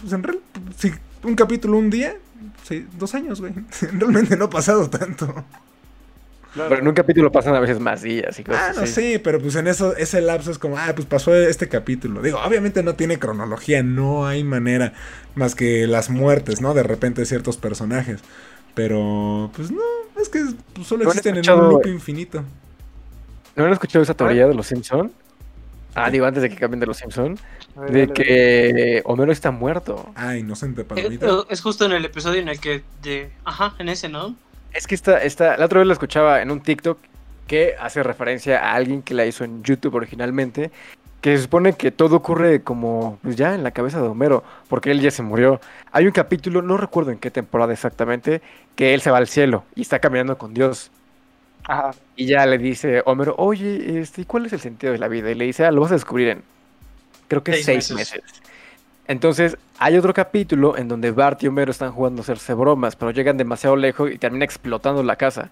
Pues 0.00 0.12
en 0.12 0.22
realidad, 0.22 0.44
si 0.78 0.92
un 1.24 1.34
capítulo 1.34 1.78
un 1.78 1.90
día, 1.90 2.14
sí, 2.62 2.86
dos 2.96 3.12
años, 3.16 3.40
güey. 3.40 3.54
Realmente 3.92 4.36
no 4.36 4.44
ha 4.44 4.50
pasado 4.50 4.88
tanto. 4.88 5.34
Pero 6.54 6.78
en 6.78 6.88
un 6.88 6.94
capítulo 6.94 7.30
pasan 7.30 7.54
a 7.54 7.60
veces 7.60 7.78
más 7.78 8.02
días 8.02 8.38
y 8.38 8.44
cosas 8.44 8.76
Ah, 8.76 8.80
no, 8.80 8.86
sí, 8.86 9.20
pero 9.22 9.40
pues 9.40 9.54
en 9.54 9.68
eso, 9.68 9.96
ese 9.96 10.20
lapso 10.20 10.50
es 10.50 10.58
como, 10.58 10.76
ah, 10.76 10.92
pues 10.94 11.06
pasó 11.06 11.34
este 11.34 11.68
capítulo. 11.68 12.22
Digo, 12.22 12.40
obviamente 12.44 12.82
no 12.82 12.94
tiene 12.94 13.18
cronología, 13.18 13.82
no 13.82 14.26
hay 14.26 14.42
manera 14.42 14.92
más 15.34 15.54
que 15.54 15.86
las 15.86 16.10
muertes, 16.10 16.60
¿no? 16.60 16.74
De 16.74 16.82
repente 16.82 17.20
de 17.20 17.26
ciertos 17.26 17.56
personajes. 17.56 18.20
Pero, 18.74 19.50
pues 19.54 19.70
no, 19.70 19.80
es 20.20 20.28
que 20.28 20.44
pues, 20.74 20.86
solo 20.86 21.04
existen 21.04 21.36
en 21.36 21.50
un 21.50 21.68
loop 21.70 21.86
infinito. 21.86 22.42
¿No 23.56 23.64
han 23.64 23.72
escuchado 23.72 24.02
esa 24.02 24.14
teoría 24.14 24.46
de 24.46 24.54
los 24.54 24.66
Simpson? 24.66 25.12
Ah, 25.94 26.10
digo, 26.10 26.24
antes 26.24 26.42
de 26.42 26.48
que 26.48 26.56
cambien 26.56 26.80
de 26.80 26.86
los 26.86 26.98
Simpson, 26.98 27.38
de 27.88 28.08
que 28.08 29.02
Homero 29.04 29.32
está 29.32 29.50
muerto. 29.50 30.10
Ah, 30.14 30.36
inocente 30.36 30.84
palomita. 30.84 31.44
Es 31.48 31.60
justo 31.60 31.84
en 31.84 31.92
el 31.92 32.04
episodio 32.04 32.40
en 32.40 32.48
el 32.48 32.60
que, 32.60 32.82
de, 33.02 33.30
ajá, 33.44 33.74
en 33.78 33.88
ese, 33.88 34.08
¿no? 34.08 34.36
Es 34.72 34.86
que 34.86 34.94
esta, 34.94 35.22
esta, 35.22 35.56
la 35.56 35.66
otra 35.66 35.80
vez 35.80 35.86
la 35.86 35.92
escuchaba 35.92 36.42
en 36.42 36.50
un 36.50 36.60
TikTok 36.60 36.98
que 37.46 37.74
hace 37.80 38.02
referencia 38.02 38.60
a 38.60 38.74
alguien 38.74 39.02
que 39.02 39.14
la 39.14 39.26
hizo 39.26 39.42
en 39.42 39.64
YouTube 39.64 39.96
originalmente, 39.96 40.70
que 41.20 41.36
se 41.36 41.42
supone 41.42 41.72
que 41.72 41.90
todo 41.90 42.16
ocurre 42.16 42.62
como 42.62 43.18
pues 43.22 43.36
ya 43.36 43.54
en 43.54 43.62
la 43.62 43.72
cabeza 43.72 44.00
de 44.00 44.08
Homero, 44.08 44.44
porque 44.68 44.90
él 44.90 45.00
ya 45.00 45.10
se 45.10 45.22
murió. 45.22 45.60
Hay 45.92 46.06
un 46.06 46.12
capítulo, 46.12 46.62
no 46.62 46.76
recuerdo 46.76 47.10
en 47.10 47.18
qué 47.18 47.30
temporada 47.30 47.72
exactamente, 47.72 48.40
que 48.76 48.94
él 48.94 49.00
se 49.00 49.10
va 49.10 49.18
al 49.18 49.26
cielo 49.26 49.64
y 49.74 49.82
está 49.82 49.98
caminando 49.98 50.38
con 50.38 50.54
Dios. 50.54 50.90
Ajá. 51.64 51.90
Y 52.16 52.26
ya 52.26 52.46
le 52.46 52.56
dice 52.56 53.02
Homero, 53.04 53.34
oye, 53.36 54.00
este, 54.00 54.24
¿cuál 54.24 54.46
es 54.46 54.52
el 54.52 54.60
sentido 54.60 54.92
de 54.92 54.98
la 54.98 55.08
vida? 55.08 55.30
Y 55.30 55.34
le 55.34 55.44
dice, 55.44 55.64
ah, 55.64 55.70
lo 55.72 55.80
vas 55.82 55.90
a 55.90 55.94
descubrir 55.94 56.28
en, 56.28 56.42
creo 57.28 57.42
que 57.42 57.54
seis, 57.62 57.90
meses. 57.90 58.22
Entonces, 59.10 59.56
hay 59.80 59.96
otro 59.96 60.14
capítulo 60.14 60.78
en 60.78 60.86
donde 60.86 61.10
Bart 61.10 61.42
y 61.42 61.48
Homero 61.48 61.72
están 61.72 61.90
jugando 61.90 62.20
a 62.20 62.22
hacerse 62.22 62.54
bromas, 62.54 62.94
pero 62.94 63.10
llegan 63.10 63.36
demasiado 63.36 63.74
lejos 63.74 64.08
y 64.12 64.18
termina 64.18 64.44
explotando 64.44 65.02
la 65.02 65.16
casa. 65.16 65.50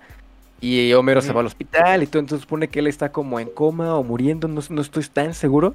Y 0.61 0.93
Homero 0.93 1.21
se 1.21 1.33
va 1.33 1.41
al 1.41 1.47
hospital 1.47 2.05
y 2.05 2.07
todo, 2.07 2.21
entonces 2.21 2.43
supone 2.43 2.69
que 2.69 2.79
él 2.79 2.87
está 2.87 3.11
como 3.11 3.41
en 3.41 3.49
coma 3.49 3.97
o 3.97 4.05
muriendo, 4.05 4.47
no, 4.47 4.61
no 4.71 4.81
estoy 4.81 5.03
tan 5.13 5.35
seguro. 5.35 5.75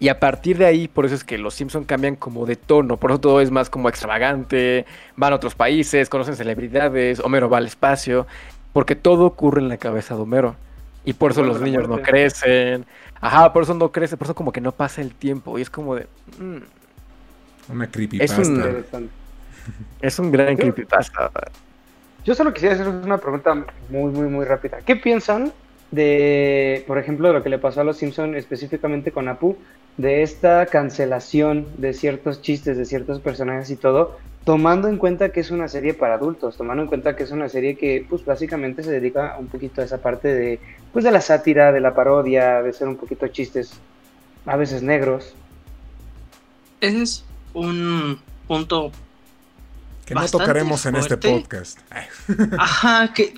Y 0.00 0.08
a 0.08 0.18
partir 0.18 0.58
de 0.58 0.66
ahí, 0.66 0.88
por 0.88 1.06
eso 1.06 1.14
es 1.14 1.22
que 1.22 1.38
los 1.38 1.54
Simpson 1.54 1.84
cambian 1.84 2.16
como 2.16 2.46
de 2.46 2.56
tono, 2.56 2.96
por 2.96 3.12
eso 3.12 3.20
todo 3.20 3.40
es 3.40 3.52
más 3.52 3.70
como 3.70 3.88
extravagante, 3.88 4.84
van 5.14 5.32
a 5.32 5.36
otros 5.36 5.54
países, 5.54 6.08
conocen 6.08 6.34
celebridades, 6.34 7.20
Homero 7.20 7.48
va 7.48 7.58
al 7.58 7.66
espacio, 7.66 8.26
porque 8.72 8.96
todo 8.96 9.24
ocurre 9.24 9.60
en 9.60 9.68
la 9.68 9.76
cabeza 9.76 10.16
de 10.16 10.22
Homero. 10.22 10.56
Y 11.04 11.12
por 11.12 11.30
eso 11.30 11.44
los 11.44 11.60
niños 11.60 11.88
no 11.88 12.02
crecen. 12.02 12.86
Ajá, 13.20 13.52
por 13.52 13.62
eso 13.62 13.74
no 13.74 13.92
crece, 13.92 14.16
por 14.16 14.26
eso 14.26 14.34
como 14.34 14.50
que 14.50 14.60
no 14.60 14.72
pasa 14.72 15.00
el 15.00 15.14
tiempo. 15.14 15.60
Y 15.60 15.62
es 15.62 15.70
como 15.70 15.94
de... 15.94 16.08
Mm, 16.38 16.58
una 17.68 17.90
creepypasta. 17.90 18.40
Es 18.40 18.48
un, 18.48 19.10
es 20.00 20.18
un 20.18 20.32
gran 20.32 20.56
creepypasta. 20.56 21.30
Yo 22.24 22.34
solo 22.34 22.52
quisiera 22.52 22.74
hacer 22.74 22.88
una 22.88 23.18
pregunta 23.18 23.54
muy, 23.88 24.10
muy, 24.12 24.28
muy 24.28 24.44
rápida. 24.44 24.78
¿Qué 24.84 24.96
piensan 24.96 25.52
de, 25.90 26.84
por 26.86 26.98
ejemplo, 26.98 27.28
de 27.28 27.34
lo 27.34 27.42
que 27.42 27.48
le 27.48 27.58
pasó 27.58 27.80
a 27.80 27.84
los 27.84 27.96
Simpson 27.96 28.34
específicamente 28.34 29.12
con 29.12 29.28
Apu, 29.28 29.56
de 29.96 30.22
esta 30.22 30.66
cancelación 30.66 31.66
de 31.76 31.92
ciertos 31.92 32.42
chistes, 32.42 32.76
de 32.76 32.84
ciertos 32.84 33.20
personajes 33.20 33.70
y 33.70 33.76
todo, 33.76 34.18
tomando 34.44 34.88
en 34.88 34.96
cuenta 34.96 35.30
que 35.30 35.40
es 35.40 35.50
una 35.50 35.68
serie 35.68 35.94
para 35.94 36.14
adultos, 36.14 36.56
tomando 36.56 36.82
en 36.82 36.88
cuenta 36.88 37.16
que 37.16 37.24
es 37.24 37.30
una 37.30 37.48
serie 37.48 37.76
que, 37.76 38.06
pues, 38.08 38.24
básicamente 38.24 38.82
se 38.82 38.90
dedica 38.90 39.36
un 39.38 39.48
poquito 39.48 39.80
a 39.80 39.84
esa 39.84 39.98
parte 39.98 40.28
de, 40.28 40.60
pues, 40.92 41.04
de 41.04 41.10
la 41.10 41.20
sátira, 41.20 41.72
de 41.72 41.80
la 41.80 41.94
parodia, 41.94 42.62
de 42.62 42.72
ser 42.72 42.88
un 42.88 42.96
poquito 42.96 43.26
chistes, 43.28 43.72
a 44.46 44.56
veces 44.56 44.82
negros. 44.82 45.34
Es 46.80 47.24
un 47.54 48.20
punto 48.46 48.92
que 50.06 50.14
no 50.14 50.26
tocaremos 50.28 50.86
en 50.86 50.96
este 50.96 51.16
podcast. 51.16 51.78
Ajá, 52.58 53.12
que 53.12 53.34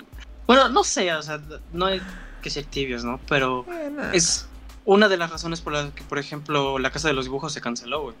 bueno, 0.47 0.69
no 0.69 0.83
sé, 0.83 1.13
o 1.13 1.21
sea, 1.21 1.39
no 1.71 1.85
hay 1.85 2.01
que 2.41 2.49
ser 2.49 2.65
tibios, 2.65 3.03
¿no? 3.03 3.19
Pero 3.29 3.65
es 4.13 4.47
una 4.85 5.07
de 5.07 5.17
las 5.17 5.29
razones 5.29 5.61
por 5.61 5.73
las 5.73 5.91
que, 5.93 6.03
por 6.03 6.19
ejemplo, 6.19 6.79
la 6.79 6.91
Casa 6.91 7.07
de 7.07 7.13
los 7.13 7.25
Dibujos 7.25 7.53
se 7.53 7.61
canceló, 7.61 8.01
güey. 8.01 8.15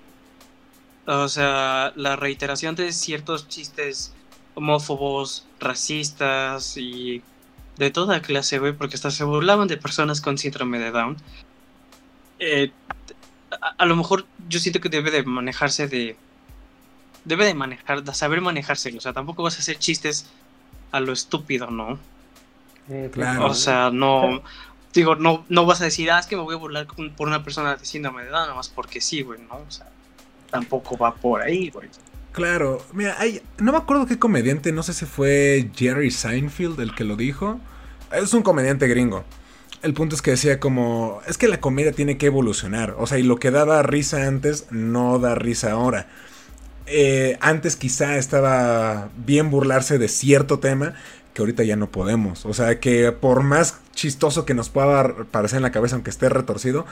O 1.07 1.27
sea, 1.27 1.91
la 1.95 2.15
reiteración 2.15 2.75
de 2.75 2.93
ciertos 2.93 3.47
chistes 3.47 4.13
homófobos, 4.53 5.45
racistas 5.59 6.77
y 6.77 7.21
de 7.77 7.91
toda 7.91 8.21
clase, 8.21 8.59
güey, 8.59 8.73
porque 8.73 8.95
hasta 8.95 9.11
se 9.11 9.23
burlaban 9.23 9.67
de 9.67 9.77
personas 9.77 10.21
con 10.21 10.37
síndrome 10.37 10.79
de 10.79 10.91
Down. 10.91 11.17
Eh, 12.39 12.71
a, 13.61 13.85
lo 13.85 13.95
mejor 13.95 14.25
yo 14.49 14.59
siento 14.59 14.81
que 14.81 14.89
debe 14.89 15.11
de 15.11 15.23
manejarse 15.23 15.87
de... 15.87 16.15
Debe 17.23 17.45
de 17.45 17.53
manejar, 17.53 18.03
de 18.03 18.13
saber 18.13 18.41
manejarse. 18.41 18.95
O 18.97 19.01
sea, 19.01 19.13
tampoco 19.13 19.43
vas 19.43 19.55
a 19.57 19.59
hacer 19.59 19.77
chistes 19.77 20.27
a 20.91 20.99
lo 20.99 21.13
estúpido, 21.13 21.69
¿no? 21.69 21.99
claro. 23.11 23.45
O 23.45 23.53
sea, 23.53 23.91
no... 23.91 24.41
Digo, 24.93 25.15
no, 25.15 25.45
no 25.47 25.65
vas 25.65 25.79
a 25.79 25.85
decir, 25.85 26.11
ah, 26.11 26.19
es 26.19 26.25
que 26.25 26.35
me 26.35 26.41
voy 26.41 26.55
a 26.55 26.57
burlar 26.57 26.85
por 27.15 27.27
una 27.27 27.45
persona 27.45 27.77
de 27.77 27.85
síndrome 27.85 28.23
de 28.23 28.29
Down, 28.29 28.41
nada 28.41 28.55
más 28.55 28.67
porque 28.67 28.99
sí, 28.99 29.21
güey, 29.21 29.39
¿no? 29.39 29.55
O 29.55 29.71
sea, 29.71 29.87
tampoco 30.49 30.97
va 30.97 31.15
por 31.15 31.41
ahí, 31.41 31.69
güey. 31.69 31.87
Claro, 32.33 32.85
mira, 32.91 33.15
hay, 33.17 33.41
no 33.57 33.71
me 33.71 33.77
acuerdo 33.77 34.05
qué 34.05 34.19
comediante, 34.19 34.73
no 34.73 34.83
sé 34.83 34.93
si 34.93 35.05
fue 35.05 35.69
Jerry 35.77 36.11
Seinfeld 36.11 36.77
el 36.81 36.93
que 36.93 37.05
lo 37.05 37.15
dijo. 37.15 37.61
Es 38.11 38.33
un 38.33 38.43
comediante 38.43 38.89
gringo 38.89 39.23
el 39.81 39.93
punto 39.93 40.15
es 40.15 40.21
que 40.21 40.31
decía 40.31 40.59
como, 40.59 41.21
es 41.27 41.37
que 41.37 41.47
la 41.47 41.59
comedia 41.59 41.91
tiene 41.91 42.17
que 42.17 42.27
evolucionar, 42.27 42.95
o 42.97 43.07
sea, 43.07 43.19
y 43.19 43.23
lo 43.23 43.37
que 43.37 43.51
daba 43.51 43.81
risa 43.83 44.27
antes 44.27 44.67
no 44.71 45.19
da 45.19 45.35
risa 45.35 45.71
ahora. 45.71 46.07
Eh, 46.87 47.37
antes 47.41 47.75
quizá 47.75 48.17
estaba 48.17 49.09
bien 49.15 49.49
burlarse 49.49 49.97
de 49.97 50.07
cierto 50.07 50.59
tema 50.59 50.93
que 51.33 51.41
ahorita 51.41 51.63
ya 51.63 51.75
no 51.75 51.89
podemos. 51.91 52.45
O 52.45 52.53
sea, 52.53 52.79
que 52.79 53.11
por 53.11 53.43
más 53.43 53.79
chistoso 53.93 54.45
que 54.45 54.53
nos 54.53 54.69
pueda 54.69 55.15
parecer 55.31 55.57
en 55.57 55.63
la 55.63 55.71
cabeza, 55.71 55.95
aunque 55.95 56.09
esté 56.09 56.29
retorcido, 56.29 56.85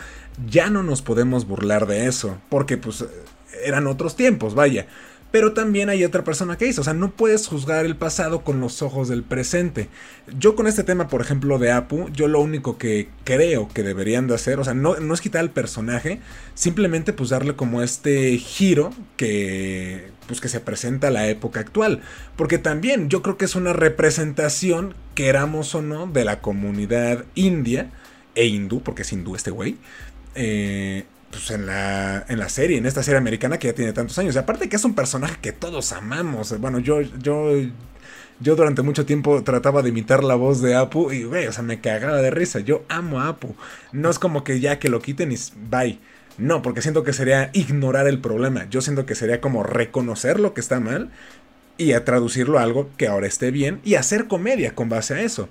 ya 0.47 0.69
no 0.69 0.83
nos 0.83 1.01
podemos 1.01 1.47
burlar 1.47 1.87
de 1.87 2.07
eso, 2.07 2.37
porque 2.49 2.77
pues 2.77 3.05
eran 3.63 3.87
otros 3.87 4.15
tiempos, 4.15 4.55
vaya. 4.55 4.87
Pero 5.31 5.53
también 5.53 5.89
hay 5.89 6.03
otra 6.03 6.23
persona 6.23 6.57
que 6.57 6.65
dice, 6.65 6.81
o 6.81 6.83
sea, 6.83 6.93
no 6.93 7.11
puedes 7.11 7.47
juzgar 7.47 7.85
el 7.85 7.95
pasado 7.95 8.43
con 8.43 8.59
los 8.59 8.81
ojos 8.81 9.09
del 9.09 9.23
presente. 9.23 9.87
Yo 10.39 10.55
con 10.55 10.65
este 10.65 10.83
tema, 10.83 11.07
por 11.07 11.21
ejemplo, 11.21 11.59
de 11.59 11.71
Apu, 11.71 12.09
yo 12.09 12.27
lo 12.27 12.41
único 12.41 12.79
que 12.79 13.09
creo 13.25 13.67
que 13.67 13.83
deberían 13.83 14.27
de 14.27 14.35
hacer, 14.35 14.59
o 14.59 14.63
sea, 14.63 14.73
no, 14.73 14.95
no 14.95 15.13
es 15.13 15.21
quitar 15.21 15.43
el 15.43 15.51
personaje, 15.51 16.19
simplemente 16.55 17.13
pues 17.13 17.29
darle 17.29 17.55
como 17.55 17.83
este 17.83 18.37
giro 18.37 18.91
que 19.17 20.09
pues 20.25 20.41
que 20.41 20.47
se 20.47 20.59
presenta 20.59 21.07
a 21.07 21.11
la 21.11 21.27
época 21.27 21.59
actual. 21.59 22.01
Porque 22.35 22.59
también 22.59 23.09
yo 23.09 23.21
creo 23.23 23.37
que 23.37 23.45
es 23.45 23.55
una 23.55 23.73
representación, 23.73 24.93
queramos 25.15 25.73
o 25.73 25.81
no, 25.81 26.05
de 26.05 26.23
la 26.23 26.39
comunidad 26.39 27.25
india 27.33 27.89
e 28.35 28.45
hindú, 28.45 28.81
porque 28.81 29.01
es 29.01 29.11
hindú 29.11 29.35
este 29.35 29.49
güey. 29.49 29.77
Eh, 30.35 31.05
pues 31.31 31.51
en 31.51 31.65
la, 31.65 32.25
en 32.27 32.39
la 32.39 32.49
serie, 32.49 32.77
en 32.77 32.85
esta 32.85 33.03
serie 33.03 33.17
americana 33.17 33.59
que 33.59 33.67
ya 33.67 33.73
tiene 33.73 33.93
tantos 33.93 34.17
años. 34.17 34.35
Y 34.35 34.37
aparte 34.37 34.69
que 34.69 34.75
es 34.75 34.85
un 34.85 34.95
personaje 34.95 35.37
que 35.41 35.51
todos 35.51 35.91
amamos. 35.91 36.57
Bueno, 36.59 36.79
yo, 36.79 37.01
yo, 37.01 37.51
yo 38.39 38.55
durante 38.55 38.81
mucho 38.81 39.05
tiempo 39.05 39.43
trataba 39.43 39.81
de 39.81 39.89
imitar 39.89 40.23
la 40.23 40.35
voz 40.35 40.61
de 40.61 40.75
Apu 40.75 41.11
y, 41.11 41.23
güey, 41.23 41.47
o 41.47 41.51
sea, 41.51 41.63
me 41.63 41.81
cagaba 41.81 42.17
de 42.17 42.31
risa. 42.31 42.59
Yo 42.59 42.83
amo 42.89 43.19
a 43.19 43.29
Apu. 43.29 43.55
No 43.91 44.09
es 44.09 44.19
como 44.19 44.43
que 44.43 44.59
ya 44.59 44.79
que 44.79 44.89
lo 44.89 45.01
quiten 45.01 45.31
y 45.31 45.37
bye. 45.69 45.99
No, 46.37 46.61
porque 46.61 46.81
siento 46.81 47.03
que 47.03 47.13
sería 47.13 47.49
ignorar 47.53 48.07
el 48.07 48.19
problema. 48.19 48.67
Yo 48.69 48.81
siento 48.81 49.05
que 49.05 49.15
sería 49.15 49.41
como 49.41 49.63
reconocer 49.63 50.39
lo 50.39 50.53
que 50.53 50.61
está 50.61 50.79
mal 50.79 51.11
y 51.77 51.93
a 51.93 52.05
traducirlo 52.05 52.59
a 52.59 52.63
algo 52.63 52.89
que 52.97 53.07
ahora 53.07 53.27
esté 53.27 53.51
bien 53.51 53.81
y 53.83 53.95
hacer 53.95 54.27
comedia 54.27 54.73
con 54.73 54.89
base 54.89 55.15
a 55.15 55.21
eso. 55.21 55.49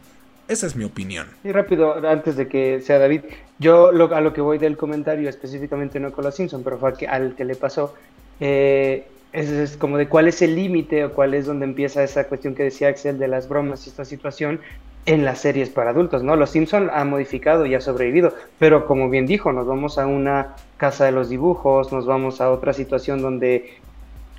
Esa 0.49 0.67
es 0.67 0.75
mi 0.75 0.85
opinión. 0.85 1.29
Y 1.45 1.53
rápido, 1.53 1.95
antes 2.09 2.37
de 2.37 2.49
que 2.49 2.81
sea 2.81 2.99
David, 2.99 3.21
yo 3.59 3.89
a 3.89 4.21
lo 4.21 4.33
que 4.33 4.41
voy 4.41 4.59
del 4.59 4.77
comentario, 4.77 5.29
específicamente 5.29 6.01
no 6.01 6.11
con 6.11 6.25
los 6.25 6.35
Simpson, 6.35 6.63
pero 6.65 6.79
fue 6.79 6.95
al 7.07 7.35
que 7.35 7.45
le 7.45 7.55
pasó, 7.55 7.95
eh, 8.41 9.07
es, 9.33 9.77
como 9.77 9.99
de 9.99 10.09
cuál 10.09 10.29
es 10.29 10.41
el 10.41 10.57
límite 10.57 11.05
o 11.05 11.13
cuál 11.13 11.35
es 11.35 11.47
donde 11.47 11.67
empieza 11.67 12.03
esa 12.03 12.25
cuestión 12.25 12.55
que 12.55 12.63
decía 12.63 12.89
Axel 12.89 13.19
de 13.19 13.29
las 13.29 13.49
bromas 13.49 13.87
y 13.87 13.91
esta 13.91 14.05
situación 14.05 14.61
en 15.07 15.25
las 15.25 15.41
series 15.41 15.71
para 15.71 15.91
adultos, 15.91 16.23
¿no? 16.23 16.37
Los 16.37 16.51
Simpson 16.51 16.91
ha 16.93 17.05
modificado 17.05 17.65
y 17.67 17.75
ha 17.75 17.81
sobrevivido, 17.81 18.35
pero 18.59 18.87
como 18.87 19.09
bien 19.09 19.27
dijo, 19.27 19.53
nos 19.53 19.67
vamos 19.67 19.99
a 19.99 20.07
una 20.07 20.57
casa 20.77 21.05
de 21.05 21.13
los 21.13 21.29
dibujos, 21.29 21.93
nos 21.93 22.05
vamos 22.05 22.41
a 22.41 22.51
otra 22.51 22.73
situación 22.73 23.23
donde 23.23 23.79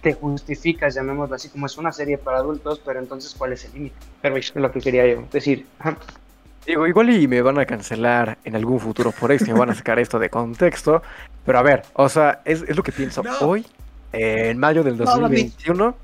te 0.01 0.13
justificas, 0.13 0.95
llamémoslo 0.95 1.35
así, 1.35 1.49
como 1.49 1.65
es 1.65 1.77
una 1.77 1.91
serie 1.91 2.17
para 2.17 2.37
adultos, 2.37 2.81
pero 2.83 2.99
entonces, 2.99 3.35
¿cuál 3.37 3.53
es 3.53 3.65
el 3.65 3.73
límite? 3.73 3.95
Pero 4.21 4.37
es 4.37 4.55
lo 4.55 4.71
que 4.71 4.79
quería 4.79 5.07
yo 5.07 5.23
decir. 5.31 5.65
Digo, 6.65 6.87
igual 6.87 7.09
y 7.09 7.27
me 7.27 7.41
van 7.41 7.59
a 7.59 7.65
cancelar 7.65 8.37
en 8.43 8.55
algún 8.55 8.79
futuro 8.79 9.11
por 9.11 9.31
eso, 9.31 9.45
me 9.45 9.53
van 9.53 9.71
a 9.71 9.75
sacar 9.75 9.99
esto 9.99 10.19
de 10.19 10.29
contexto, 10.29 11.01
pero 11.45 11.59
a 11.59 11.63
ver, 11.63 11.83
o 11.93 12.07
sea, 12.09 12.41
es, 12.45 12.75
lo 12.75 12.83
que 12.83 12.91
pienso 12.91 13.23
hoy, 13.41 13.65
en 14.11 14.57
mayo 14.57 14.83
del 14.83 14.97
2021. 14.97 15.95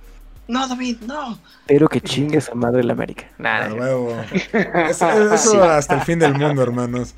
No, 0.48 0.68
David, 0.68 1.02
no. 1.02 1.40
Pero 1.66 1.88
que 1.88 2.00
chingues 2.02 2.50
a 2.50 2.56
madre 2.56 2.78
de 2.78 2.84
la 2.84 2.94
América. 2.94 3.26
Nada. 3.40 3.70
nuevo. 3.70 4.16
Eso, 4.54 5.64
hasta 5.64 5.96
el 5.96 6.02
fin 6.02 6.20
del 6.20 6.36
mundo, 6.36 6.62
hermanos. 6.62 7.16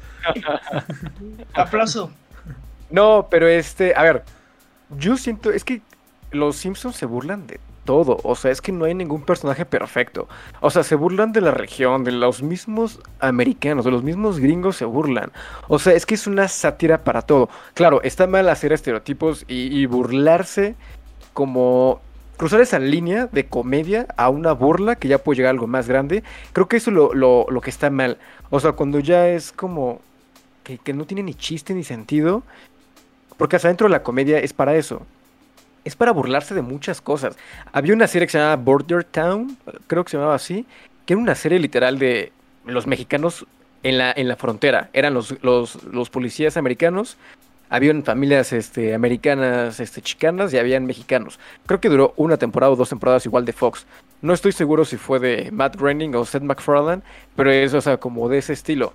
Aplauso. 1.53 2.09
No, 2.89 3.28
pero 3.30 3.47
este, 3.47 3.93
a 3.95 4.03
ver, 4.03 4.23
yo 4.97 5.17
siento, 5.17 5.51
es 5.51 5.65
que 5.65 5.82
los 6.38 6.55
Simpsons 6.55 6.95
se 6.95 7.05
burlan 7.05 7.47
de 7.47 7.59
todo. 7.88 8.19
O 8.23 8.35
sea, 8.35 8.51
es 8.51 8.61
que 8.61 8.71
no 8.71 8.85
hay 8.85 8.93
ningún 8.93 9.23
personaje 9.23 9.65
perfecto. 9.65 10.27
O 10.59 10.69
sea, 10.69 10.83
se 10.83 10.93
burlan 10.95 11.31
de 11.31 11.41
la 11.41 11.51
región, 11.51 12.03
de 12.03 12.11
los 12.11 12.43
mismos 12.43 12.99
americanos, 13.19 13.85
de 13.85 13.91
los 13.91 14.03
mismos 14.03 14.39
gringos 14.39 14.75
se 14.75 14.85
burlan. 14.85 15.31
O 15.69 15.79
sea, 15.79 15.93
es 15.93 16.05
que 16.05 16.15
es 16.15 16.27
una 16.27 16.47
sátira 16.49 16.99
para 16.99 17.23
todo. 17.23 17.49
Claro, 17.73 18.03
está 18.03 18.27
mal 18.27 18.49
hacer 18.49 18.73
estereotipos 18.73 19.45
y, 19.47 19.85
burlarse 19.88 20.75
como 21.33 22.01
cruzar 22.35 22.61
esa 22.61 22.77
línea 22.77 23.27
de 23.31 23.47
comedia 23.47 24.05
a 24.17 24.29
una 24.29 24.51
burla 24.51 24.95
que 24.95 25.07
ya 25.07 25.17
puede 25.17 25.38
llegar 25.38 25.49
a 25.49 25.51
algo 25.51 25.67
más 25.67 25.88
grande. 25.88 26.23
Creo 26.53 26.67
que 26.67 26.77
eso 26.77 26.91
es 26.91 26.95
lo, 26.95 27.61
que 27.63 27.69
está 27.69 27.89
mal. 27.89 28.17
O 28.49 28.59
sea, 28.59 28.73
cuando 28.73 28.99
ya 28.99 29.29
es 29.29 29.53
como 29.53 30.01
que, 30.63 30.77
que 30.77 30.93
no 30.93 31.05
tiene 31.05 31.23
ni 31.23 31.33
chiste 31.33 31.73
ni 31.73 31.83
sentido. 31.83 32.43
Porque 33.38 33.55
hasta 33.55 33.69
dentro 33.69 33.88
de 33.88 33.91
la 33.91 34.03
comedia 34.03 34.39
es 34.39 34.51
para 34.51 34.75
eso 34.75 35.03
es 35.88 35.95
para 35.95 36.11
burlarse 36.11 36.53
de 36.53 36.61
muchas 36.61 37.01
cosas. 37.01 37.38
Había 37.71 37.93
una 37.93 38.07
serie 38.07 38.27
que 38.27 38.33
se 38.33 38.38
llamaba 38.38 38.57
Border 38.57 39.03
Town, 39.05 39.57
creo 39.88 40.03
que 40.03 40.11
se 40.11 40.17
llamaba 40.17 40.35
así, 40.35 40.65
que 41.05 41.13
era 41.13 41.21
una 41.21 41.33
serie 41.33 41.59
literal 41.59 41.97
de 41.97 42.33
los 42.65 42.88
mexicanos 42.88 43.45
en 43.83 43.97
la, 43.97 44.11
en 44.11 44.27
la 44.27 44.35
frontera. 44.35 44.89
Eran 44.91 45.13
los, 45.13 45.41
los, 45.41 46.09
policías 46.09 46.57
americanos, 46.57 47.15
habían 47.69 48.03
familias 48.03 48.51
este, 48.51 48.93
americanas 48.93 49.79
este, 49.79 50.01
chicanas 50.01 50.53
y 50.53 50.57
habían 50.57 50.85
mexicanos. 50.85 51.39
Creo 51.65 51.79
que 51.79 51.88
duró 51.88 52.13
una 52.17 52.35
temporada 52.35 52.73
o 52.73 52.75
dos 52.75 52.89
temporadas 52.89 53.25
igual 53.25 53.45
de 53.45 53.53
Fox. 53.53 53.85
No 54.21 54.33
estoy 54.33 54.51
seguro 54.51 54.83
si 54.83 54.97
fue 54.97 55.19
de 55.19 55.51
Matt 55.51 55.77
Groening 55.77 56.15
o 56.15 56.25
Seth 56.25 56.43
MacFarlane, 56.43 57.01
pero 57.35 57.49
es 57.49 57.71
sea, 57.83 57.97
como 57.97 58.27
de 58.27 58.39
ese 58.39 58.51
estilo 58.51 58.93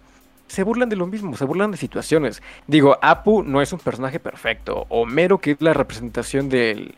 se 0.53 0.65
burlan 0.65 0.91
de 0.91 0.97
lo 0.97 1.07
mismo, 1.07 1.35
se 1.35 1.47
burlan 1.47 1.71
de 1.71 1.79
situaciones. 1.79 2.43
Digo, 2.67 2.99
Apu 3.01 3.43
no 3.43 3.63
es 3.63 3.73
un 3.73 3.79
personaje 3.79 4.21
perfecto. 4.21 4.85
Homero, 4.91 5.39
que 5.39 5.53
es 5.53 5.63
la 5.63 5.73
representación 5.73 6.51
del 6.51 6.95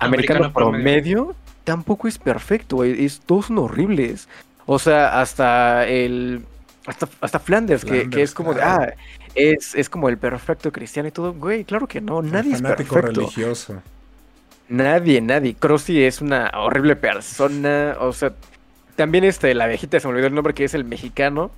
americano, 0.00 0.52
promedio, 0.52 1.36
tampoco 1.62 2.08
es 2.08 2.18
perfecto. 2.18 2.82
Es, 2.82 3.20
todos 3.20 3.46
son 3.46 3.58
horribles. 3.58 4.28
O 4.66 4.80
sea, 4.80 5.20
hasta 5.20 5.86
el. 5.86 6.44
Hasta, 6.86 7.08
hasta 7.20 7.38
Flanders, 7.38 7.84
que, 7.84 8.08
es 8.14 8.34
como 8.34 8.52
de. 8.52 8.62
Ah, 8.62 8.92
es, 9.36 9.76
es 9.76 9.88
como 9.88 10.08
el 10.08 10.18
perfecto 10.18 10.72
cristiano 10.72 11.08
y 11.08 11.12
todo. 11.12 11.32
Güey, 11.34 11.64
claro 11.64 11.86
que 11.86 12.00
no. 12.00 12.20
Nadie 12.20 12.54
es 12.54 12.62
perfecto. 12.62 13.00
religioso. 13.00 13.80
Nadie, 14.68 15.20
nadie. 15.20 15.54
Crossy 15.54 16.02
es 16.02 16.20
una 16.20 16.50
horrible 16.52 16.96
persona. 16.96 17.94
O 18.00 18.12
sea, 18.12 18.32
también 18.96 19.22
este, 19.22 19.54
la 19.54 19.68
viejita 19.68 20.00
se 20.00 20.08
me 20.08 20.14
olvidó 20.14 20.26
el 20.26 20.34
nombre 20.34 20.52
que 20.52 20.64
es 20.64 20.74
el 20.74 20.84
mexicano. 20.84 21.52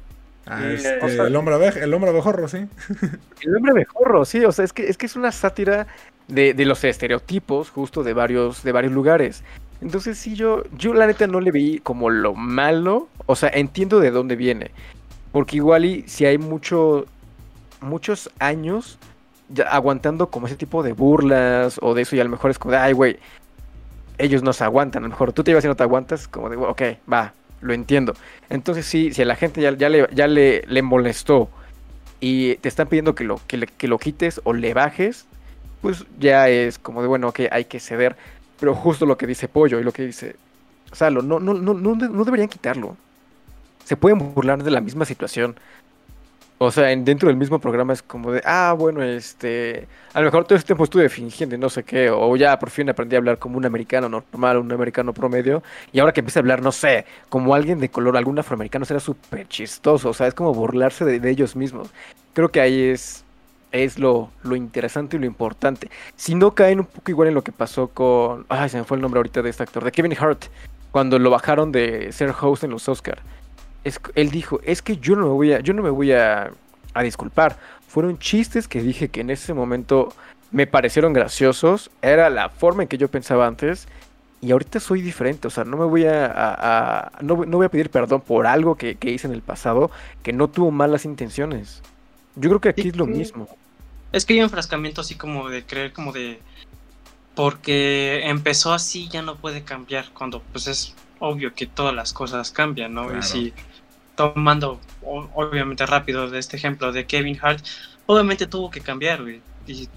Ah, 0.53 0.69
este, 0.73 0.99
el 1.05 1.37
hombre 1.37 1.55
abeja, 1.55 1.79
el 1.79 1.95
hombre 1.95 2.11
abejorro, 2.11 2.49
sí. 2.49 2.67
El 3.43 3.57
hombre 3.57 3.71
abejorro, 3.71 4.25
sí, 4.25 4.45
o 4.45 4.51
sea, 4.51 4.65
es 4.65 4.73
que 4.73 4.89
es 4.89 4.99
que 4.99 5.07
es 5.07 5.15
una 5.15 5.31
sátira 5.31 5.87
de, 6.27 6.53
los 6.65 6.83
estereotipos 6.83 7.71
justo 7.71 8.03
de 8.03 8.15
varios 8.15 8.65
de 8.65 8.73
varios 8.73 8.93
lugares. 8.93 9.45
Entonces, 9.81 10.19
sí 10.19 10.35
yo 10.35 10.65
yo 10.77 10.93
la 10.93 11.07
neta 11.07 11.29
no 11.29 11.41
le 11.41 11.53
vi 11.53 11.79
como 11.79 12.11
lo 12.11 12.35
malo, 12.35 13.09
o 13.27 13.37
sea, 13.37 13.49
entiendo 13.51 14.01
de 14.01 14.11
dónde 14.11 14.35
viene. 14.35 14.73
Porque 15.31 15.57
igual 15.57 15.85
y 15.85 16.03
si 16.09 16.27
hay 16.27 16.37
mucho 16.37 17.07
muchos 17.81 18.29
años 18.41 18.99
aguantando 19.71 20.31
como 20.31 20.49
ese 20.49 20.57
tipo 20.57 20.83
de 20.83 20.95
burlas 20.95 21.79
o 21.81 21.95
de 21.95 22.03
eso 22.03 22.17
y 22.17 22.21
a 22.21 22.25
lo 22.25 22.31
mejor 22.31 22.51
es 22.51 22.59
como 22.59 22.73
de, 22.73 22.79
ay, 22.79 22.93
güey, 22.93 23.19
ellos 24.19 24.43
no 24.43 24.53
se 24.53 24.65
aguantan, 24.65 25.05
a 25.05 25.07
lo 25.07 25.11
mejor 25.11 25.33
tú 25.33 25.45
te 25.45 25.53
ibas 25.53 25.65
y 25.65 25.69
no 25.69 25.77
te 25.77 25.85
aguantas, 25.85 26.27
como 26.27 26.49
de, 26.51 26.57
ok, 26.57 26.83
va, 27.11 27.35
lo 27.61 27.73
entiendo. 27.73 28.15
Entonces 28.49 28.87
sí, 28.87 29.13
si 29.13 29.23
a 29.23 29.25
la 29.25 29.37
gente 29.37 29.61
ya, 29.61 29.77
ya, 29.77 29.89
le, 29.89 30.09
ya 30.13 30.27
le, 30.27 30.63
le, 30.67 30.83
molestó 30.83 31.49
y 32.21 32.57
te 32.57 32.69
están 32.69 32.89
pidiendo 32.89 33.15
que 33.15 33.25
lo, 33.25 33.41
que, 33.47 33.67
que 33.67 33.89
lo 33.89 33.99
quites 33.99 34.41
o 34.45 34.53
le 34.53 34.75
bajes, 34.75 35.27
pues 35.83 36.05
ya 36.19 36.49
es 36.49 36.79
como 36.79 37.03
de, 37.03 37.09
bueno, 37.09 37.29
ok, 37.29 37.41
hay 37.51 37.65
que 37.65 37.81
ceder. 37.81 38.17
Pero 38.59 38.75
justo 38.75 39.07
lo 39.07 39.17
que 39.17 39.27
dice 39.27 39.49
Pollo 39.49 39.81
y 39.81 39.85
lo 39.85 39.93
que 39.93 40.05
dice 40.05 40.37
Salo, 40.93 41.23
no, 41.23 41.41
no, 41.41 41.55
no, 41.55 41.75
no, 41.75 41.95
no 41.95 42.25
deberían 42.25 42.49
quitarlo. 42.49 42.97
Se 43.85 43.97
pueden 43.97 44.35
burlar 44.35 44.63
de 44.63 44.71
la 44.71 44.81
misma 44.81 45.05
situación. 45.05 45.57
O 46.63 46.71
sea, 46.71 46.95
dentro 46.95 47.29
del 47.29 47.39
mismo 47.39 47.59
programa 47.59 47.95
es 47.95 48.03
como 48.03 48.33
de, 48.33 48.43
ah, 48.45 48.75
bueno, 48.79 49.03
este, 49.03 49.89
a 50.13 50.21
lo 50.21 50.27
mejor 50.27 50.45
todo 50.45 50.57
este 50.59 50.67
tiempo 50.67 50.85
estuve 50.85 51.09
fingiendo 51.09 51.55
y 51.55 51.59
no 51.59 51.71
sé 51.71 51.85
qué, 51.85 52.11
o 52.11 52.37
ya 52.37 52.59
por 52.59 52.69
fin 52.69 52.87
aprendí 52.91 53.17
a 53.17 53.19
hablar 53.19 53.39
como 53.39 53.57
un 53.57 53.65
americano 53.65 54.11
normal, 54.11 54.59
un 54.59 54.71
americano 54.71 55.15
promedio, 55.15 55.63
y 55.91 56.01
ahora 56.01 56.13
que 56.13 56.21
empieza 56.21 56.41
a 56.41 56.43
hablar, 56.43 56.61
no 56.61 56.71
sé, 56.71 57.07
como 57.31 57.55
alguien 57.55 57.81
de 57.81 57.89
color, 57.89 58.15
algún 58.15 58.39
afroamericano, 58.39 58.85
será 58.85 59.01
súper 59.01 59.49
chistoso, 59.49 60.11
o 60.11 60.13
sea, 60.13 60.27
es 60.27 60.35
como 60.35 60.53
burlarse 60.53 61.07
de, 61.07 61.31
ellos 61.31 61.57
mismos. 61.57 61.89
Creo 62.35 62.51
que 62.51 62.61
ahí 62.61 62.83
es, 62.91 63.25
es 63.73 63.99
lo, 63.99 64.31
lo 64.43 64.55
interesante 64.55 65.17
y 65.17 65.21
lo 65.21 65.25
importante. 65.25 65.89
Si 66.15 66.35
no 66.35 66.55
caen 66.55 66.81
un 66.81 66.87
poco 66.87 67.11
igual 67.11 67.29
en 67.29 67.35
lo 67.37 67.43
que 67.43 67.53
pasó 67.53 67.89
con, 67.89 68.45
ay, 68.51 68.69
se 68.69 68.77
me 68.77 68.85
fue 68.85 68.99
el 68.99 69.01
nombre 69.01 69.19
ahorita 69.19 69.41
de 69.41 69.49
este 69.49 69.63
actor, 69.63 69.83
de 69.83 69.93
Kevin 69.93 70.15
Hart, 70.21 70.45
cuando 70.93 71.19
lo 71.19 71.31
bajaron 71.31 71.73
de 71.73 72.13
ser 72.13 72.35
host 72.39 72.65
en 72.65 72.71
los 72.73 72.87
Oscars 72.87 73.23
él 74.14 74.31
dijo, 74.31 74.61
es 74.64 74.83
que 74.83 74.97
yo 74.99 75.16
no 75.16 75.22
me 75.26 75.33
voy 75.33 75.53
a, 75.53 75.61
yo 75.61 75.74
no 75.74 75.83
me 75.83 75.91
voy 75.91 76.12
a, 76.12 76.51
disculpar. 77.03 77.59
Fueron 77.87 78.18
chistes 78.18 78.68
que 78.68 78.83
dije 78.83 79.09
que 79.09 79.20
en 79.20 79.31
ese 79.31 79.55
momento 79.55 80.12
me 80.51 80.66
parecieron 80.66 81.12
graciosos. 81.12 81.91
Era 82.03 82.31
la 82.31 82.51
forma 82.51 82.83
en 82.83 82.89
que 82.89 82.99
yo 82.99 83.09
pensaba 83.09 83.47
antes. 83.47 83.89
Y 84.43 84.53
ahorita 84.53 84.81
soy 84.81 85.03
diferente. 85.03 85.49
O 85.49 85.51
sea, 85.51 85.64
no 85.64 85.76
me 85.76 85.85
voy 85.85 86.05
a, 86.07 87.12
no, 87.20 87.37
voy 87.37 87.66
a 87.66 87.68
pedir 87.68 87.91
perdón 87.91 88.20
por 88.20 88.47
algo 88.47 88.76
que, 88.76 88.97
hice 89.03 89.26
en 89.26 89.33
el 89.33 89.43
pasado 89.43 89.91
que 90.22 90.33
no 90.33 90.49
tuvo 90.49 90.70
malas 90.70 91.05
intenciones. 91.05 91.83
Yo 92.37 92.49
creo 92.51 92.61
que 92.61 92.68
aquí 92.70 92.89
es 92.89 92.97
lo 92.97 93.07
mismo. 93.07 93.49
Es 94.12 94.24
que 94.24 94.35
hay 94.35 94.41
un 94.41 94.45
enfrascamiento 94.45 95.01
así 95.01 95.14
como 95.14 95.49
de 95.49 95.64
creer 95.64 95.93
como 95.93 96.12
de 96.12 96.41
porque 97.35 98.22
empezó 98.24 98.72
así 98.72 99.09
ya 99.09 99.22
no 99.22 99.37
puede 99.37 99.62
cambiar 99.62 100.11
cuando 100.12 100.43
pues 100.53 100.66
es 100.66 100.95
obvio 101.20 101.55
que 101.55 101.66
todas 101.66 101.95
las 101.95 102.12
cosas 102.12 102.51
cambian, 102.51 102.93
¿no? 102.95 103.16
Y 103.16 103.22
si 103.22 103.53
tomando 104.21 104.79
obviamente 105.03 105.87
rápido 105.87 106.29
de 106.29 106.39
este 106.39 106.59
ejemplo 106.59 106.93
de 106.93 107.07
Kevin 107.07 107.39
Hart, 107.41 107.64
obviamente 108.05 108.47
tuvo 108.47 108.71
que 108.71 108.83
cambiar, 108.83 109.23
güey. 109.23 109.41
Y, 109.66 109.89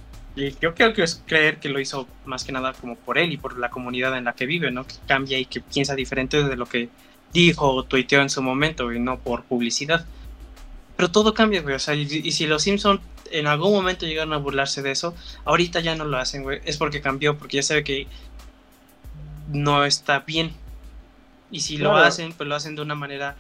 yo 0.62 0.74
creo 0.74 0.94
que 0.94 1.04
es 1.04 1.22
creer 1.28 1.60
que 1.60 1.68
lo 1.68 1.80
hizo 1.80 2.08
más 2.26 2.46
que 2.46 2.54
nada 2.54 2.74
como 2.74 2.96
por 2.96 3.18
él 3.18 3.34
y 3.34 3.38
por 3.38 3.60
la 3.60 3.70
comunidad 3.70 4.18
en 4.18 4.24
la 4.24 4.34
que 4.34 4.46
vive, 4.46 4.72
¿no? 4.72 4.88
Que 4.88 4.96
cambia 5.08 5.38
y 5.38 5.46
que 5.46 5.60
piensa 5.60 5.94
diferente 5.94 6.42
de 6.42 6.56
lo 6.56 6.66
que 6.66 6.90
dijo 7.34 7.70
o 7.70 7.84
tuiteó 7.84 8.22
en 8.22 8.30
su 8.30 8.42
momento, 8.42 8.94
y 8.94 9.00
no 9.00 9.20
por 9.20 9.44
publicidad. 9.44 10.06
Pero 10.96 11.12
todo 11.12 11.34
cambia, 11.34 11.62
güey. 11.62 11.76
O 11.76 11.80
sea, 11.80 11.94
y, 11.94 12.32
si 12.32 12.48
los 12.48 12.64
Simpsons 12.64 13.02
en 13.30 13.46
algún 13.46 13.74
momento 13.74 14.06
llegaron 14.06 14.34
a 14.34 14.38
burlarse 14.38 14.82
de 14.82 14.92
eso, 14.92 15.14
ahorita 15.44 15.82
ya 15.82 15.96
no 15.96 16.06
lo 16.06 16.18
hacen, 16.18 16.44
güey. 16.44 16.62
Es 16.64 16.78
porque 16.78 17.02
cambió, 17.02 17.38
porque 17.38 17.58
ya 17.58 17.64
sabe 17.64 17.84
que 17.84 18.08
no 19.50 19.84
está 19.84 20.20
bien. 20.20 20.54
Y 21.52 21.60
si 21.60 21.78
lo 21.78 21.96
hacen, 21.96 22.34
pues 22.34 22.50
lo 22.50 22.56
hacen 22.56 22.76
de 22.76 22.82
una 22.82 22.96
manera 22.96 23.36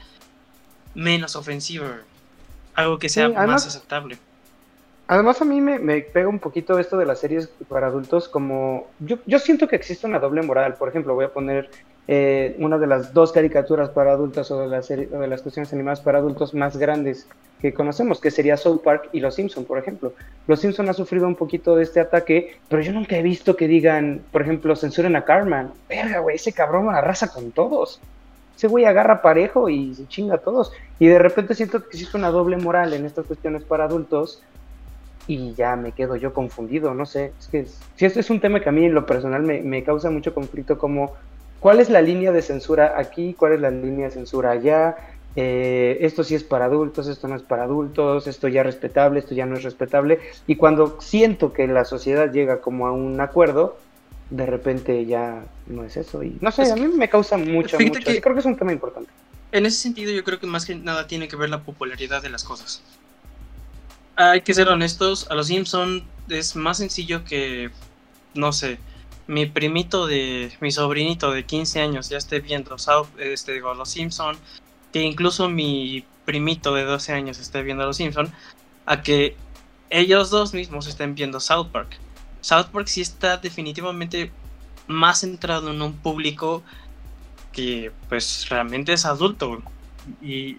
menos 0.96 1.36
ofensiva, 1.36 2.00
algo 2.76 3.00
que 3.00 3.10
sea 3.10 3.30
más 3.30 3.68
aceptable. 3.68 4.18
Además 5.08 5.42
a 5.42 5.46
mí 5.46 5.60
me, 5.60 5.80
me, 5.80 6.02
pega 6.02 6.30
un 6.30 6.40
poquito 6.40 6.80
esto 6.80 6.98
de 6.98 7.06
las 7.06 7.20
series 7.20 7.50
para 7.68 7.88
adultos 7.88 8.30
como... 8.30 8.88
Yo, 9.00 9.18
yo 9.26 9.38
siento 9.38 9.68
que 9.68 9.76
existe 9.76 10.08
una 10.08 10.18
doble 10.18 10.42
moral. 10.42 10.76
Por 10.76 10.88
ejemplo, 10.88 11.14
voy 11.14 11.26
a 11.26 11.34
poner 11.34 11.70
eh, 12.08 12.56
una 12.60 12.78
de 12.78 12.88
las 12.88 13.14
dos 13.14 13.32
caricaturas 13.32 13.90
para 13.90 14.12
adultos 14.12 14.52
o 14.52 14.60
de, 14.62 14.68
las 14.68 14.90
de 14.90 15.28
las 15.28 15.42
cuestiones 15.42 15.72
animadas 15.72 16.02
para 16.02 16.20
adultos 16.20 16.54
más 16.54 16.76
grandes 16.76 17.28
que 17.62 17.74
conocemos, 17.74 18.20
que 18.20 18.30
sería 18.30 18.58
South 18.58 18.82
Park 18.84 19.10
y 19.14 19.22
Los 19.22 19.36
Simpson, 19.36 19.64
por 19.64 19.78
ejemplo. 19.78 20.14
Los 20.48 20.60
Simpson 20.60 20.90
ha 20.90 20.94
sufrido 20.94 21.26
un 21.28 21.36
poquito 21.36 21.78
de 21.78 21.84
este 21.84 22.02
ataque, 22.02 22.58
pero 22.68 22.82
yo 22.82 22.92
nunca 22.92 23.16
he 23.18 23.22
visto 23.22 23.56
que 23.56 23.70
digan, 23.70 24.22
por 24.34 24.42
ejemplo, 24.42 24.76
censuren 24.76 25.16
a 25.16 25.24
Carmen. 25.24 25.70
Verga, 25.88 26.20
güey, 26.20 26.36
ese 26.36 26.52
cabrón 26.52 26.94
arrasa 26.94 27.32
con 27.32 27.52
todos. 27.52 28.02
Ese 28.64 28.70
güey 28.70 28.86
agarra 28.86 29.22
parejo 29.22 29.68
y 29.68 29.94
se 29.94 30.08
chinga 30.08 30.36
a 30.36 30.38
todos. 30.38 30.72
Y 30.98 31.08
de 31.08 31.20
repente 31.20 31.54
siento 31.54 31.82
que 31.82 31.90
existe 31.90 32.16
una 32.16 32.30
doble 32.30 32.56
moral 32.56 32.94
en 32.94 33.06
estas 33.06 33.26
cuestiones 33.26 33.66
para 33.66 33.84
adultos 33.84 34.42
y 35.28 35.54
ya 35.54 35.76
me 35.76 35.92
quedo 35.92 36.16
yo 36.16 36.34
confundido, 36.34 36.94
no 36.94 37.06
sé. 37.06 37.34
Es 37.38 37.48
que 37.48 37.66
si 37.96 38.06
esto 38.06 38.22
es 38.22 38.30
un 38.30 38.40
tema 38.40 38.62
que 38.62 38.70
a 38.70 38.72
mí 38.72 38.86
en 38.86 38.94
lo 38.94 39.06
personal 39.06 39.44
me, 39.44 39.62
me 39.62 39.84
causa 39.84 40.10
mucho 40.10 40.34
conflicto, 40.34 40.78
como 40.78 41.12
¿Cuál 41.60 41.82
es 41.82 41.90
la 41.90 42.02
línea 42.02 42.32
de 42.32 42.42
censura 42.42 42.96
aquí? 42.98 43.34
¿Cuál 43.34 43.54
es 43.54 43.60
la 43.60 43.70
línea 43.70 44.08
de 44.08 44.12
censura 44.12 44.52
allá? 44.52 44.98
Eh, 45.36 45.98
esto 46.02 46.24
sí 46.24 46.36
es 46.36 46.44
para 46.44 46.66
adultos, 46.66 47.08
esto 47.08 47.28
no 47.30 47.36
es 47.36 47.42
para 47.42 47.64
adultos, 47.64 48.28
esto 48.28 48.50
ya 48.50 48.62
es 48.62 48.68
respetable, 48.68 49.20
esto 49.20 49.34
ya 49.34 49.46
no 49.46 49.56
es 49.56 49.64
respetable. 49.64 50.20
Y 50.48 50.58
cuando 50.58 51.00
siento 51.00 51.52
que 51.52 51.68
la 51.68 51.86
sociedad 51.86 52.32
llega 52.32 52.60
como 52.60 52.88
a 52.88 52.92
un 52.92 53.20
acuerdo, 53.20 53.78
de 54.34 54.48
repente 54.48 55.06
ya 55.06 55.46
no 55.68 55.84
es 55.84 55.96
eso. 55.96 56.24
Y 56.24 56.38
no 56.42 56.52
sé, 56.52 56.72
a 56.72 56.76
mí 56.76 56.88
me 56.88 57.08
causa 57.08 57.38
mucho, 57.38 57.80
mucho. 57.80 58.00
creo 58.02 58.34
que 58.34 58.40
es 58.40 58.46
un 58.46 58.58
tema 58.58 58.74
importante. 58.74 59.12
En 59.52 59.68
ese 59.68 59.78
sentido, 59.78 60.12
yo 60.12 60.24
creo 60.24 60.40
que 60.40 60.48
más 60.48 60.66
que 60.66 60.74
nada 60.74 61.06
tiene 61.06 61.28
que 61.28 61.36
ver 61.36 61.52
la 61.52 61.62
popularidad 61.62 62.24
de 62.24 62.30
las 62.30 62.44
cosas. 62.44 62.82
Hay 64.16 64.42
que 64.42 64.56
ser 64.56 64.70
honestos, 64.70 65.28
a 65.30 65.36
los 65.36 65.48
Simpson 65.48 66.04
es 66.30 66.56
más 66.56 66.78
sencillo 66.78 67.24
que, 67.24 67.70
no 68.34 68.52
sé, 68.54 68.80
mi 69.28 69.46
primito 69.46 70.08
de 70.08 70.52
mi 70.62 70.72
sobrinito 70.72 71.32
de 71.32 71.46
15 71.46 71.82
años 71.82 72.10
ya 72.10 72.18
esté 72.18 72.40
viendo 72.40 72.78
South, 72.80 73.08
este 73.18 73.54
digo 73.54 73.74
Los 73.76 73.90
Simpson, 73.90 74.36
que 74.92 75.02
incluso 75.02 75.48
mi 75.48 76.06
primito 76.26 76.74
de 76.74 76.84
12 76.84 77.14
años 77.14 77.40
esté 77.40 77.62
viendo 77.62 77.86
Los 77.86 77.98
Simpson, 77.98 78.32
a 78.88 79.04
que 79.04 79.36
ellos 79.92 80.32
dos 80.32 80.56
mismos 80.56 80.88
estén 80.88 81.14
viendo 81.14 81.40
South 81.40 81.68
Park. 81.72 82.00
South 82.44 82.68
Park 82.72 82.88
sí 82.88 83.02
está 83.02 83.38
definitivamente 83.38 84.32
más 84.88 85.22
centrado 85.22 85.72
en 85.72 85.82
un 85.82 85.94
público 85.94 86.62
que 87.52 87.92
pues 88.10 88.48
realmente 88.50 88.94
es 88.94 89.06
adulto 89.06 89.62
y 90.22 90.58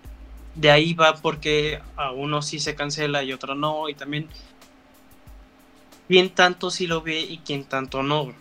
de 0.55 0.70
ahí 0.70 0.95
va 0.95 1.14
porque 1.14 1.80
a 1.97 2.11
uno 2.11 2.41
sí 2.41 2.59
se 2.59 2.74
cancela 2.74 3.22
y 3.22 3.32
otro 3.32 3.55
no 3.55 3.89
y 3.89 3.95
también 3.95 4.28
quién 6.09 6.30
tanto 6.30 6.70
sí 6.70 6.87
lo 6.87 7.03
ve 7.03 7.20
y 7.20 7.39
quién 7.39 7.64
tanto 7.64 8.03
no 8.03 8.32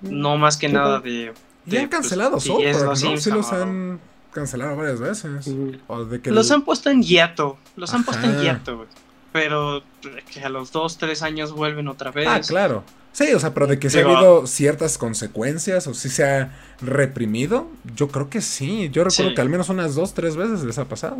no 0.00 0.36
más 0.36 0.56
que 0.56 0.68
nada 0.68 1.00
de. 1.00 1.32
Y 1.66 1.76
han 1.76 1.88
pues, 1.88 2.00
cancelado 2.00 2.38
pues, 2.38 2.82
¿no? 2.84 3.16
Sí 3.16 3.30
los 3.30 3.52
han 3.52 4.00
cancelado 4.32 4.76
varias 4.76 5.00
veces. 5.00 5.50
Los 6.24 6.50
han 6.50 6.62
puesto 6.62 6.90
en 6.90 7.02
hiato. 7.02 7.58
Los 7.76 7.92
han 7.94 8.04
puesto 8.04 8.26
en 8.26 8.40
hiato, 8.40 8.86
Pero 9.36 9.82
que 10.32 10.40
a 10.42 10.48
los 10.48 10.72
dos, 10.72 10.96
tres 10.96 11.22
años 11.22 11.52
vuelven 11.52 11.88
otra 11.88 12.10
vez. 12.10 12.26
Ah, 12.26 12.40
claro. 12.40 12.82
Sí, 13.12 13.34
o 13.34 13.38
sea, 13.38 13.52
pero 13.52 13.66
de 13.66 13.78
que 13.78 13.90
se 13.90 14.00
ha 14.00 14.04
habido 14.04 14.46
ciertas 14.46 14.96
consecuencias 14.96 15.86
o 15.86 15.92
si 15.92 16.08
se 16.08 16.24
ha 16.24 16.58
reprimido, 16.80 17.66
yo 17.94 18.08
creo 18.08 18.30
que 18.30 18.40
sí. 18.40 18.88
Yo 18.90 19.04
recuerdo 19.04 19.34
que 19.34 19.40
al 19.42 19.50
menos 19.50 19.68
unas 19.68 19.94
dos, 19.94 20.14
tres 20.14 20.36
veces 20.36 20.64
les 20.64 20.78
ha 20.78 20.86
pasado. 20.86 21.16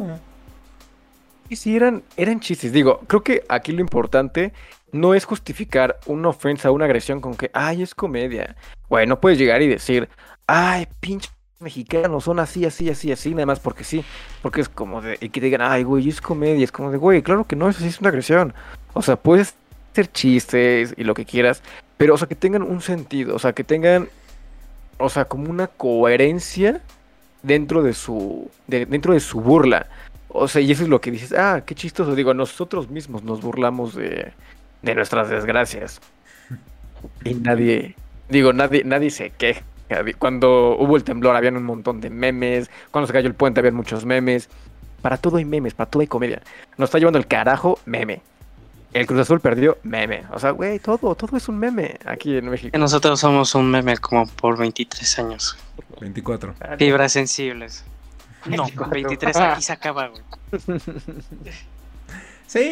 Y 1.51 1.57
sí, 1.57 1.77
eran, 1.77 2.03
eran 2.17 2.41
chistes. 2.41 2.73
Digo, 2.73 3.01
creo 3.07 3.23
que 3.23 3.45
aquí 3.51 3.73
lo 3.73 3.83
importante 3.83 4.55
no 4.93 5.13
es 5.13 5.27
justificar 5.27 5.99
una 6.07 6.31
ofensa, 6.31 6.71
una 6.71 6.87
agresión 6.87 7.21
con 7.21 7.35
que, 7.35 7.51
ay, 7.53 7.83
es 7.83 7.95
comedia. 7.95 8.57
Güey, 8.89 9.07
no 9.07 9.21
puedes 9.21 9.39
llegar 9.39 9.61
y 9.61 9.69
decir, 9.69 10.09
ay, 10.47 10.89
pinche 11.01 11.29
mexicanos 11.61 12.25
son 12.25 12.39
así, 12.39 12.65
así, 12.65 12.89
así, 12.91 13.13
así, 13.13 13.31
nada 13.31 13.47
más 13.47 13.61
porque 13.61 13.85
sí. 13.85 14.05
Porque 14.43 14.61
es 14.61 14.69
como 14.69 15.01
de, 15.01 15.19
y 15.21 15.31
que 15.31 15.41
digan, 15.41 15.63
ay, 15.63 15.83
güey, 15.83 16.09
es 16.09 16.21
comedia. 16.21 16.65
Es 16.65 16.73
como 16.73 16.91
de, 16.91 16.99
güey, 16.99 17.23
claro 17.23 17.45
que 17.45 17.57
no, 17.57 17.69
eso 17.69 17.81
sí 17.81 17.89
es 17.89 18.01
una 18.01 18.11
agresión. 18.11 18.55
O 18.93 19.03
sea, 19.03 19.17
puedes 19.17 19.55
hacer 19.93 20.11
chistes 20.13 20.95
y 20.97 21.05
lo 21.05 21.15
que 21.15 21.25
quieras, 21.25 21.63
pero, 21.97 22.15
o 22.15 22.19
sea, 22.19 22.29
que 22.29 22.35
tengan 22.35 22.63
un 22.63 22.83
sentido, 22.83 23.35
o 23.35 23.39
sea, 23.39 23.55
que 23.55 23.65
tengan, 23.65 24.09
o 24.99 25.09
sea, 25.09 25.25
como 25.25 25.49
una 25.51 25.69
coherencia 25.69 26.83
dentro 27.43 27.83
de 27.83 27.95
su, 27.95 28.51
dentro 28.67 29.15
de 29.15 29.21
su 29.21 29.41
burla. 29.41 29.87
O 30.29 30.49
sea, 30.49 30.61
y 30.61 30.71
eso 30.71 30.83
es 30.83 30.91
lo 30.91 31.01
que 31.01 31.11
dices, 31.11 31.33
ah, 31.33 31.63
qué 31.65 31.75
chistoso. 31.75 32.15
Digo, 32.15 32.35
nosotros 32.35 32.91
mismos 32.91 33.23
nos 33.23 33.41
burlamos 33.41 33.95
de, 33.95 34.33
de 34.83 34.95
nuestras 34.95 35.31
desgracias. 35.31 36.01
Y 37.25 37.35
nadie, 37.35 37.95
digo, 38.29 38.53
nadie, 38.53 38.83
nadie 38.85 39.11
se 39.11 39.31
queja. 39.31 39.63
Cuando 40.19 40.77
hubo 40.79 40.97
el 40.97 41.05
temblor 41.05 41.37
habían 41.37 41.57
un 41.57 41.65
montón 41.65 42.01
de 42.01 42.11
memes. 42.11 42.71
Cuando 42.91 43.07
se 43.07 43.13
cayó 43.13 43.29
el 43.29 43.35
puente 43.35 43.61
habían 43.61 43.75
muchos 43.75 44.05
memes. 44.05 44.49
Para 45.03 45.17
todo 45.17 45.37
hay 45.37 45.45
memes, 45.45 45.75
para 45.75 45.91
todo 45.91 46.01
hay 46.01 46.07
comedia. 46.07 46.43
Nos 46.77 46.89
está 46.89 46.99
llevando 46.99 47.19
el 47.19 47.27
carajo, 47.27 47.79
meme. 47.85 48.23
El 48.93 49.07
Cruz 49.07 49.21
Azul 49.21 49.41
perdió, 49.41 49.79
meme. 49.83 50.25
O 50.33 50.39
sea, 50.39 50.53
güey, 50.53 50.79
todo, 50.79 51.15
todo 51.15 51.37
es 51.37 51.49
un 51.49 51.59
meme 51.59 51.99
aquí 52.07 52.37
en 52.37 52.49
México. 52.49 52.77
Nosotros 52.79 53.21
somos 53.21 53.55
un 53.55 53.71
meme 53.71 53.97
como 53.99 54.27
por 54.27 54.57
23 54.57 55.19
años. 55.19 55.59
24. 56.01 56.55
Fibras 56.79 57.13
sensibles. 57.13 57.85
No, 58.47 58.67
23 58.91 59.37
aquí 59.37 59.63
se 59.63 59.73
acaba, 59.73 60.09
güey. 60.09 60.23
Sí, 62.47 62.63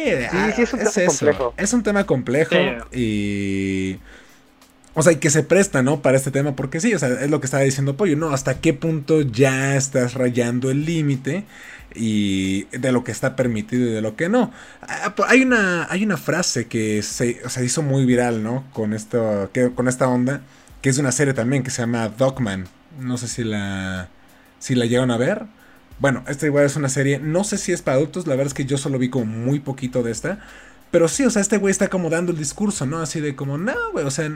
sí, 0.55 0.61
es 0.61 0.73
un 0.73 0.79
tema 0.79 1.05
complejo. 1.05 1.53
Es 1.57 1.73
un 1.73 1.83
tema 1.83 2.03
complejo 2.05 2.55
y. 2.91 3.99
O 4.95 5.03
sea, 5.03 5.11
y 5.11 5.17
que 5.17 5.29
se 5.29 5.43
presta, 5.43 5.83
¿no? 5.83 6.01
Para 6.01 6.17
este 6.17 6.31
tema, 6.31 6.55
porque 6.55 6.79
sí, 6.79 6.93
o 6.93 6.99
sea, 6.99 7.09
es 7.09 7.29
lo 7.29 7.41
que 7.41 7.45
estaba 7.45 7.63
diciendo 7.63 7.97
Pollo, 7.97 8.15
¿no? 8.15 8.29
Hasta 8.29 8.61
qué 8.61 8.73
punto 8.73 9.21
ya 9.21 9.75
estás 9.75 10.13
rayando 10.13 10.71
el 10.71 10.85
límite 10.85 11.43
y 11.93 12.63
de 12.65 12.91
lo 12.93 13.03
que 13.03 13.11
está 13.11 13.35
permitido 13.35 13.87
y 13.89 13.91
de 13.91 14.01
lo 14.01 14.15
que 14.15 14.29
no. 14.29 14.51
Ah, 14.81 15.13
hay 15.27 15.41
una, 15.41 15.87
hay 15.89 16.03
una 16.05 16.15
frase 16.15 16.67
que 16.67 17.03
se, 17.03 17.41
hizo 17.63 17.81
muy 17.81 18.05
viral, 18.05 18.41
¿no? 18.41 18.63
Con, 18.71 18.93
esto, 18.93 19.49
con 19.75 19.89
esta 19.89 20.07
onda, 20.07 20.41
que 20.81 20.89
es 20.89 20.95
de 20.95 21.01
una 21.01 21.11
serie 21.11 21.33
también 21.33 21.63
que 21.63 21.71
se 21.71 21.81
llama 21.81 22.07
Dogman. 22.07 22.65
No 22.97 23.17
sé 23.17 23.27
si 23.27 23.43
la, 23.43 24.07
si 24.59 24.75
la 24.75 24.85
llegan 24.85 25.11
a 25.11 25.17
ver. 25.17 25.43
Bueno, 25.99 26.23
esta 26.27 26.45
igual 26.45 26.65
es 26.65 26.75
una 26.75 26.89
serie, 26.89 27.19
no 27.19 27.43
sé 27.43 27.57
si 27.57 27.71
es 27.71 27.81
para 27.81 27.97
adultos, 27.97 28.27
la 28.27 28.35
verdad 28.35 28.47
es 28.47 28.53
que 28.53 28.65
yo 28.65 28.77
solo 28.77 28.99
vi 28.99 29.09
como 29.09 29.25
muy 29.25 29.59
poquito 29.59 30.03
de 30.03 30.11
esta. 30.11 30.39
Pero 30.95 31.09
sí, 31.09 31.25
o 31.25 31.29
sea, 31.29 31.41
este 31.41 31.57
güey 31.57 31.71
está 31.71 31.89
como 31.89 32.09
dando 32.09 32.31
el 32.31 32.37
discurso, 32.37 32.85
¿no? 32.85 32.99
Así 32.99 33.19
de 33.19 33.35
como, 33.35 33.57
no, 33.57 33.73
güey, 33.91 34.05
o 34.05 34.11
sea, 34.11 34.31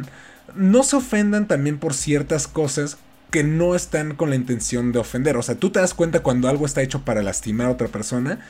no 0.56 0.84
se 0.84 0.98
ofendan 0.98 1.48
también 1.48 1.78
por 1.78 1.94
ciertas 1.94 2.50
cosas 2.50 2.98
que 3.32 3.46
no 3.46 3.76
están 3.76 4.14
con 4.14 4.30
la 4.30 4.36
intención 4.36 4.92
de 4.92 5.00
ofender. 5.00 5.38
O 5.38 5.42
sea, 5.42 5.56
tú 5.56 5.70
te 5.70 5.80
das 5.80 5.94
cuenta 5.94 6.20
cuando 6.22 6.50
algo 6.50 6.66
está 6.66 6.82
hecho 6.82 7.06
para 7.06 7.24
lastimar 7.24 7.68
a 7.68 7.72
otra 7.72 7.88
persona 7.88 8.42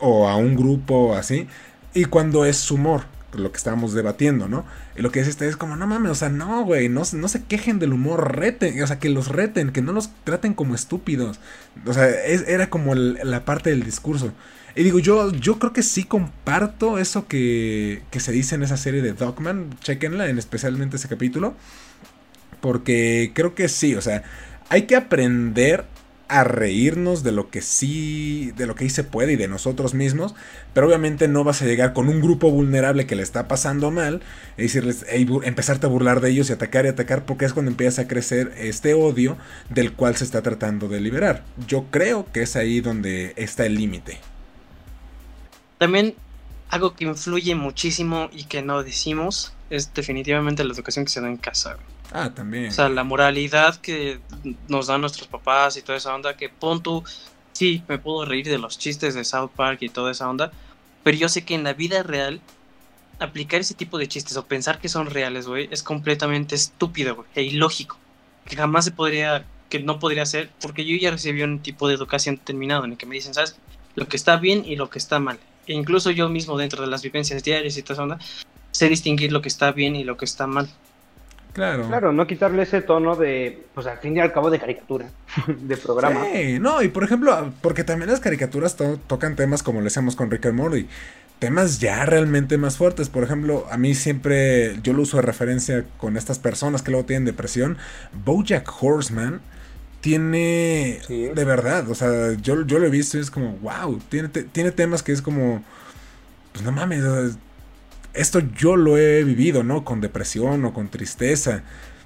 o 0.00 0.28
a 0.28 0.34
un 0.34 0.56
grupo 0.56 1.10
o 1.10 1.14
así, 1.14 1.46
y 1.94 2.06
cuando 2.06 2.44
es 2.46 2.68
humor 2.68 3.02
lo 3.32 3.52
que 3.52 3.58
estábamos 3.58 3.94
debatiendo, 3.94 4.48
¿no? 4.48 4.64
Y 4.96 5.02
lo 5.02 5.12
que 5.12 5.20
dice 5.20 5.30
este 5.30 5.46
es 5.46 5.56
como, 5.56 5.76
no 5.76 5.86
mames, 5.86 6.10
o 6.10 6.16
sea, 6.16 6.30
no, 6.30 6.64
güey, 6.64 6.88
no, 6.88 7.02
no 7.12 7.28
se 7.28 7.44
quejen 7.44 7.78
del 7.78 7.92
humor, 7.92 8.36
reten, 8.36 8.82
o 8.82 8.86
sea, 8.88 8.98
que 8.98 9.08
los 9.08 9.28
reten, 9.28 9.70
que 9.70 9.82
no 9.82 9.92
los 9.92 10.10
traten 10.24 10.52
como 10.52 10.74
estúpidos. 10.74 11.38
O 11.86 11.92
sea, 11.92 12.08
era 12.08 12.70
como 12.70 12.96
la 12.96 13.44
parte 13.44 13.70
del 13.70 13.84
discurso. 13.84 14.32
Y 14.74 14.84
digo, 14.84 14.98
yo, 14.98 15.32
yo 15.32 15.58
creo 15.58 15.72
que 15.72 15.82
sí 15.82 16.04
comparto 16.04 16.98
eso 16.98 17.26
que, 17.26 18.02
que 18.10 18.20
se 18.20 18.32
dice 18.32 18.54
en 18.54 18.62
esa 18.62 18.76
serie 18.76 19.02
de 19.02 19.12
Dogman, 19.12 19.70
chequenla, 19.80 20.28
en 20.28 20.38
especialmente 20.38 20.96
ese 20.96 21.08
capítulo, 21.08 21.54
porque 22.60 23.32
creo 23.34 23.54
que 23.54 23.68
sí, 23.68 23.94
o 23.94 24.00
sea, 24.00 24.22
hay 24.68 24.82
que 24.82 24.96
aprender 24.96 25.86
a 26.30 26.44
reírnos 26.44 27.24
de 27.24 27.32
lo 27.32 27.50
que 27.50 27.60
sí, 27.60 28.52
de 28.56 28.66
lo 28.66 28.76
que 28.76 28.84
sí 28.84 28.90
se 28.90 29.02
puede 29.02 29.32
y 29.32 29.36
de 29.36 29.48
nosotros 29.48 29.94
mismos, 29.94 30.36
pero 30.72 30.86
obviamente 30.86 31.26
no 31.26 31.42
vas 31.42 31.60
a 31.60 31.64
llegar 31.66 31.92
con 31.92 32.08
un 32.08 32.20
grupo 32.20 32.52
vulnerable 32.52 33.04
que 33.04 33.16
le 33.16 33.24
está 33.24 33.48
pasando 33.48 33.90
mal 33.90 34.22
y 34.56 34.62
decirles, 34.62 35.04
empezarte 35.08 35.86
a 35.86 35.88
burlar 35.88 36.20
de 36.20 36.30
ellos 36.30 36.48
y 36.48 36.52
atacar 36.52 36.84
y 36.84 36.88
atacar, 36.88 37.26
porque 37.26 37.46
es 37.46 37.52
cuando 37.52 37.72
empieza 37.72 38.02
a 38.02 38.08
crecer 38.08 38.52
este 38.56 38.94
odio 38.94 39.36
del 39.70 39.92
cual 39.92 40.14
se 40.14 40.22
está 40.22 40.40
tratando 40.40 40.86
de 40.86 41.00
liberar. 41.00 41.42
Yo 41.66 41.86
creo 41.90 42.24
que 42.32 42.42
es 42.42 42.54
ahí 42.54 42.80
donde 42.80 43.32
está 43.36 43.66
el 43.66 43.74
límite. 43.74 44.18
También 45.80 46.14
algo 46.68 46.94
que 46.94 47.04
influye 47.06 47.54
muchísimo 47.54 48.28
y 48.34 48.44
que 48.44 48.60
no 48.60 48.82
decimos 48.82 49.54
es 49.70 49.94
definitivamente 49.94 50.62
la 50.62 50.74
educación 50.74 51.06
que 51.06 51.10
se 51.10 51.22
da 51.22 51.28
en 51.28 51.38
casa. 51.38 51.78
Ah, 52.12 52.34
también. 52.34 52.68
O 52.68 52.70
sea, 52.70 52.90
la 52.90 53.02
moralidad 53.02 53.76
que 53.76 54.20
nos 54.68 54.88
dan 54.88 55.00
nuestros 55.00 55.26
papás 55.26 55.78
y 55.78 55.82
toda 55.82 55.96
esa 55.96 56.14
onda, 56.14 56.36
que 56.36 56.50
pon 56.50 56.82
tú, 56.82 57.02
sí, 57.54 57.82
me 57.88 57.96
puedo 57.96 58.26
reír 58.26 58.46
de 58.46 58.58
los 58.58 58.78
chistes 58.78 59.14
de 59.14 59.24
South 59.24 59.52
Park 59.56 59.78
y 59.80 59.88
toda 59.88 60.10
esa 60.10 60.28
onda, 60.28 60.52
pero 61.02 61.16
yo 61.16 61.30
sé 61.30 61.46
que 61.46 61.54
en 61.54 61.64
la 61.64 61.72
vida 61.72 62.02
real, 62.02 62.42
aplicar 63.18 63.62
ese 63.62 63.72
tipo 63.72 63.96
de 63.96 64.06
chistes 64.06 64.36
o 64.36 64.44
pensar 64.44 64.80
que 64.80 64.90
son 64.90 65.06
reales, 65.06 65.46
güey, 65.46 65.66
es 65.70 65.82
completamente 65.82 66.56
estúpido, 66.56 67.14
güey, 67.14 67.28
e 67.34 67.42
ilógico. 67.42 67.96
Que 68.44 68.54
jamás 68.54 68.84
se 68.84 68.90
podría, 68.90 69.46
que 69.70 69.80
no 69.80 69.98
podría 69.98 70.26
ser, 70.26 70.50
porque 70.60 70.84
yo 70.84 70.94
ya 70.98 71.10
recibí 71.10 71.42
un 71.42 71.60
tipo 71.60 71.88
de 71.88 71.94
educación 71.94 72.36
determinado 72.36 72.84
en 72.84 72.92
el 72.92 72.98
que 72.98 73.06
me 73.06 73.14
dicen, 73.14 73.32
¿sabes? 73.32 73.56
Lo 73.94 74.08
que 74.08 74.18
está 74.18 74.36
bien 74.36 74.66
y 74.66 74.76
lo 74.76 74.90
que 74.90 74.98
está 74.98 75.18
mal. 75.20 75.40
Incluso 75.72 76.10
yo 76.10 76.28
mismo 76.28 76.56
dentro 76.58 76.82
de 76.82 76.88
las 76.88 77.02
vivencias 77.02 77.42
diarias 77.42 77.76
y 77.76 77.82
toda 77.82 78.02
onda, 78.02 78.18
sé 78.70 78.88
distinguir 78.88 79.32
lo 79.32 79.42
que 79.42 79.48
está 79.48 79.72
bien 79.72 79.96
y 79.96 80.04
lo 80.04 80.16
que 80.16 80.24
está 80.24 80.46
mal. 80.46 80.68
Claro. 81.52 81.86
Claro, 81.88 82.12
no 82.12 82.26
quitarle 82.26 82.62
ese 82.62 82.80
tono 82.80 83.16
de, 83.16 83.66
pues 83.74 83.86
al 83.86 83.98
fin 83.98 84.16
y 84.16 84.20
al 84.20 84.32
cabo 84.32 84.50
de 84.50 84.60
caricatura, 84.60 85.10
de 85.46 85.76
programa. 85.76 86.24
Sí, 86.32 86.58
no, 86.60 86.82
y 86.82 86.88
por 86.88 87.02
ejemplo, 87.02 87.52
porque 87.60 87.82
también 87.82 88.10
las 88.10 88.20
caricaturas 88.20 88.76
tocan 89.06 89.36
temas 89.36 89.62
como 89.62 89.80
le 89.80 89.88
hacemos 89.88 90.14
con 90.14 90.30
Rick 90.30 90.46
and 90.46 90.54
Morty, 90.54 90.86
temas 91.40 91.80
ya 91.80 92.06
realmente 92.06 92.56
más 92.56 92.76
fuertes. 92.76 93.08
Por 93.08 93.24
ejemplo, 93.24 93.66
a 93.70 93.76
mí 93.78 93.94
siempre, 93.94 94.80
yo 94.82 94.92
lo 94.92 95.02
uso 95.02 95.16
de 95.16 95.22
referencia 95.22 95.84
con 95.96 96.16
estas 96.16 96.38
personas 96.38 96.82
que 96.82 96.92
luego 96.92 97.06
tienen 97.06 97.24
depresión. 97.24 97.78
Bojack 98.24 98.70
Horseman 98.80 99.40
tiene, 100.00 101.00
de 101.08 101.44
verdad, 101.44 101.88
o 101.90 101.94
sea, 101.94 102.32
yo, 102.34 102.64
yo 102.64 102.78
lo 102.78 102.86
he 102.86 102.90
visto 102.90 103.18
y 103.18 103.20
es 103.20 103.30
como, 103.30 103.56
wow, 103.58 103.98
tiene, 104.08 104.28
tiene 104.28 104.70
temas 104.70 105.02
que 105.02 105.12
es 105.12 105.22
como, 105.22 105.62
pues 106.52 106.64
no 106.64 106.72
mames, 106.72 107.04
esto 108.14 108.40
yo 108.40 108.76
lo 108.76 108.98
he 108.98 109.22
vivido, 109.24 109.62
¿no? 109.62 109.84
Con 109.84 110.00
depresión 110.00 110.64
o 110.64 110.72
con 110.72 110.88
tristeza. 110.88 111.62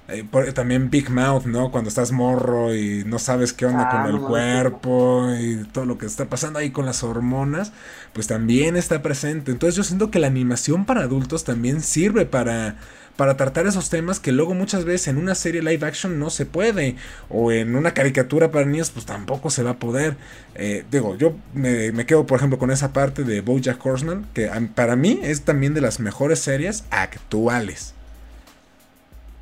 Eh, 0.07 0.23
también 0.53 0.91
Big 0.91 1.09
Mouth, 1.09 1.45
¿no? 1.45 1.71
Cuando 1.71 1.87
estás 1.87 2.11
morro 2.11 2.75
y 2.75 3.03
no 3.05 3.17
sabes 3.17 3.53
qué 3.53 3.65
onda 3.65 3.89
con 3.89 4.01
ah, 4.01 4.09
el 4.09 4.19
cuerpo 4.19 5.33
y 5.39 5.63
todo 5.71 5.85
lo 5.85 5.97
que 5.97 6.05
está 6.05 6.25
pasando 6.25 6.59
ahí 6.59 6.69
con 6.69 6.85
las 6.85 7.03
hormonas, 7.03 7.71
pues 8.13 8.27
también 8.27 8.75
está 8.75 9.01
presente. 9.01 9.51
Entonces 9.51 9.75
yo 9.75 9.83
siento 9.83 10.11
que 10.11 10.19
la 10.19 10.27
animación 10.27 10.85
para 10.85 11.01
adultos 11.01 11.43
también 11.43 11.81
sirve 11.81 12.27
para, 12.27 12.75
para 13.15 13.37
tratar 13.37 13.65
esos 13.65 13.89
temas 13.89 14.19
que 14.19 14.31
luego 14.31 14.53
muchas 14.53 14.83
veces 14.85 15.07
en 15.07 15.17
una 15.17 15.35
serie 15.35 15.61
live 15.61 15.85
action 15.85 16.19
no 16.19 16.29
se 16.29 16.45
puede. 16.45 16.95
O 17.29 17.51
en 17.51 17.75
una 17.75 17.93
caricatura 17.93 18.51
para 18.51 18.65
niños 18.65 18.91
pues 18.91 19.05
tampoco 19.05 19.49
se 19.49 19.63
va 19.63 19.71
a 19.71 19.75
poder. 19.77 20.17
Eh, 20.55 20.85
digo, 20.91 21.15
yo 21.15 21.35
me, 21.53 21.91
me, 21.91 22.05
quedo 22.05 22.25
por 22.25 22.37
ejemplo 22.37 22.57
con 22.59 22.71
esa 22.71 22.93
parte 22.93 23.23
de 23.23 23.41
Bojack 23.41 23.83
Horseman, 23.85 24.25
que 24.33 24.49
para 24.73 24.95
mí 24.95 25.19
es 25.23 25.43
también 25.43 25.73
de 25.73 25.81
las 25.81 25.99
mejores 25.99 26.39
series 26.39 26.83
actuales. 26.89 27.93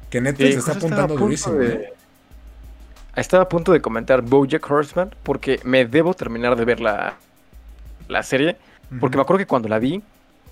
Que 0.10 0.22
Netflix 0.22 0.58
está 0.58 0.74
apuntando 0.74 1.16
durísimo. 1.16 1.60
Estaba 3.16 3.44
a 3.44 3.50
punto 3.50 3.72
de 3.72 3.82
comentar 3.82 4.22
Bojack 4.22 4.70
Horseman 4.70 5.14
porque 5.24 5.60
me 5.64 5.86
debo 5.86 6.14
terminar 6.14 6.56
de 6.56 6.66
ver 6.66 6.80
la, 6.80 7.16
la 8.08 8.24
serie. 8.24 8.58
Porque 9.00 9.18
me 9.18 9.24
acuerdo 9.24 9.40
que 9.40 9.48
cuando 9.48 9.70
la 9.70 9.80
vi, 9.80 10.04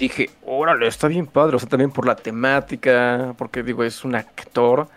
dije, 0.07 0.29
órale, 0.45 0.87
está 0.87 1.07
bien 1.07 1.27
padre. 1.27 1.55
O 1.55 1.59
sea, 1.59 1.69
también 1.69 1.91
por 1.91 2.05
la 2.05 2.15
temática, 2.15 3.33
porque 3.37 3.63
digo, 3.63 3.83
es 3.83 4.03
un 4.03 4.15
actor 4.15 4.87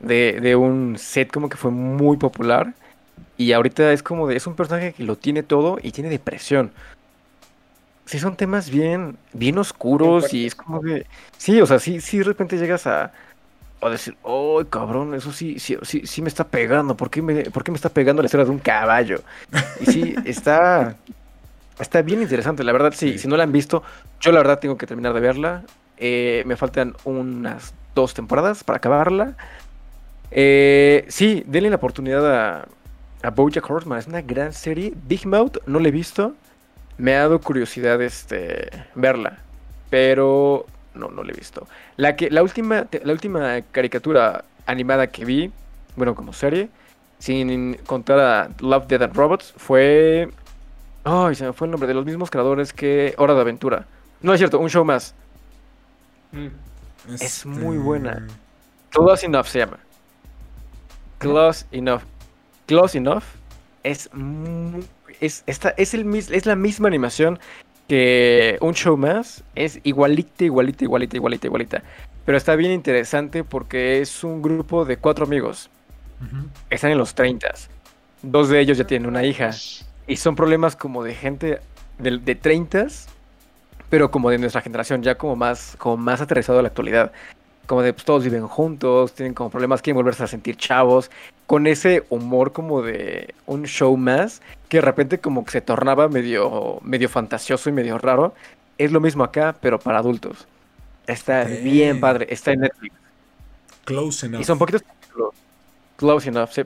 de, 0.00 0.40
de 0.40 0.56
un 0.56 0.96
set 0.98 1.30
como 1.32 1.48
que 1.48 1.56
fue 1.56 1.70
muy 1.70 2.16
popular. 2.16 2.74
Y 3.36 3.52
ahorita 3.52 3.92
es 3.92 4.02
como 4.02 4.28
de, 4.28 4.36
es 4.36 4.46
un 4.46 4.54
personaje 4.54 4.92
que 4.92 5.04
lo 5.04 5.16
tiene 5.16 5.42
todo 5.42 5.78
y 5.82 5.92
tiene 5.92 6.10
depresión. 6.10 6.72
Sí, 8.06 8.18
son 8.18 8.36
temas 8.36 8.68
bien, 8.70 9.16
bien 9.32 9.56
oscuros 9.58 10.32
y 10.34 10.46
es 10.46 10.54
como 10.54 10.82
que, 10.82 11.06
sí, 11.38 11.60
o 11.62 11.66
sea, 11.66 11.78
sí, 11.78 12.00
sí 12.02 12.18
de 12.18 12.24
repente 12.24 12.58
llegas 12.58 12.86
a, 12.86 13.12
a 13.80 13.90
decir, 13.90 14.16
¡oh, 14.22 14.62
cabrón! 14.68 15.14
Eso 15.14 15.32
sí, 15.32 15.58
sí, 15.58 15.76
sí, 15.82 16.02
sí 16.06 16.22
me 16.22 16.28
está 16.28 16.44
pegando. 16.46 16.96
¿Por 16.96 17.10
qué 17.10 17.22
me, 17.22 17.44
¿Por 17.50 17.68
me 17.68 17.76
está 17.76 17.88
pegando 17.88 18.22
la 18.22 18.26
historia 18.26 18.44
de 18.44 18.50
un 18.50 18.58
caballo? 18.58 19.22
Y 19.80 19.86
sí, 19.86 20.14
está, 20.24 20.96
está 21.78 22.02
bien 22.02 22.22
interesante. 22.22 22.64
La 22.64 22.72
verdad, 22.72 22.92
sí, 22.96 23.18
si 23.18 23.28
no 23.28 23.36
la 23.36 23.44
han 23.44 23.52
visto, 23.52 23.82
yo 24.20 24.32
la 24.32 24.38
verdad 24.38 24.58
tengo 24.58 24.76
que 24.76 24.86
terminar 24.86 25.12
de 25.14 25.20
verla. 25.20 25.62
Eh, 25.96 26.42
me 26.46 26.56
faltan 26.56 26.94
unas 27.04 27.74
dos 27.94 28.14
temporadas 28.14 28.64
para 28.64 28.78
acabarla. 28.78 29.36
Eh, 30.30 31.04
sí, 31.08 31.44
denle 31.46 31.70
la 31.70 31.76
oportunidad 31.76 32.26
a, 32.34 32.68
a 33.22 33.30
Bojack 33.30 33.68
Horseman. 33.68 33.98
Es 33.98 34.06
una 34.06 34.22
gran 34.22 34.52
serie. 34.52 34.92
Big 35.06 35.26
Mouth, 35.26 35.58
no 35.66 35.78
la 35.78 35.88
he 35.88 35.92
visto. 35.92 36.34
Me 36.98 37.14
ha 37.14 37.20
dado 37.20 37.40
curiosidad 37.40 38.00
este, 38.02 38.70
verla. 38.94 39.38
Pero 39.90 40.66
no, 40.94 41.08
no 41.08 41.22
la 41.22 41.32
he 41.32 41.34
visto. 41.34 41.66
La, 41.96 42.16
que, 42.16 42.30
la, 42.30 42.42
última, 42.42 42.86
la 43.02 43.12
última 43.12 43.62
caricatura 43.72 44.44
animada 44.66 45.08
que 45.08 45.24
vi, 45.24 45.52
bueno, 45.96 46.14
como 46.14 46.32
serie, 46.32 46.68
sin 47.18 47.74
contar 47.86 48.18
a 48.18 48.50
Love, 48.60 48.86
Dead 48.86 49.02
and 49.02 49.16
Robots, 49.16 49.54
fue... 49.56 50.30
Ay, 51.04 51.34
se 51.34 51.44
me 51.44 51.52
fue 51.52 51.66
el 51.66 51.70
nombre 51.70 51.86
de 51.86 51.94
los 51.94 52.04
mismos 52.04 52.30
creadores 52.30 52.72
que 52.72 53.14
Hora 53.18 53.34
de 53.34 53.40
Aventura. 53.40 53.86
No 54.22 54.32
es 54.32 54.38
cierto, 54.38 54.58
un 54.58 54.70
show 54.70 54.84
más. 54.84 55.14
Mm. 56.32 56.48
Es 57.20 57.44
muy 57.44 57.76
buena. 57.76 58.26
Close 58.90 59.26
Enough 59.26 59.46
se 59.46 59.58
llama. 59.58 59.78
Close 61.18 61.66
Enough. 61.72 62.02
Close 62.66 62.96
Enough 62.96 63.24
es 63.82 64.08
es, 65.20 65.44
esta, 65.46 65.70
es, 65.70 65.94
el, 65.94 66.14
es 66.14 66.46
la 66.46 66.56
misma 66.56 66.88
animación 66.88 67.38
que 67.88 68.56
un 68.60 68.74
show 68.74 68.96
más 68.96 69.44
es 69.54 69.80
igualita, 69.84 70.44
igualita, 70.44 70.84
igualita, 70.84 71.16
igualita, 71.16 71.46
igualita. 71.46 71.82
Pero 72.24 72.38
está 72.38 72.56
bien 72.56 72.72
interesante 72.72 73.44
porque 73.44 74.00
es 74.00 74.24
un 74.24 74.40
grupo 74.40 74.84
de 74.84 74.96
cuatro 74.96 75.26
amigos. 75.26 75.70
Están 76.70 76.92
en 76.92 76.98
los 76.98 77.14
30. 77.14 77.48
Dos 78.22 78.48
de 78.48 78.60
ellos 78.60 78.78
ya 78.78 78.86
tienen 78.86 79.08
una 79.08 79.24
hija. 79.24 79.50
Y 80.06 80.16
son 80.16 80.36
problemas 80.36 80.76
como 80.76 81.02
de 81.02 81.14
gente 81.14 81.60
de, 81.98 82.18
de 82.18 82.34
30, 82.34 82.86
pero 83.88 84.10
como 84.10 84.30
de 84.30 84.38
nuestra 84.38 84.60
generación, 84.60 85.02
ya 85.02 85.16
como 85.16 85.36
más, 85.36 85.76
como 85.78 85.96
más 85.96 86.20
aterrizado 86.20 86.58
a 86.58 86.62
la 86.62 86.68
actualidad 86.68 87.12
como 87.66 87.82
de 87.82 87.92
pues, 87.92 88.04
todos 88.04 88.24
viven 88.24 88.46
juntos, 88.46 89.14
tienen 89.14 89.34
como 89.34 89.50
problemas, 89.50 89.82
quieren 89.82 89.96
volverse 89.96 90.22
a 90.22 90.26
sentir 90.26 90.56
chavos, 90.56 91.10
con 91.46 91.66
ese 91.66 92.04
humor 92.10 92.52
como 92.52 92.82
de 92.82 93.34
un 93.46 93.64
show 93.64 93.96
más, 93.96 94.42
que 94.68 94.78
de 94.78 94.82
repente 94.82 95.18
como 95.18 95.44
que 95.44 95.52
se 95.52 95.60
tornaba 95.60 96.08
medio, 96.08 96.78
medio 96.82 97.08
fantasioso 97.08 97.68
y 97.68 97.72
medio 97.72 97.98
raro. 97.98 98.34
Es 98.78 98.92
lo 98.92 99.00
mismo 99.00 99.24
acá, 99.24 99.54
pero 99.60 99.78
para 99.78 99.98
adultos. 99.98 100.46
Está 101.06 101.44
bien 101.44 102.00
padre, 102.00 102.26
está 102.30 102.52
en 102.52 102.60
Netflix. 102.60 102.94
Close 103.84 104.26
enough. 104.26 104.40
Y 104.40 104.44
son 104.44 104.58
poquitos 104.58 104.82
Close 105.96 106.28
enough, 106.28 106.50
sí. 106.50 106.62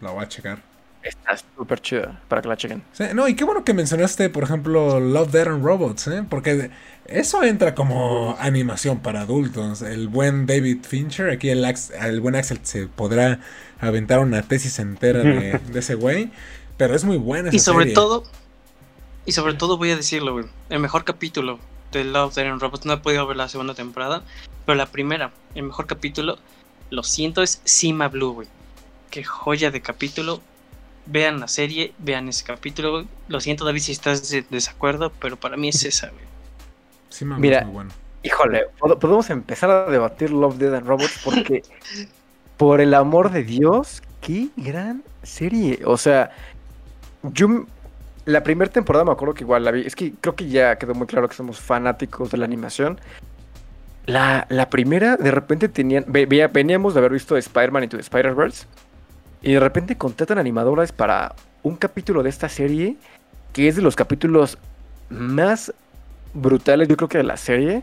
La 0.00 0.10
voy 0.10 0.24
a 0.24 0.28
checar. 0.28 0.67
Está 1.08 1.38
súper 1.56 1.80
chida 1.80 2.20
para 2.28 2.42
que 2.42 2.48
la 2.48 2.56
chequen. 2.56 2.82
no, 3.14 3.28
y 3.28 3.34
qué 3.34 3.44
bueno 3.44 3.64
que 3.64 3.72
mencionaste, 3.72 4.28
por 4.28 4.44
ejemplo, 4.44 5.00
Love, 5.00 5.30
Dead 5.30 5.48
and 5.48 5.64
Robots, 5.64 6.06
¿eh? 6.08 6.22
Porque 6.28 6.70
eso 7.06 7.42
entra 7.42 7.74
como 7.74 8.36
animación 8.38 9.00
para 9.00 9.22
adultos. 9.22 9.80
El 9.80 10.08
buen 10.08 10.44
David 10.44 10.84
Fincher, 10.86 11.30
aquí 11.30 11.48
el, 11.48 11.64
el 11.64 12.20
buen 12.20 12.36
Axel 12.36 12.60
se 12.62 12.88
podrá 12.88 13.40
aventar 13.80 14.18
una 14.18 14.42
tesis 14.42 14.78
entera 14.78 15.20
de, 15.20 15.58
ese 15.74 15.94
güey. 15.94 16.30
Pero 16.76 16.94
es 16.94 17.04
muy 17.04 17.16
buena 17.16 17.48
esa 17.48 17.56
Y 17.56 17.60
sobre 17.60 17.92
todo, 17.92 18.24
y 19.24 19.32
sobre 19.32 19.54
todo 19.54 19.78
voy 19.78 19.90
a 19.92 19.96
decirlo, 19.96 20.34
güey. 20.34 20.44
El 20.68 20.80
mejor 20.80 21.04
capítulo 21.04 21.58
de 21.90 22.04
Love, 22.04 22.34
Dead 22.34 22.46
and 22.46 22.60
Robots, 22.60 22.84
no 22.84 22.92
he 22.92 22.98
podido 22.98 23.26
ver 23.26 23.38
la 23.38 23.48
segunda 23.48 23.72
temporada, 23.72 24.22
pero 24.66 24.76
la 24.76 24.86
primera, 24.86 25.32
el 25.54 25.62
mejor 25.62 25.86
capítulo, 25.86 26.36
lo 26.90 27.02
siento, 27.02 27.42
es 27.42 27.62
Sima 27.64 28.08
Blue, 28.08 28.34
güey. 28.34 28.48
Qué 29.10 29.24
joya 29.24 29.70
de 29.70 29.80
capítulo 29.80 30.42
vean 31.08 31.40
la 31.40 31.48
serie, 31.48 31.92
vean 31.98 32.28
ese 32.28 32.44
capítulo. 32.44 33.04
Lo 33.28 33.40
siento, 33.40 33.64
David, 33.64 33.80
si 33.80 33.92
estás 33.92 34.28
de 34.30 34.44
desacuerdo, 34.48 35.10
pero 35.20 35.36
para 35.36 35.56
mí 35.56 35.68
es 35.68 35.84
esa, 35.84 36.08
güey. 36.08 36.24
Sí, 37.08 37.24
Mira, 37.24 37.62
muy 37.62 37.72
bueno. 37.72 37.90
Híjole, 38.22 38.66
podemos 38.78 39.30
empezar 39.30 39.70
a 39.70 39.90
debatir 39.90 40.30
Love, 40.30 40.58
Dead 40.58 40.74
and 40.74 40.86
Robots 40.86 41.20
porque, 41.24 41.62
por 42.56 42.80
el 42.80 42.92
amor 42.94 43.30
de 43.30 43.42
Dios, 43.42 44.02
qué 44.20 44.48
gran 44.56 45.02
serie. 45.22 45.80
O 45.84 45.96
sea, 45.96 46.30
yo 47.22 47.64
la 48.24 48.42
primera 48.42 48.70
temporada 48.70 49.04
me 49.04 49.12
acuerdo 49.12 49.34
que 49.34 49.44
igual 49.44 49.64
la 49.64 49.70
vi. 49.70 49.86
Es 49.86 49.96
que 49.96 50.12
creo 50.20 50.34
que 50.34 50.48
ya 50.48 50.76
quedó 50.76 50.94
muy 50.94 51.06
claro 51.06 51.28
que 51.28 51.34
somos 51.34 51.58
fanáticos 51.60 52.30
de 52.30 52.38
la 52.38 52.44
animación. 52.44 53.00
La, 54.04 54.46
la 54.50 54.68
primera, 54.68 55.16
de 55.16 55.30
repente 55.30 55.68
tenían. 55.68 56.04
veníamos 56.08 56.94
de 56.94 57.00
haber 57.00 57.12
visto 57.12 57.36
Spider-Man 57.36 57.84
into 57.84 57.96
the 57.96 58.02
Spider-Verse. 58.02 58.66
Y 59.42 59.52
de 59.52 59.60
repente 59.60 59.96
contratan 59.96 60.38
animadoras 60.38 60.92
para 60.92 61.34
un 61.62 61.76
capítulo 61.76 62.22
de 62.22 62.30
esta 62.30 62.48
serie 62.48 62.96
que 63.52 63.68
es 63.68 63.76
de 63.76 63.82
los 63.82 63.96
capítulos 63.96 64.58
más 65.10 65.72
brutales, 66.34 66.88
yo 66.88 66.96
creo 66.96 67.08
que 67.08 67.18
de 67.18 67.24
la 67.24 67.36
serie. 67.36 67.82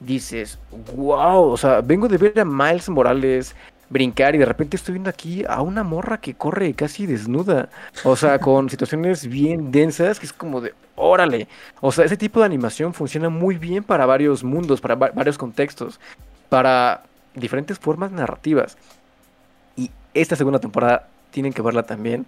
Dices, 0.00 0.58
wow, 0.94 1.44
o 1.44 1.56
sea, 1.56 1.80
vengo 1.80 2.08
de 2.08 2.18
ver 2.18 2.40
a 2.40 2.44
Miles 2.44 2.88
Morales 2.88 3.54
brincar 3.88 4.34
y 4.34 4.38
de 4.38 4.44
repente 4.44 4.76
estoy 4.76 4.94
viendo 4.94 5.10
aquí 5.10 5.44
a 5.48 5.62
una 5.62 5.82
morra 5.82 6.18
que 6.18 6.34
corre 6.34 6.74
casi 6.74 7.06
desnuda. 7.06 7.68
O 8.02 8.16
sea, 8.16 8.38
con 8.40 8.68
situaciones 8.68 9.26
bien 9.26 9.70
densas 9.70 10.18
que 10.18 10.26
es 10.26 10.32
como 10.32 10.60
de, 10.60 10.74
órale. 10.96 11.48
O 11.80 11.92
sea, 11.92 12.04
ese 12.04 12.16
tipo 12.16 12.40
de 12.40 12.46
animación 12.46 12.92
funciona 12.92 13.28
muy 13.28 13.56
bien 13.56 13.84
para 13.84 14.04
varios 14.04 14.42
mundos, 14.42 14.80
para 14.80 14.96
varios 14.96 15.38
contextos, 15.38 16.00
para 16.48 17.04
diferentes 17.34 17.78
formas 17.78 18.10
narrativas 18.10 18.76
esta 20.14 20.36
segunda 20.36 20.58
temporada 20.58 21.08
tienen 21.30 21.52
que 21.52 21.62
verla 21.62 21.82
también. 21.82 22.26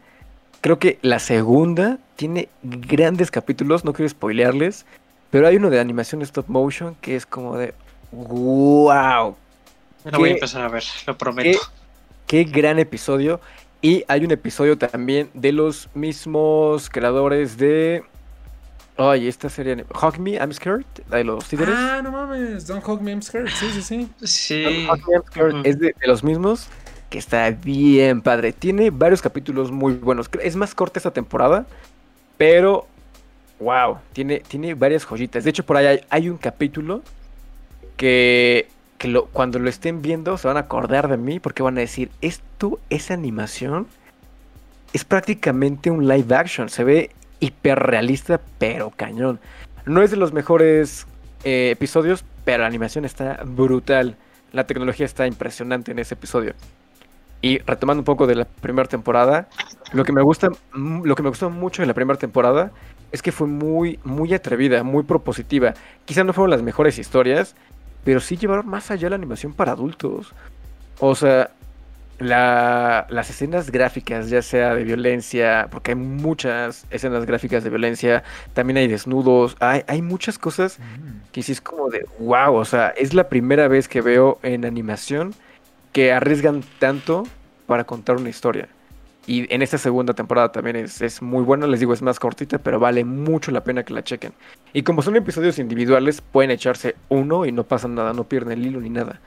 Creo 0.61 0.79
que 0.79 0.99
la 1.03 1.19
segunda 1.19 1.99
tiene 2.17 2.49
grandes 2.63 3.31
capítulos, 3.31 3.85
no 3.85 3.93
quiero 3.93 4.09
spoilearles, 4.09 4.85
pero 5.31 5.47
hay 5.47 5.57
uno 5.57 5.71
de 5.71 5.81
animación 5.81 6.23
stop 6.23 6.49
motion 6.49 6.97
que 7.01 7.17
es 7.17 7.27
como 7.27 7.57
de 7.57 7.75
wow. 8.13 9.37
Lo 10.05 10.19
voy 10.19 10.31
a 10.31 10.33
empezar 10.33 10.63
a 10.63 10.69
ver, 10.69 10.85
lo 11.07 11.17
prometo. 11.19 11.59
Qué, 12.27 12.45
gran 12.45 12.79
episodio. 12.79 13.41
Y 13.83 14.05
hay 14.09 14.25
un 14.25 14.31
episodio 14.31 14.79
también 14.79 15.31
de 15.35 15.53
los 15.53 15.89
mismos 15.95 16.89
creadores 16.91 17.57
de 17.57 18.03
Oye, 18.99 19.29
esta 19.29 19.51
serie. 19.51 19.85
Hug 20.03 20.19
Me, 20.19 20.33
I'm 20.33 20.53
Scared, 20.53 20.87
la 21.11 21.19
de 21.19 21.25
los 21.25 21.47
títeres. 21.47 21.75
Ah, 21.77 22.01
no 22.03 22.11
mames. 22.11 22.67
Don't 22.67 22.87
Hug 22.87 23.03
Me, 23.03 23.11
I'm 23.11 23.21
Scared. 23.21 23.49
Sí, 23.49 23.71
sí, 23.71 23.83
sí. 23.83 24.09
Sí. 24.25 24.87
Hug 24.91 25.07
Me, 25.07 25.15
I'm 25.17 25.23
Scared 25.27 25.67
es 25.67 25.79
de, 25.79 25.95
los 26.07 26.25
mismos. 26.25 26.69
Que 27.11 27.19
está 27.19 27.51
bien 27.51 28.21
padre. 28.21 28.53
Tiene 28.53 28.91
varios 28.91 29.23
capítulos 29.23 29.71
muy 29.71 29.95
buenos. 29.95 30.29
Es 30.43 30.57
más 30.57 30.75
corta 30.75 30.99
esta 30.99 31.13
temporada. 31.13 31.67
Pero. 32.37 32.87
Wow. 33.61 33.99
Tiene, 34.13 34.41
tiene 34.41 34.75
varias 34.75 35.05
joyitas. 35.05 35.45
De 35.45 35.51
hecho, 35.51 35.65
por 35.65 35.77
ahí 35.77 36.01
hay, 36.09 36.29
un 36.29 36.37
capítulo. 36.37 37.03
Que. 37.97 38.69
Cuando 39.33 39.59
lo 39.59 39.69
estén 39.69 40.01
viendo 40.01 40.39
se 40.39 40.49
van 40.49 40.57
a 40.57 40.61
acordar 40.61 41.09
de 41.09 41.17
mí. 41.17 41.39
Porque 41.39 41.63
van 41.63 41.77
a 41.79 41.81
decir: 41.81 42.11
Esto 42.21 42.81
es 42.91 43.11
animación. 43.11 43.87
Es 44.93 45.05
prácticamente 45.05 45.91
un 45.91 46.09
live 46.09 46.35
action. 46.35 46.69
Se 46.69 46.83
ve 46.83 47.11
hiperrealista, 47.41 48.41
pero 48.59 48.91
cañón. 48.91 49.39
No 49.85 50.03
es 50.03 50.11
de 50.11 50.17
los 50.17 50.33
mejores 50.33 51.07
eh, 51.45 51.71
episodios, 51.71 52.25
pero 52.45 52.63
la 52.63 52.67
animación 52.67 53.05
está 53.05 53.41
brutal. 53.45 54.17
La 54.53 54.67
tecnología 54.67 55.07
está 55.07 55.27
impresionante 55.27 55.93
en 55.93 55.99
ese 55.99 56.15
episodio. 56.15 56.55
Y 57.43 57.59
retomando 57.59 58.01
un 58.01 58.05
poco 58.05 58.27
de 58.27 58.35
la 58.35 58.45
primera 58.45 58.89
temporada, 58.89 59.49
lo 59.93 60.05
que 60.05 60.13
me 60.13 60.23
gusta, 60.23 60.49
lo 60.73 61.15
que 61.15 61.23
me 61.23 61.29
gustó 61.29 61.51
mucho 61.51 61.83
de 61.83 61.87
la 61.87 61.95
primera 61.95 62.19
temporada 62.19 62.73
es 63.13 63.23
que 63.23 63.33
fue 63.33 63.47
muy, 63.47 64.01
muy 64.05 64.35
atrevida, 64.35 64.83
muy 64.83 65.05
propositiva. 65.05 65.75
Quizá 66.05 66.25
no 66.25 66.33
fueron 66.33 66.51
las 66.51 66.63
mejores 66.63 66.99
historias, 66.99 67.55
pero 68.05 68.21
sí 68.21 68.37
llevaron 68.37 68.67
más 68.69 68.91
allá 68.91 69.11
la 69.11 69.17
animación 69.17 69.53
para 69.53 69.73
adultos. 69.73 70.33
O 70.99 71.15
sea, 71.15 71.51
la, 72.19 73.07
las 73.11 73.31
escenas 73.31 73.71
gráficas, 73.71 74.31
ya 74.31 74.43
sea 74.43 74.75
de 74.75 74.85
violencia, 74.85 75.69
porque 75.71 75.93
hay 75.93 75.97
muchas 75.97 76.87
escenas 76.91 77.27
gráficas 77.27 77.63
de 77.65 77.71
violencia, 77.71 78.23
también 78.55 78.79
hay 78.79 78.89
desnudos, 78.89 79.57
hay, 79.61 79.83
hay 79.87 80.03
muchas 80.03 80.39
cosas 80.39 80.79
mm. 80.79 81.33
que 81.33 81.43
sí 81.43 81.53
es 81.53 81.61
como 81.61 81.89
de 81.91 82.07
wow, 82.19 82.55
o 82.55 82.65
sea, 82.65 82.89
es 82.89 83.13
la 83.13 83.29
primera 83.29 83.69
vez 83.69 83.89
que 83.89 84.01
veo 84.01 84.39
en 84.43 84.65
animación 84.65 85.35
que 85.93 86.13
arriesgan 86.13 86.63
tanto 86.79 87.25
para 87.67 87.85
contar 87.85 88.17
una 88.17 88.29
historia. 88.29 88.69
Y 89.27 89.53
en 89.53 89.63
esta 89.63 89.77
segunda 89.77 90.15
temporada 90.15 90.53
también 90.53 90.77
es, 90.77 91.03
es, 91.03 91.21
muy 91.21 91.43
buena, 91.43 91.67
les 91.67 91.81
digo, 91.81 91.93
es 91.93 92.01
más 92.01 92.21
cortita, 92.21 92.59
pero 92.59 92.79
vale 92.79 93.05
mucho 93.05 93.51
la 93.51 93.65
pena 93.65 93.83
que 93.83 93.93
la 93.93 94.05
chequen. 94.05 94.33
Y 94.73 94.83
como 94.83 95.03
son 95.03 95.17
episodios 95.17 95.59
individuales, 95.59 96.21
pueden 96.21 96.53
echarse 96.53 96.95
uno 97.09 97.45
y 97.45 97.51
no 97.51 97.65
pasa 97.65 97.89
nada, 97.89 98.13
no 98.13 98.25
pierden 98.25 98.61
el 98.61 98.67
hilo 98.67 98.81
ni 98.81 98.91
nada. 98.91 99.21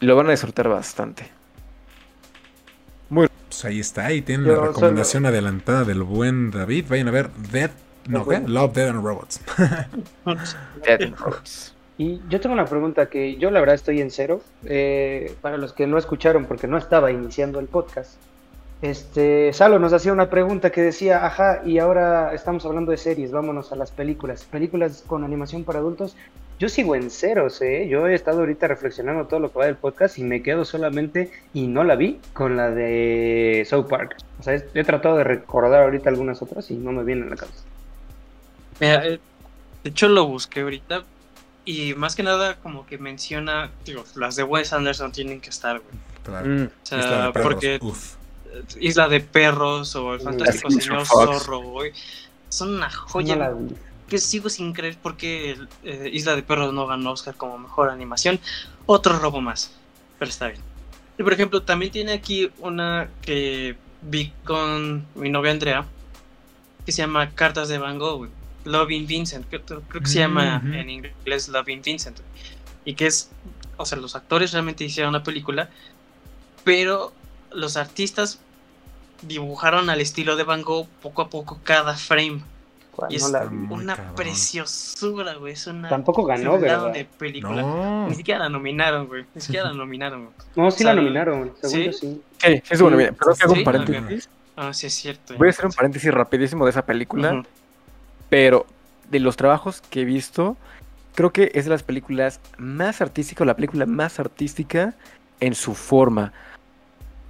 Lo 0.00 0.16
van 0.16 0.28
a 0.28 0.30
disfrutar 0.30 0.68
bastante. 0.68 1.28
Muy... 3.10 3.28
Pues 3.48 3.64
ahí 3.66 3.80
está, 3.80 4.06
ahí 4.06 4.22
tienen 4.22 4.48
la 4.48 4.60
recomendación 4.60 5.26
adelantada 5.26 5.84
del 5.84 6.02
buen 6.02 6.50
David. 6.50 6.86
Vayan 6.88 7.08
a 7.08 7.10
ver 7.10 7.30
Dead, 7.52 7.70
no, 8.08 8.26
¿qué? 8.26 8.40
Love, 8.40 8.72
Dead 8.72 8.88
and 8.88 9.04
Robots. 9.04 9.40
Dead 10.86 11.02
and 11.02 11.18
Robots. 11.18 11.73
Y 11.96 12.20
yo 12.28 12.40
tengo 12.40 12.54
una 12.54 12.64
pregunta 12.64 13.06
que 13.06 13.36
yo 13.36 13.50
la 13.50 13.60
verdad 13.60 13.76
estoy 13.76 14.00
en 14.00 14.10
cero. 14.10 14.40
Eh, 14.64 15.34
para 15.40 15.56
los 15.56 15.72
que 15.72 15.86
no 15.86 15.98
escucharon 15.98 16.46
porque 16.46 16.66
no 16.66 16.76
estaba 16.76 17.12
iniciando 17.12 17.60
el 17.60 17.66
podcast. 17.66 18.16
Este, 18.82 19.52
Salo 19.52 19.78
nos 19.78 19.92
hacía 19.92 20.12
una 20.12 20.28
pregunta 20.28 20.70
que 20.70 20.82
decía, 20.82 21.24
ajá, 21.24 21.62
y 21.64 21.78
ahora 21.78 22.34
estamos 22.34 22.66
hablando 22.66 22.90
de 22.90 22.98
series, 22.98 23.30
vámonos 23.30 23.72
a 23.72 23.76
las 23.76 23.90
películas. 23.90 24.44
Películas 24.44 25.04
con 25.06 25.24
animación 25.24 25.64
para 25.64 25.78
adultos. 25.78 26.16
Yo 26.58 26.68
sigo 26.68 26.94
en 26.94 27.10
ceros, 27.10 27.62
¿eh? 27.62 27.88
Yo 27.88 28.06
he 28.06 28.14
estado 28.14 28.40
ahorita 28.40 28.68
reflexionando 28.68 29.26
todo 29.26 29.40
lo 29.40 29.50
que 29.50 29.58
va 29.58 29.66
del 29.66 29.76
podcast 29.76 30.18
y 30.18 30.24
me 30.24 30.42
quedo 30.42 30.64
solamente, 30.64 31.32
y 31.52 31.66
no 31.66 31.82
la 31.82 31.96
vi, 31.96 32.20
con 32.32 32.56
la 32.56 32.70
de 32.70 33.64
South 33.68 33.86
Park. 33.88 34.16
O 34.38 34.42
sea, 34.42 34.62
he 34.74 34.84
tratado 34.84 35.16
de 35.16 35.24
recordar 35.24 35.82
ahorita 35.82 36.10
algunas 36.10 36.42
otras 36.42 36.70
y 36.70 36.74
no 36.74 36.92
me 36.92 37.04
vienen 37.04 37.28
a 37.28 37.30
la 37.30 37.36
cabeza. 37.36 37.64
Mira, 38.80 39.06
eh, 39.06 39.18
de 39.82 39.90
hecho 39.90 40.08
lo 40.08 40.26
busqué 40.26 40.60
ahorita 40.60 41.04
y 41.64 41.94
más 41.94 42.14
que 42.14 42.22
nada 42.22 42.56
como 42.56 42.86
que 42.86 42.98
menciona, 42.98 43.70
digo, 43.84 44.04
las 44.14 44.36
de 44.36 44.42
Wes 44.42 44.72
Anderson 44.72 45.12
tienen 45.12 45.40
que 45.40 45.50
estar, 45.50 45.80
güey. 45.80 45.94
Claro. 46.22 46.46
Mm. 46.48 46.64
O 46.64 46.86
sea, 46.86 47.32
porque 47.32 47.80
Isla 48.80 49.08
de 49.08 49.20
Perros 49.20 49.94
o 49.96 50.14
El 50.14 50.20
Fantástico 50.20 50.70
Señor 50.70 51.06
Zorro, 51.06 51.60
güey. 51.60 51.92
Son 52.48 52.74
una 52.74 52.90
joya 52.90 53.52
que 54.08 54.18
sigo 54.18 54.48
sin 54.48 54.72
creer 54.72 54.96
porque 55.02 55.56
eh, 55.82 56.10
Isla 56.12 56.36
de 56.36 56.42
Perros 56.42 56.72
no 56.72 56.86
ganó 56.86 57.12
Oscar 57.12 57.34
como 57.34 57.58
mejor 57.58 57.90
animación. 57.90 58.38
Otro 58.86 59.18
robo 59.18 59.40
más, 59.40 59.72
pero 60.18 60.30
está 60.30 60.48
bien. 60.48 60.60
Y 61.18 61.22
por 61.22 61.32
ejemplo, 61.32 61.62
también 61.62 61.92
tiene 61.92 62.12
aquí 62.12 62.50
una 62.58 63.08
que 63.22 63.76
vi 64.02 64.32
con 64.44 65.06
mi 65.14 65.30
novia 65.30 65.52
Andrea, 65.52 65.84
que 66.84 66.92
se 66.92 67.02
llama 67.02 67.30
Cartas 67.30 67.68
de 67.68 67.78
Van 67.78 67.98
Gogh, 67.98 68.28
Loving 68.64 69.06
Vincent, 69.06 69.46
creo, 69.48 69.82
que 69.88 70.06
se 70.06 70.18
llama 70.18 70.62
en 70.64 70.90
inglés 70.90 71.48
Loving 71.48 71.82
Vincent, 71.82 72.18
y 72.84 72.94
que 72.94 73.06
es, 73.06 73.30
o 73.76 73.86
sea, 73.86 73.98
los 73.98 74.16
actores 74.16 74.52
realmente 74.52 74.84
hicieron 74.84 75.12
la 75.12 75.22
película, 75.22 75.70
pero 76.64 77.12
los 77.52 77.76
artistas 77.76 78.40
dibujaron 79.22 79.90
al 79.90 80.00
estilo 80.00 80.36
de 80.36 80.44
Van 80.44 80.62
Gogh 80.62 80.88
poco 81.02 81.22
a 81.22 81.30
poco 81.30 81.60
cada 81.62 81.94
frame. 81.94 82.42
Y 83.08 83.16
es 83.16 83.24
una 83.24 84.14
preciosura, 84.14 85.34
güey. 85.34 85.54
Es 85.54 85.66
una. 85.66 85.88
Tampoco 85.88 86.24
ganó, 86.24 86.60
¿verdad? 86.60 86.92
de 86.92 87.04
película. 87.04 88.06
Ni 88.08 88.14
siquiera 88.14 88.38
la 88.38 88.48
nominaron, 88.48 89.08
güey. 89.08 89.24
Ni 89.34 89.40
siquiera 89.40 89.68
la 89.68 89.74
nominaron. 89.74 90.28
No, 90.54 90.70
sí 90.70 90.84
la 90.84 90.94
nominaron. 90.94 91.52
Según 91.60 91.92
¿Sí? 91.92 91.92
sí. 91.92 92.22
Sí, 92.38 92.62
sí, 92.62 92.82
bueno, 92.82 92.96
mira, 92.96 93.12
pero 93.12 93.32
hago 93.32 93.52
un 93.52 93.64
paréntesis. 93.64 94.28
Ah, 94.56 94.72
sí, 94.72 94.86
es 94.86 94.94
cierto. 94.94 95.34
Voy 95.36 95.48
a 95.48 95.50
hacer 95.50 95.66
un 95.66 95.72
paréntesis 95.72 96.14
rapidísimo 96.14 96.64
de 96.64 96.70
esa 96.70 96.86
película. 96.86 97.42
Pero 98.28 98.66
de 99.10 99.20
los 99.20 99.36
trabajos 99.36 99.82
que 99.90 100.02
he 100.02 100.04
visto, 100.04 100.56
creo 101.14 101.32
que 101.32 101.50
es 101.54 101.64
de 101.64 101.70
las 101.70 101.82
películas 101.82 102.40
más 102.58 103.00
artísticas, 103.00 103.42
o 103.42 103.44
la 103.44 103.56
película 103.56 103.86
más 103.86 104.18
artística 104.18 104.94
en 105.40 105.54
su 105.54 105.74
forma. 105.74 106.32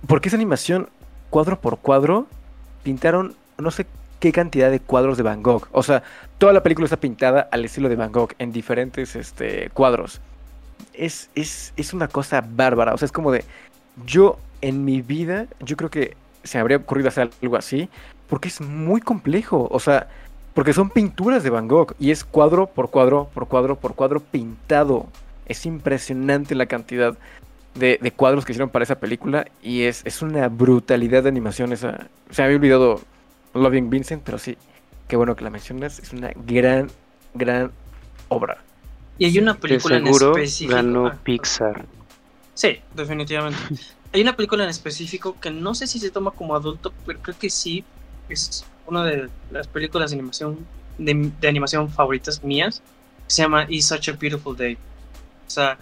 Porque 0.07 0.28
esa 0.28 0.36
animación, 0.36 0.88
cuadro 1.30 1.61
por 1.61 1.78
cuadro, 1.78 2.26
pintaron, 2.82 3.34
no 3.59 3.70
sé 3.70 3.86
qué 4.20 4.32
cantidad 4.32 4.70
de 4.70 4.80
cuadros 4.80 5.16
de 5.16 5.22
Van 5.22 5.42
Gogh. 5.42 5.68
O 5.72 5.82
sea, 5.82 6.03
toda 6.38 6.53
la 6.53 6.62
película 6.62 6.86
está 6.86 6.99
pintada 6.99 7.49
al 7.51 7.64
estilo 7.64 7.88
de 7.88 7.97
Van 7.97 8.12
Gogh, 8.12 8.32
en 8.38 8.53
diferentes 8.53 9.16
este, 9.16 9.70
cuadros. 9.70 10.20
Es, 10.92 11.30
es, 11.34 11.72
es 11.76 11.92
una 11.92 12.09
cosa 12.09 12.42
bárbara. 12.47 12.95
O 12.95 12.99
sea, 12.99 13.07
es 13.07 13.12
como 13.12 13.32
de. 13.32 13.45
Yo, 14.07 14.38
en 14.61 14.84
mi 14.84 15.03
vida, 15.03 15.47
yo 15.61 15.76
creo 15.76 15.90
que 15.90 16.16
se 16.42 16.59
me 16.59 16.62
habría 16.62 16.78
ocurrido 16.78 17.09
hacer 17.09 17.30
algo 17.42 17.57
así. 17.57 17.88
Porque 18.28 18.49
es 18.49 18.61
muy 18.61 19.01
complejo. 19.01 19.68
O 19.70 19.80
sea, 19.80 20.09
porque 20.55 20.72
son 20.72 20.88
pinturas 20.88 21.42
de 21.42 21.50
Van 21.50 21.68
Gogh. 21.68 21.94
Y 21.98 22.12
es 22.12 22.24
cuadro 22.24 22.68
por 22.68 22.90
cuadro, 22.90 23.28
por 23.34 23.48
cuadro, 23.48 23.76
por 23.76 23.94
cuadro 23.94 24.20
pintado. 24.20 25.09
Es 25.46 25.66
impresionante 25.66 26.55
la 26.55 26.66
cantidad 26.66 27.18
de, 27.74 28.12
cuadros 28.16 28.44
que 28.44 28.52
hicieron 28.52 28.70
para 28.70 28.84
esa 28.84 29.00
película. 29.00 29.46
Y 29.62 29.82
es, 29.82 30.02
es 30.05 30.22
una 30.22 30.48
brutalidad 30.48 31.24
de 31.24 31.28
animación 31.28 31.72
esa. 31.72 32.07
Se 32.30 32.42
me 32.42 32.46
había 32.46 32.57
olvidado 32.57 33.00
Loving 33.52 33.90
Vincent, 33.90 34.22
pero 34.24 34.38
sí, 34.38 34.57
qué 35.09 35.16
bueno 35.16 35.34
que 35.34 35.42
la 35.42 35.50
mencionas. 35.50 35.98
Es 35.98 36.12
una 36.12 36.30
gran, 36.46 36.88
gran 37.34 37.72
obra. 38.28 38.59
Y 39.18 39.26
hay 39.26 39.38
una 39.38 39.55
película 39.55 39.96
en 39.96 40.07
específico. 40.07 40.76
ganó 40.76 41.12
Pixar. 41.24 41.84
Sí, 42.55 42.78
definitivamente. 42.94 43.59
hay 44.12 44.22
una 44.22 44.36
película 44.36 44.62
en 44.62 44.70
específico 44.70 45.36
que 45.40 45.50
no 45.50 45.74
sé 45.74 45.88
si 45.88 45.98
se 45.98 46.11
toma 46.11 46.30
como 46.30 46.55
adulto, 46.55 46.92
pero 47.05 47.18
creo 47.20 47.36
que 47.36 47.50
sí. 47.50 47.84
Es 48.28 48.64
una 48.87 49.05
de 49.05 49.28
las 49.51 49.68
películas 49.68 50.11
de 50.11 50.16
animación, 50.16 50.66
de, 50.99 51.49
animación 51.49 51.91
favoritas 51.91 52.43
mías. 52.43 52.82
se 53.26 53.43
llama 53.43 53.66
It's 53.68 53.87
Such 53.87 54.09
a 54.09 54.12
Beautiful 54.12 54.57
Day. 54.57 54.76
O 55.47 55.51
sea, 55.51 55.78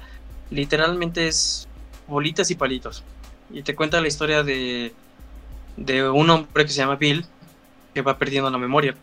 literalmente 0.51 1.27
es 1.29 1.69
bolitas 2.07 2.51
y 2.51 2.55
palitos. 2.55 3.03
Y 3.51 3.63
te 3.63 3.75
cuenta 3.75 4.01
la 4.01 4.09
historia 4.09 4.43
de, 4.43 4.93
de 5.77 6.09
un 6.09 6.31
hombre 6.31 6.65
que 6.65 6.71
se 6.71 6.79
llama 6.79 6.97
Bill, 6.97 7.27
que 7.95 8.03
va 8.03 8.19
perdiendo 8.19 8.51
la 8.51 8.59
memoria. 8.59 8.95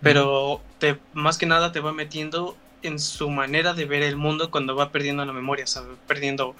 Pero 0.00 0.60
te, 0.78 0.98
más 1.12 1.38
que 1.38 1.46
nada 1.46 1.72
te 1.72 1.80
va 1.80 1.92
metiendo 1.92 2.56
en 2.82 2.98
su 2.98 3.30
manera 3.30 3.74
de 3.74 3.84
ver 3.84 4.02
el 4.02 4.16
mundo 4.16 4.50
cuando 4.50 4.74
va 4.74 4.90
perdiendo 4.90 5.24
la 5.24 5.32
memoria, 5.32 5.64
o 5.64 5.96
perdiendo 6.06 6.56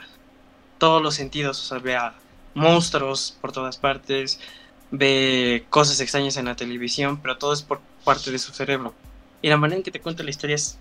todos 0.78 1.02
los 1.02 1.14
sentidos, 1.14 1.60
o 1.60 1.64
sea, 1.64 1.78
ve 1.78 1.96
a 1.96 2.14
monstruos 2.54 3.36
por 3.40 3.52
todas 3.52 3.76
partes, 3.76 4.40
ve 4.92 5.64
cosas 5.70 6.00
extrañas 6.00 6.36
en 6.36 6.44
la 6.44 6.54
televisión, 6.54 7.18
pero 7.20 7.38
todo 7.38 7.52
es 7.52 7.62
por 7.62 7.80
parte 8.04 8.30
de 8.30 8.38
su 8.38 8.52
cerebro. 8.52 8.94
Y 9.40 9.48
la 9.48 9.56
manera 9.56 9.78
en 9.78 9.82
que 9.82 9.90
te 9.90 10.00
cuenta 10.00 10.22
la 10.22 10.30
historia 10.30 10.54
es 10.54 10.78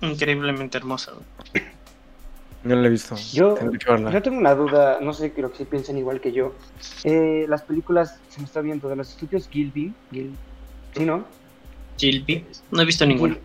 increíblemente 0.00 0.78
hermosa. 0.78 1.12
No 2.64 2.76
lo 2.76 2.86
he 2.86 2.90
visto. 2.90 3.16
Yo, 3.32 3.56
yo 4.10 4.22
tengo 4.22 4.38
una 4.38 4.54
duda, 4.54 4.98
no 5.00 5.12
sé, 5.12 5.32
creo 5.32 5.50
que 5.50 5.58
si 5.58 5.64
piensan 5.64 5.98
igual 5.98 6.20
que 6.20 6.32
yo. 6.32 6.54
Eh, 7.04 7.46
las 7.48 7.62
películas, 7.62 8.18
se 8.28 8.40
me 8.40 8.46
está 8.46 8.60
viendo, 8.60 8.88
de 8.88 8.96
los 8.96 9.10
estudios 9.10 9.48
Gilby, 9.48 9.92
Gil, 10.10 10.34
¿sí, 10.96 11.04
no? 11.04 11.24
Gilby, 11.98 12.44
no 12.70 12.82
he 12.82 12.84
visto 12.84 13.04
ninguna. 13.04 13.36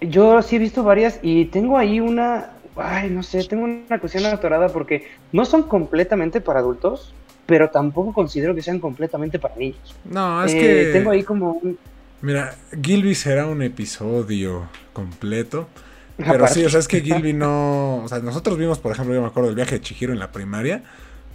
Yo 0.00 0.42
sí 0.42 0.56
he 0.56 0.58
visto 0.58 0.82
varias 0.82 1.20
y 1.22 1.46
tengo 1.46 1.78
ahí 1.78 2.00
una, 2.00 2.50
ay, 2.76 3.10
no 3.10 3.22
sé, 3.22 3.44
tengo 3.44 3.64
una 3.64 3.98
cuestión 3.98 4.26
atorada 4.26 4.68
porque 4.68 5.08
no 5.32 5.44
son 5.44 5.62
completamente 5.62 6.40
para 6.40 6.60
adultos, 6.60 7.14
pero 7.46 7.70
tampoco 7.70 8.12
considero 8.12 8.54
que 8.54 8.62
sean 8.62 8.78
completamente 8.80 9.38
para 9.38 9.56
niños. 9.56 9.94
No, 10.04 10.44
es 10.44 10.54
eh, 10.54 10.58
que... 10.58 10.90
Tengo 10.92 11.10
ahí 11.10 11.22
como 11.22 11.52
un 11.52 11.78
Mira, 12.24 12.54
Gilby 12.82 13.14
será 13.14 13.46
un 13.46 13.60
episodio 13.60 14.66
completo. 14.94 15.68
Pero 16.16 16.46
sí, 16.48 16.64
o 16.64 16.70
sea, 16.70 16.80
es 16.80 16.88
que 16.88 17.02
Gilby 17.02 17.32
no. 17.34 17.98
O 17.98 18.08
sea, 18.08 18.20
nosotros 18.20 18.56
vimos, 18.56 18.78
por 18.78 18.92
ejemplo, 18.92 19.14
yo 19.14 19.20
me 19.20 19.26
acuerdo 19.26 19.48
del 19.48 19.56
viaje 19.56 19.72
de 19.72 19.82
Chihiro 19.82 20.10
en 20.10 20.18
la 20.18 20.32
primaria. 20.32 20.82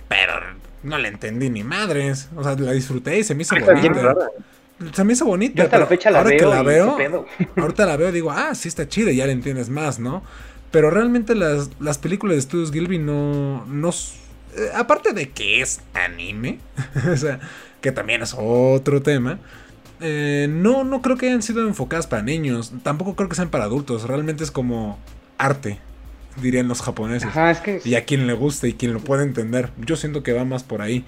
Pero 0.08 0.34
no 0.82 0.98
le 0.98 1.10
entendí 1.10 1.52
ni 1.52 1.64
madres. 1.64 2.30
O 2.36 2.44
sea, 2.44 2.56
la 2.56 2.72
disfruté 2.72 3.20
y 3.20 3.24
se 3.24 3.36
me 3.36 3.44
hizo 3.44 3.56
bonita. 3.56 4.16
Se 4.92 5.04
me 5.04 5.14
hizo 5.14 5.26
bonita. 5.26 5.62
hasta 5.62 5.78
la 5.78 5.86
fecha 5.86 6.10
la 6.10 6.20
ahora 6.20 6.30
veo. 6.32 6.40
Que 6.40 6.46
la 6.46 6.64
veo 6.64 7.26
ahorita 7.56 7.86
la 7.86 7.96
veo 7.96 8.10
y 8.10 8.14
digo, 8.14 8.32
ah, 8.32 8.56
sí 8.56 8.68
está 8.68 8.88
chida, 8.88 9.12
ya 9.12 9.28
le 9.28 9.34
entiendes 9.34 9.70
más, 9.70 10.00
¿no? 10.00 10.24
Pero 10.72 10.90
realmente 10.90 11.36
las, 11.36 11.70
las 11.80 12.00
películas 12.00 12.38
de 12.38 12.42
Studios 12.42 12.72
Gilby 12.72 12.98
no. 12.98 13.64
no 13.68 13.92
aparte 14.76 15.14
de 15.14 15.30
que 15.30 15.62
es 15.62 15.82
anime, 15.94 16.60
o 17.12 17.18
sea, 17.18 17.40
que 17.82 17.92
también 17.92 18.22
es 18.22 18.36
otro 18.38 19.02
tema. 19.02 19.40
Eh, 20.02 20.48
no, 20.50 20.84
no 20.84 21.02
creo 21.02 21.18
que 21.18 21.28
hayan 21.28 21.42
sido 21.42 21.68
enfocadas 21.68 22.08
para 22.08 22.22
niños. 22.22 22.72
Tampoco 22.84 23.16
creo 23.16 23.30
que 23.30 23.36
sean 23.36 23.50
para 23.50 23.66
adultos. 23.66 24.04
Realmente 24.04 24.44
es 24.44 24.52
como 24.52 24.98
arte, 25.38 25.80
dirían 26.42 26.68
los 26.68 26.82
japoneses. 26.82 27.30
Y 27.86 27.96
a 27.96 28.06
quien 28.06 28.28
le 28.28 28.34
guste 28.34 28.70
y 28.70 28.74
quien 28.74 28.94
lo 28.94 29.00
puede 29.00 29.24
entender. 29.24 29.72
Yo 29.78 29.96
siento 29.96 30.24
que 30.24 30.34
va 30.34 30.46
más 30.46 30.64
por 30.64 30.82
ahí. 30.82 31.06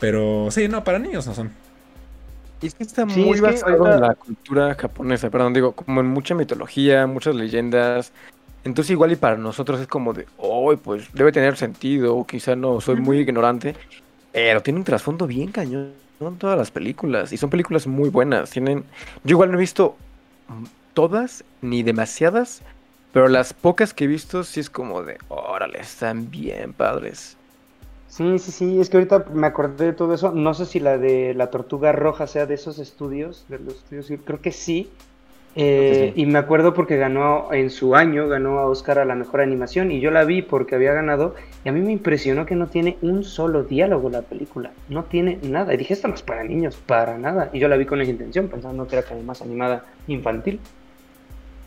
Pero 0.00 0.48
sí, 0.50 0.68
no, 0.68 0.82
para 0.82 0.98
niños 0.98 1.26
no 1.26 1.34
son. 1.34 1.52
Y 2.62 2.66
es 2.66 2.74
que 2.74 2.82
está 2.82 3.06
muy 3.06 3.40
basado 3.40 3.90
en 3.90 4.00
la 4.00 4.14
cultura 4.14 4.74
japonesa, 4.74 5.30
perdón, 5.30 5.54
digo, 5.54 5.72
como 5.72 6.00
en 6.00 6.06
mucha 6.06 6.34
mitología, 6.34 7.06
muchas 7.06 7.34
leyendas. 7.34 8.12
Entonces 8.64 8.90
igual 8.90 9.12
y 9.12 9.16
para 9.16 9.36
nosotros 9.36 9.80
es 9.80 9.86
como 9.86 10.12
de, 10.12 10.26
oh, 10.36 10.76
pues 10.76 11.12
debe 11.12 11.32
tener 11.32 11.56
sentido, 11.56 12.16
o 12.16 12.26
quizá 12.26 12.54
no, 12.56 12.80
soy 12.80 12.96
muy 12.96 13.18
ignorante, 13.18 13.74
pero 14.32 14.62
tiene 14.62 14.78
un 14.78 14.84
trasfondo 14.84 15.26
bien 15.26 15.50
cañón 15.50 15.92
en 16.20 16.36
todas 16.36 16.58
las 16.58 16.70
películas, 16.70 17.32
y 17.32 17.38
son 17.38 17.48
películas 17.48 17.86
muy 17.86 18.10
buenas, 18.10 18.50
tienen, 18.50 18.84
yo 19.24 19.34
igual 19.34 19.50
no 19.50 19.56
he 19.56 19.60
visto 19.60 19.96
todas, 20.92 21.44
ni 21.62 21.82
demasiadas, 21.82 22.60
pero 23.12 23.28
las 23.28 23.54
pocas 23.54 23.94
que 23.94 24.04
he 24.04 24.06
visto 24.06 24.44
sí 24.44 24.60
es 24.60 24.70
como 24.70 25.02
de, 25.02 25.18
órale, 25.28 25.80
están 25.80 26.30
bien 26.30 26.74
padres. 26.74 27.36
Sí, 28.08 28.38
sí, 28.38 28.50
sí, 28.50 28.80
es 28.80 28.90
que 28.90 28.96
ahorita 28.96 29.26
me 29.32 29.46
acordé 29.46 29.86
de 29.86 29.92
todo 29.92 30.14
eso. 30.14 30.32
No 30.32 30.52
sé 30.52 30.66
si 30.66 30.80
la 30.80 30.98
de 30.98 31.32
la 31.32 31.50
tortuga 31.50 31.92
roja 31.92 32.26
sea 32.26 32.44
de 32.44 32.54
esos 32.54 32.80
estudios, 32.80 33.44
de 33.48 33.60
los 33.60 33.76
estudios, 33.76 34.10
creo 34.24 34.40
que 34.40 34.50
sí. 34.50 34.90
Eh, 35.56 36.12
y 36.14 36.26
me 36.26 36.38
acuerdo 36.38 36.74
porque 36.74 36.96
ganó 36.96 37.52
en 37.52 37.70
su 37.70 37.96
año, 37.96 38.28
ganó 38.28 38.60
a 38.60 38.66
Oscar 38.66 39.00
a 39.00 39.04
la 39.04 39.16
mejor 39.16 39.40
animación 39.40 39.90
y 39.90 40.00
yo 40.00 40.12
la 40.12 40.24
vi 40.24 40.42
porque 40.42 40.76
había 40.76 40.92
ganado 40.92 41.34
y 41.64 41.68
a 41.68 41.72
mí 41.72 41.80
me 41.80 41.90
impresionó 41.90 42.46
que 42.46 42.54
no 42.54 42.68
tiene 42.68 42.98
un 43.02 43.24
solo 43.24 43.64
diálogo 43.64 44.10
la 44.10 44.22
película, 44.22 44.70
no 44.88 45.04
tiene 45.04 45.38
nada. 45.42 45.74
Y 45.74 45.76
dije, 45.76 45.94
esto 45.94 46.06
no 46.06 46.14
es 46.14 46.22
para 46.22 46.44
niños, 46.44 46.76
para 46.86 47.18
nada. 47.18 47.50
Y 47.52 47.58
yo 47.58 47.68
la 47.68 47.76
vi 47.76 47.84
con 47.84 48.00
esa 48.00 48.10
intención, 48.10 48.48
pensando 48.48 48.86
que 48.86 48.96
era 48.96 49.06
como 49.06 49.22
más 49.22 49.42
animada 49.42 49.84
infantil. 50.06 50.60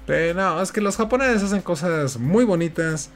Pero 0.05 0.33
no, 0.33 0.61
es 0.61 0.71
que 0.71 0.81
los 0.81 0.95
japoneses 0.95 1.43
hacen 1.43 1.61
cosas 1.61 2.17
muy 2.17 2.45
bonitas 2.45 3.11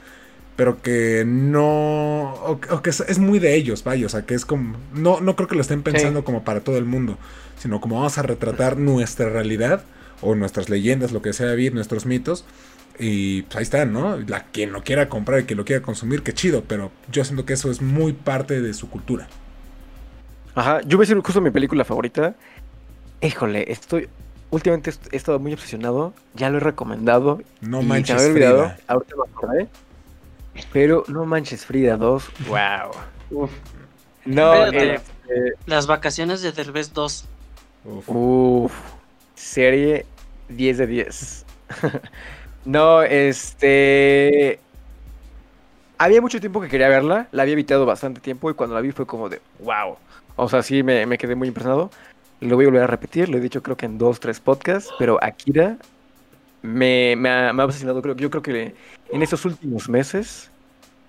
pero 0.56 0.82
que 0.82 1.22
no, 1.24 2.34
o, 2.34 2.58
que 2.82 2.90
es, 2.90 3.18
muy 3.20 3.38
de 3.38 3.54
ellos, 3.54 3.84
vaya, 3.84 4.06
o 4.06 4.08
sea, 4.08 4.22
que 4.22 4.34
es 4.34 4.44
como, 4.44 4.76
no, 4.92 5.20
no 5.20 5.36
creo 5.36 5.46
que 5.46 5.54
lo 5.54 5.60
estén 5.60 5.84
pensando 5.84 6.24
como 6.24 6.42
para 6.42 6.62
todo 6.62 6.78
el 6.78 6.84
mundo, 6.84 7.16
sino 7.60 7.80
como 7.80 7.94
vamos 7.94 8.18
a 8.18 8.22
retratar 8.22 8.76
nuestra 8.76 9.28
realidad 9.28 9.84
o 10.20 10.34
nuestras 10.34 10.68
leyendas, 10.68 11.12
lo 11.12 11.22
que 11.22 11.32
sea, 11.32 11.52
vivir 11.52 11.74
nuestros 11.74 12.06
mitos, 12.06 12.44
y 12.98 13.42
pues 13.42 13.56
ahí 13.56 13.62
están, 13.62 13.92
¿no? 13.92 14.18
La 14.18 14.44
quien 14.44 14.72
lo 14.72 14.82
quiera 14.82 15.08
comprar 15.08 15.40
y 15.40 15.44
quien 15.44 15.56
lo 15.56 15.64
quiera 15.64 15.82
consumir, 15.82 16.22
qué 16.22 16.34
chido, 16.34 16.64
pero 16.66 16.90
yo 17.10 17.24
siento 17.24 17.44
que 17.44 17.52
eso 17.52 17.70
es 17.70 17.80
muy 17.80 18.12
parte 18.12 18.60
de 18.60 18.74
su 18.74 18.90
cultura. 18.90 19.28
Ajá, 20.54 20.80
yo 20.82 20.96
voy 20.96 21.04
a 21.04 21.06
decir 21.06 21.22
justo 21.22 21.40
mi 21.40 21.50
película 21.50 21.84
favorita. 21.84 22.34
Híjole, 23.20 23.70
estoy 23.70 24.08
últimamente 24.50 24.92
he 25.12 25.16
estado 25.16 25.38
muy 25.38 25.52
obsesionado, 25.52 26.14
ya 26.34 26.50
lo 26.50 26.58
he 26.58 26.60
recomendado. 26.60 27.40
No 27.60 27.82
manches, 27.82 28.22
me 28.22 28.28
olvidado. 28.30 28.72
Ahorita 28.86 29.16
me 29.16 29.30
acordé. 29.30 29.68
Pero 30.72 31.04
no 31.06 31.24
manches 31.24 31.64
Frida 31.64 31.96
2, 31.96 32.24
wow. 32.48 33.48
No, 34.24 34.66
este, 34.66 35.00
las 35.66 35.86
vacaciones 35.86 36.42
de 36.42 36.52
Derbez 36.52 36.92
2. 36.92 37.24
Uf. 38.06 38.72
Serie 39.38 40.04
10 40.48 40.78
de 40.78 40.86
10. 40.86 41.46
no, 42.64 43.02
este. 43.02 44.58
Había 45.96 46.20
mucho 46.20 46.40
tiempo 46.40 46.60
que 46.60 46.68
quería 46.68 46.88
verla, 46.88 47.28
la 47.32 47.42
había 47.42 47.54
evitado 47.54 47.86
bastante 47.86 48.20
tiempo 48.20 48.50
y 48.50 48.54
cuando 48.54 48.74
la 48.74 48.80
vi 48.80 48.92
fue 48.92 49.06
como 49.06 49.28
de 49.28 49.40
wow. 49.60 49.96
O 50.36 50.48
sea, 50.48 50.62
sí 50.62 50.82
me, 50.82 51.06
me 51.06 51.18
quedé 51.18 51.34
muy 51.34 51.48
impresionado. 51.48 51.90
Lo 52.40 52.56
voy 52.56 52.66
a 52.66 52.68
volver 52.68 52.82
a 52.82 52.86
repetir, 52.86 53.28
lo 53.28 53.38
he 53.38 53.40
dicho 53.40 53.62
creo 53.62 53.76
que 53.76 53.86
en 53.86 53.98
dos, 53.98 54.20
tres 54.20 54.38
podcasts, 54.38 54.92
pero 54.98 55.18
Akira 55.22 55.76
me, 56.62 57.16
me, 57.16 57.28
ha, 57.28 57.52
me 57.52 57.62
ha 57.62 57.66
creo, 57.66 58.14
yo 58.14 58.30
creo 58.30 58.42
que 58.42 58.74
en 59.10 59.22
estos 59.22 59.44
últimos 59.44 59.88
meses, 59.88 60.50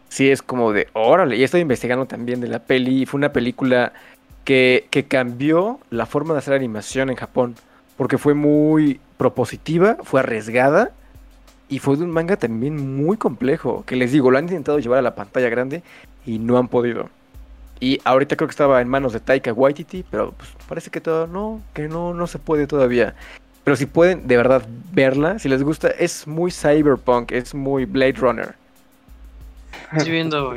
sí 0.09 0.31
es 0.31 0.41
como 0.41 0.71
de, 0.71 0.87
órale, 0.93 1.35
y 1.37 1.43
estoy 1.43 1.61
investigando 1.61 2.07
también 2.07 2.41
de 2.41 2.47
la 2.47 2.59
peli, 2.59 3.05
fue 3.05 3.19
una 3.19 3.31
película 3.31 3.93
que, 4.43 4.87
que 4.89 5.05
cambió 5.05 5.79
la 5.91 6.07
forma 6.07 6.33
de 6.33 6.39
hacer 6.39 6.55
animación 6.55 7.11
en 7.11 7.15
Japón, 7.15 7.55
porque 7.99 8.17
fue 8.17 8.33
muy 8.33 9.01
propositiva, 9.17 9.97
fue 10.03 10.21
arriesgada, 10.21 10.93
y 11.67 11.79
fue 11.79 11.97
de 11.97 12.05
un 12.05 12.11
manga 12.11 12.37
también 12.37 12.95
muy 12.95 13.17
complejo, 13.17 13.83
que 13.85 13.97
les 13.97 14.13
digo, 14.13 14.31
lo 14.31 14.37
han 14.37 14.45
intentado 14.45 14.79
llevar 14.79 14.99
a 14.99 15.01
la 15.01 15.15
pantalla 15.15 15.49
grande 15.49 15.83
y 16.25 16.39
no 16.39 16.57
han 16.57 16.69
podido. 16.69 17.09
Y 17.81 17.99
ahorita 18.05 18.37
creo 18.37 18.47
que 18.47 18.53
estaba 18.53 18.79
en 18.79 18.87
manos 18.87 19.11
de 19.11 19.19
Taika 19.19 19.51
Waititi, 19.51 20.05
pero 20.09 20.31
pues 20.31 20.49
parece 20.65 20.89
que 20.91 21.01
todo 21.01 21.27
no, 21.27 21.61
que 21.73 21.89
no, 21.89 22.13
no 22.13 22.25
se 22.25 22.39
puede 22.39 22.67
todavía. 22.67 23.15
Pero 23.65 23.75
si 23.75 23.85
pueden 23.85 24.29
de 24.29 24.37
verdad 24.37 24.65
verla, 24.93 25.37
si 25.37 25.49
les 25.49 25.61
gusta, 25.61 25.89
es 25.89 26.25
muy 26.25 26.51
cyberpunk, 26.51 27.33
es 27.33 27.53
muy 27.53 27.83
Blade 27.83 28.13
Runner. 28.13 28.55
Estoy 29.91 30.11
viendo, 30.13 30.55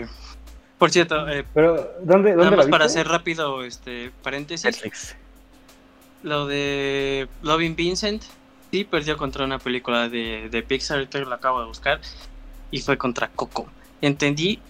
Por 0.79 0.93
cierto, 0.93 1.29
eh, 1.29 1.45
pero 1.53 1.91
¿dónde, 2.05 2.35
dónde 2.35 2.57
más 2.57 2.69
para 2.69 2.85
hacer 2.85 3.09
rápido 3.09 3.65
este 3.65 4.13
paréntesis. 4.23 5.17
Lo 6.23 6.47
de 6.47 7.29
Loving 7.43 7.77
Vincent 7.77 8.23
sí 8.71 8.85
perdió 8.85 9.17
contra 9.17 9.45
una 9.45 9.59
película 9.59 10.09
de, 10.09 10.49
de 10.51 10.63
Pixar, 10.63 10.99
ahorita 10.99 11.19
lo 11.21 11.35
acabo 11.35 11.61
de 11.61 11.67
buscar, 11.67 12.01
y 12.71 12.81
fue 12.81 12.97
contra 12.97 13.29
Coco. 13.29 13.69
Entendí 14.01 14.61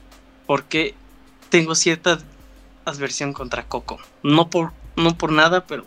por 0.47 0.65
qué 0.65 0.95
tengo 1.51 1.75
cierta 1.75 2.19
adversión 2.85 3.33
contra 3.33 3.65
Coco. 3.65 3.99
No 4.23 4.51
por, 4.51 4.73
no 4.97 5.17
por 5.17 5.33
nada, 5.33 5.67
pero 5.67 5.87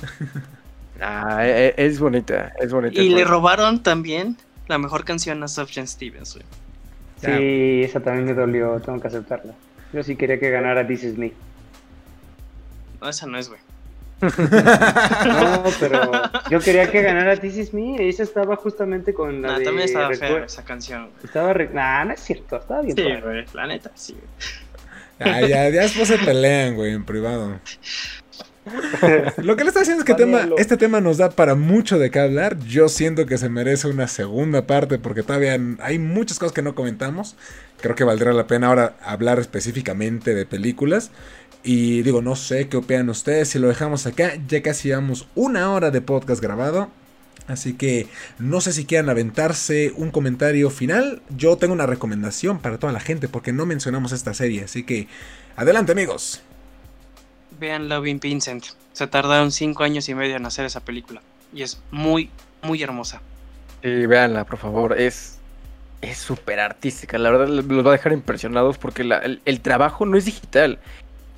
Ah, 1.00 1.46
e, 1.46 1.68
e, 1.68 1.86
es 1.86 2.00
bonita, 2.00 2.52
es 2.58 2.72
bonita. 2.72 3.00
Y 3.00 3.08
le 3.10 3.24
robaron 3.24 3.82
también 3.82 4.36
la 4.66 4.78
mejor 4.78 5.04
canción 5.04 5.42
a 5.42 5.48
Sufjan 5.48 5.86
Stevens, 5.86 6.38
Sí, 7.20 7.82
esa 7.82 8.00
también 8.00 8.26
me 8.26 8.34
dolió, 8.34 8.80
tengo 8.80 9.00
que 9.00 9.08
aceptarla. 9.08 9.52
Yo 9.92 10.02
sí 10.02 10.14
quería 10.14 10.38
que 10.38 10.50
ganara 10.50 10.86
This 10.86 11.02
Is 11.02 11.18
Me. 11.18 11.32
No, 13.00 13.08
esa 13.08 13.26
no 13.26 13.38
es, 13.38 13.48
güey. 13.48 13.60
No, 14.20 15.64
pero 15.78 16.10
yo 16.50 16.60
quería 16.60 16.90
que 16.90 17.02
ganara 17.02 17.36
This 17.36 17.56
Is 17.56 17.74
Me. 17.74 18.08
Esa 18.08 18.24
estaba 18.24 18.56
justamente 18.56 19.14
con 19.14 19.42
la. 19.42 19.58
de... 19.58 19.64
también 19.64 19.88
estaba 19.88 20.12
fea 20.14 20.44
esa 20.44 20.64
canción. 20.64 21.10
Estaba. 21.22 21.54
Nah, 21.54 22.04
no 22.04 22.12
es 22.12 22.20
cierto, 22.20 22.56
estaba 22.56 22.82
bien. 22.82 22.96
Sí, 22.96 23.04
güey, 23.22 23.44
la 23.52 23.66
neta, 23.66 23.90
sí. 23.94 24.16
Ya, 25.20 25.40
ya, 25.40 25.68
ya 25.68 25.82
después 25.82 26.08
se 26.08 26.18
pelean, 26.18 26.74
güey, 26.76 26.92
en 26.92 27.04
privado. 27.04 27.60
Lo 29.38 29.56
que 29.56 29.64
le 29.64 29.68
está 29.68 29.80
diciendo 29.80 30.02
es 30.02 30.06
que 30.06 30.14
tema, 30.14 30.48
este 30.58 30.76
tema 30.76 31.00
nos 31.00 31.18
da 31.18 31.30
para 31.30 31.54
mucho 31.54 31.98
de 31.98 32.10
qué 32.10 32.20
hablar. 32.20 32.58
Yo 32.60 32.88
siento 32.88 33.26
que 33.26 33.38
se 33.38 33.48
merece 33.48 33.88
una 33.88 34.08
segunda 34.08 34.66
parte 34.66 34.98
porque 34.98 35.22
todavía 35.22 35.58
hay 35.80 35.98
muchas 35.98 36.38
cosas 36.38 36.52
que 36.52 36.62
no 36.62 36.74
comentamos. 36.74 37.36
Creo 37.80 37.94
que 37.94 38.04
valdrá 38.04 38.32
la 38.32 38.46
pena 38.46 38.68
ahora 38.68 38.96
hablar 39.02 39.38
específicamente 39.38 40.34
de 40.34 40.46
películas. 40.46 41.10
Y 41.62 42.02
digo, 42.02 42.22
no 42.22 42.36
sé 42.36 42.68
qué 42.68 42.76
opinan 42.76 43.08
ustedes 43.10 43.48
si 43.48 43.58
lo 43.58 43.68
dejamos 43.68 44.06
acá. 44.06 44.32
Ya 44.46 44.62
casi 44.62 44.88
llevamos 44.88 45.26
una 45.34 45.72
hora 45.72 45.90
de 45.90 46.00
podcast 46.00 46.40
grabado. 46.40 46.88
Así 47.46 47.74
que 47.74 48.06
no 48.38 48.60
sé 48.60 48.72
si 48.72 48.84
quieran 48.84 49.08
aventarse 49.08 49.92
un 49.96 50.10
comentario 50.10 50.70
final. 50.70 51.22
Yo 51.30 51.56
tengo 51.56 51.74
una 51.74 51.86
recomendación 51.86 52.58
para 52.60 52.78
toda 52.78 52.92
la 52.92 53.00
gente 53.00 53.28
porque 53.28 53.52
no 53.52 53.66
mencionamos 53.66 54.12
esta 54.12 54.34
serie. 54.34 54.64
Así 54.64 54.82
que 54.84 55.08
adelante 55.56 55.92
amigos 55.92 56.42
vean 57.58 57.88
Loving 57.88 58.20
Vincent. 58.20 58.64
Se 58.92 59.06
tardaron 59.06 59.52
cinco 59.52 59.84
años 59.84 60.08
y 60.08 60.14
medio 60.14 60.36
en 60.36 60.46
hacer 60.46 60.64
esa 60.66 60.80
película. 60.80 61.22
Y 61.52 61.62
es 61.62 61.80
muy, 61.90 62.30
muy 62.62 62.82
hermosa. 62.82 63.20
Sí, 63.82 64.06
véanla, 64.06 64.44
por 64.44 64.58
favor. 64.58 64.98
Es 64.98 65.38
es 66.00 66.18
súper 66.18 66.60
artística. 66.60 67.18
La 67.18 67.30
verdad, 67.30 67.48
los 67.48 67.86
va 67.86 67.90
a 67.90 67.92
dejar 67.92 68.12
impresionados 68.12 68.78
porque 68.78 69.02
el, 69.02 69.60
trabajo 69.60 70.06
no 70.06 70.16
es 70.16 70.24
digital. 70.24 70.78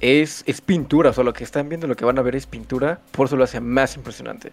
Es, 0.00 0.42
es 0.46 0.60
pintura. 0.60 1.10
O 1.10 1.12
sea, 1.12 1.24
lo 1.24 1.32
que 1.32 1.44
están 1.44 1.68
viendo, 1.68 1.86
lo 1.86 1.96
que 1.96 2.04
van 2.04 2.18
a 2.18 2.22
ver 2.22 2.36
es 2.36 2.46
pintura. 2.46 3.00
Por 3.12 3.26
eso 3.26 3.36
lo 3.36 3.44
hace 3.44 3.60
más 3.60 3.96
impresionante. 3.96 4.52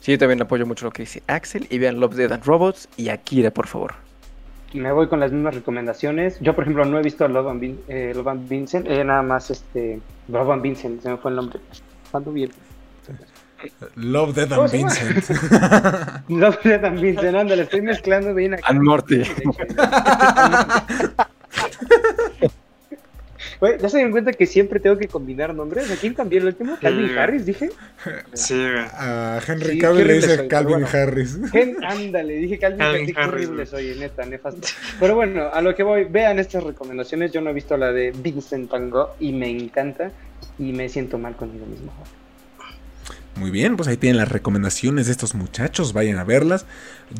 Sí, 0.00 0.12
yo 0.12 0.18
también 0.18 0.40
apoyo 0.42 0.66
mucho 0.66 0.86
lo 0.86 0.92
que 0.92 1.02
dice 1.02 1.22
Axel. 1.26 1.66
Y 1.70 1.78
vean 1.78 2.00
Love, 2.00 2.14
Dead 2.14 2.32
and 2.32 2.44
Robots 2.44 2.88
y 2.96 3.08
Akira, 3.08 3.50
por 3.50 3.66
favor 3.66 4.06
me 4.80 4.92
voy 4.92 5.08
con 5.08 5.20
las 5.20 5.32
mismas 5.32 5.54
recomendaciones. 5.54 6.38
Yo, 6.40 6.54
por 6.54 6.64
ejemplo, 6.64 6.84
no 6.84 6.98
he 6.98 7.02
visto 7.02 7.26
Love 7.28 7.48
and, 7.48 7.78
eh, 7.88 8.14
Vincent, 8.48 8.86
eh, 8.88 9.04
nada 9.04 9.22
más 9.22 9.50
este, 9.50 10.00
Love 10.28 10.50
and 10.50 10.62
Vincent, 10.62 11.02
se 11.02 11.10
me 11.10 11.16
fue 11.16 11.30
el 11.30 11.36
nombre. 11.36 11.60
Cuando 12.10 12.32
bien. 12.32 12.50
Love 13.94 14.34
Dead 14.34 14.52
and 14.52 14.70
Vincent. 14.70 15.28
Love 16.28 16.58
Dead 16.62 16.84
and 16.84 17.00
Vincent, 17.00 17.36
ándale, 17.36 17.62
estoy 17.62 17.82
mezclando 17.82 18.34
bien 18.34 18.54
aquí. 18.54 18.62
And 18.66 18.82
Morty. 18.82 19.22
Güey, 23.60 23.78
¿ya 23.78 23.88
se 23.88 23.96
dieron 23.98 24.12
cuenta 24.12 24.32
que 24.32 24.46
siempre 24.46 24.80
tengo 24.80 24.98
que 24.98 25.08
combinar 25.08 25.54
nombres? 25.54 25.90
¿A 25.90 25.96
quién 25.96 26.14
cambié 26.14 26.38
el 26.40 26.46
último? 26.46 26.76
¿Calvin 26.80 27.16
Harris, 27.16 27.46
dije? 27.46 27.70
Sí, 28.32 28.54
A 28.92 29.40
Henry 29.46 29.78
Cavill 29.78 30.06
le 30.06 30.14
dice 30.14 30.48
Calvin 30.48 30.84
Harris. 30.84 31.38
ándale, 31.82 32.34
dije 32.34 32.58
Calvin, 32.58 32.82
Harris. 32.82 33.14
Qué 33.14 33.20
horrible 33.20 33.66
soy, 33.66 33.96
neta, 33.98 34.24
nefasto. 34.26 34.66
Pero 35.00 35.14
bueno, 35.14 35.48
a 35.52 35.60
lo 35.62 35.74
que 35.74 35.82
voy, 35.82 36.04
vean 36.04 36.38
estas 36.38 36.64
recomendaciones. 36.64 37.32
Yo 37.32 37.40
no 37.40 37.50
he 37.50 37.54
visto 37.54 37.76
la 37.76 37.92
de 37.92 38.12
Vincent 38.12 38.70
Van 38.70 38.90
Gogh 38.90 39.10
y 39.20 39.32
me 39.32 39.48
encanta. 39.50 40.10
Y 40.58 40.72
me 40.72 40.88
siento 40.88 41.18
mal 41.18 41.36
conmigo 41.36 41.66
mismo. 41.66 41.92
Muy 43.36 43.50
bien, 43.50 43.76
pues 43.76 43.86
ahí 43.86 43.98
tienen 43.98 44.16
las 44.16 44.30
recomendaciones 44.30 45.06
de 45.06 45.12
estos 45.12 45.34
muchachos, 45.34 45.92
vayan 45.92 46.16
a 46.18 46.24
verlas. 46.24 46.64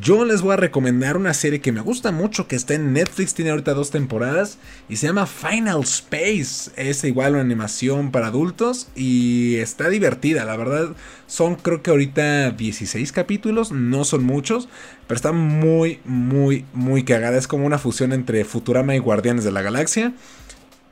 Yo 0.01 0.25
les 0.25 0.41
voy 0.41 0.55
a 0.55 0.57
recomendar 0.57 1.19
una 1.19 1.35
serie 1.35 1.61
que 1.61 1.73
me 1.73 1.83
gusta 1.83 2.11
mucho, 2.11 2.49
que 2.49 2.57
está 2.57 2.73
en 2.73 2.95
Netflix, 2.95 3.35
tiene 3.35 3.51
ahorita 3.51 3.75
dos 3.75 3.91
temporadas, 3.91 4.57
y 4.89 4.97
se 4.97 5.09
llama 5.09 5.27
Final 5.27 5.83
Space. 5.83 6.71
Es 6.77 7.05
igual 7.05 7.33
una 7.33 7.43
animación 7.43 8.13
para 8.13 8.29
adultos 8.29 8.89
y 8.97 9.57
está 9.57 9.91
divertida, 9.91 10.47
la 10.47 10.57
verdad. 10.57 10.97
Son 11.27 11.57
creo 11.57 11.83
que 11.83 11.91
ahorita 11.91 12.53
16 12.53 13.13
capítulos, 13.13 13.71
no 13.71 14.05
son 14.05 14.25
muchos, 14.25 14.71
pero 15.07 15.17
está 15.17 15.33
muy, 15.33 16.01
muy, 16.07 16.65
muy 16.73 17.05
cagada. 17.05 17.37
Es 17.37 17.47
como 17.47 17.67
una 17.67 17.79
fusión 17.79 18.15
entre 18.15 18.47
Futurama 18.47 18.97
y 18.97 19.01
Guardianes 19.01 19.45
de 19.45 19.53
la 19.53 19.61
Galaxia. 19.61 20.15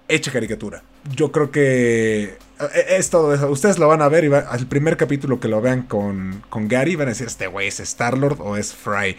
Hecha 0.09 0.31
caricatura. 0.31 0.83
Yo 1.15 1.33
creo 1.33 1.51
que 1.51 2.37
es 2.89 3.11
todo 3.11 3.35
eso. 3.35 3.51
Ustedes 3.51 3.79
lo 3.79 3.89
van 3.89 4.03
a 4.03 4.09
ver 4.09 4.25
y 4.25 4.33
al 4.33 4.67
primer 4.67 4.97
capítulo 4.97 5.41
que 5.41 5.49
lo 5.49 5.61
vean 5.61 5.83
con, 5.83 6.43
con 6.51 6.69
Gary 6.69 6.97
van 6.97 7.09
a 7.09 7.11
decir, 7.11 7.27
este 7.27 7.47
güey 7.47 7.69
es 7.69 7.81
Star-Lord 7.81 8.39
o 8.41 8.57
es 8.57 8.75
Fry. 8.75 9.17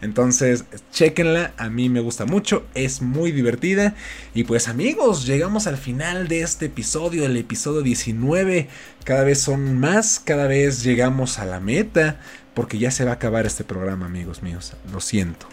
Entonces, 0.00 0.64
chequenla, 0.92 1.54
a 1.56 1.70
mí 1.70 1.88
me 1.88 2.00
gusta 2.00 2.26
mucho, 2.26 2.66
es 2.74 3.00
muy 3.00 3.32
divertida. 3.32 3.94
Y 4.34 4.44
pues 4.44 4.68
amigos, 4.68 5.24
llegamos 5.24 5.66
al 5.66 5.78
final 5.78 6.28
de 6.28 6.42
este 6.42 6.66
episodio, 6.66 7.24
el 7.24 7.36
episodio 7.36 7.80
19. 7.80 8.68
Cada 9.04 9.24
vez 9.24 9.40
son 9.40 9.78
más, 9.80 10.20
cada 10.20 10.46
vez 10.46 10.82
llegamos 10.82 11.38
a 11.38 11.46
la 11.46 11.58
meta, 11.58 12.20
porque 12.52 12.78
ya 12.78 12.90
se 12.90 13.04
va 13.04 13.12
a 13.12 13.14
acabar 13.14 13.46
este 13.46 13.64
programa, 13.64 14.06
amigos 14.06 14.42
míos. 14.42 14.74
Lo 14.92 15.00
siento. 15.00 15.46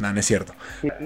No, 0.00 0.12
no 0.12 0.18
es 0.18 0.26
cierto. 0.26 0.54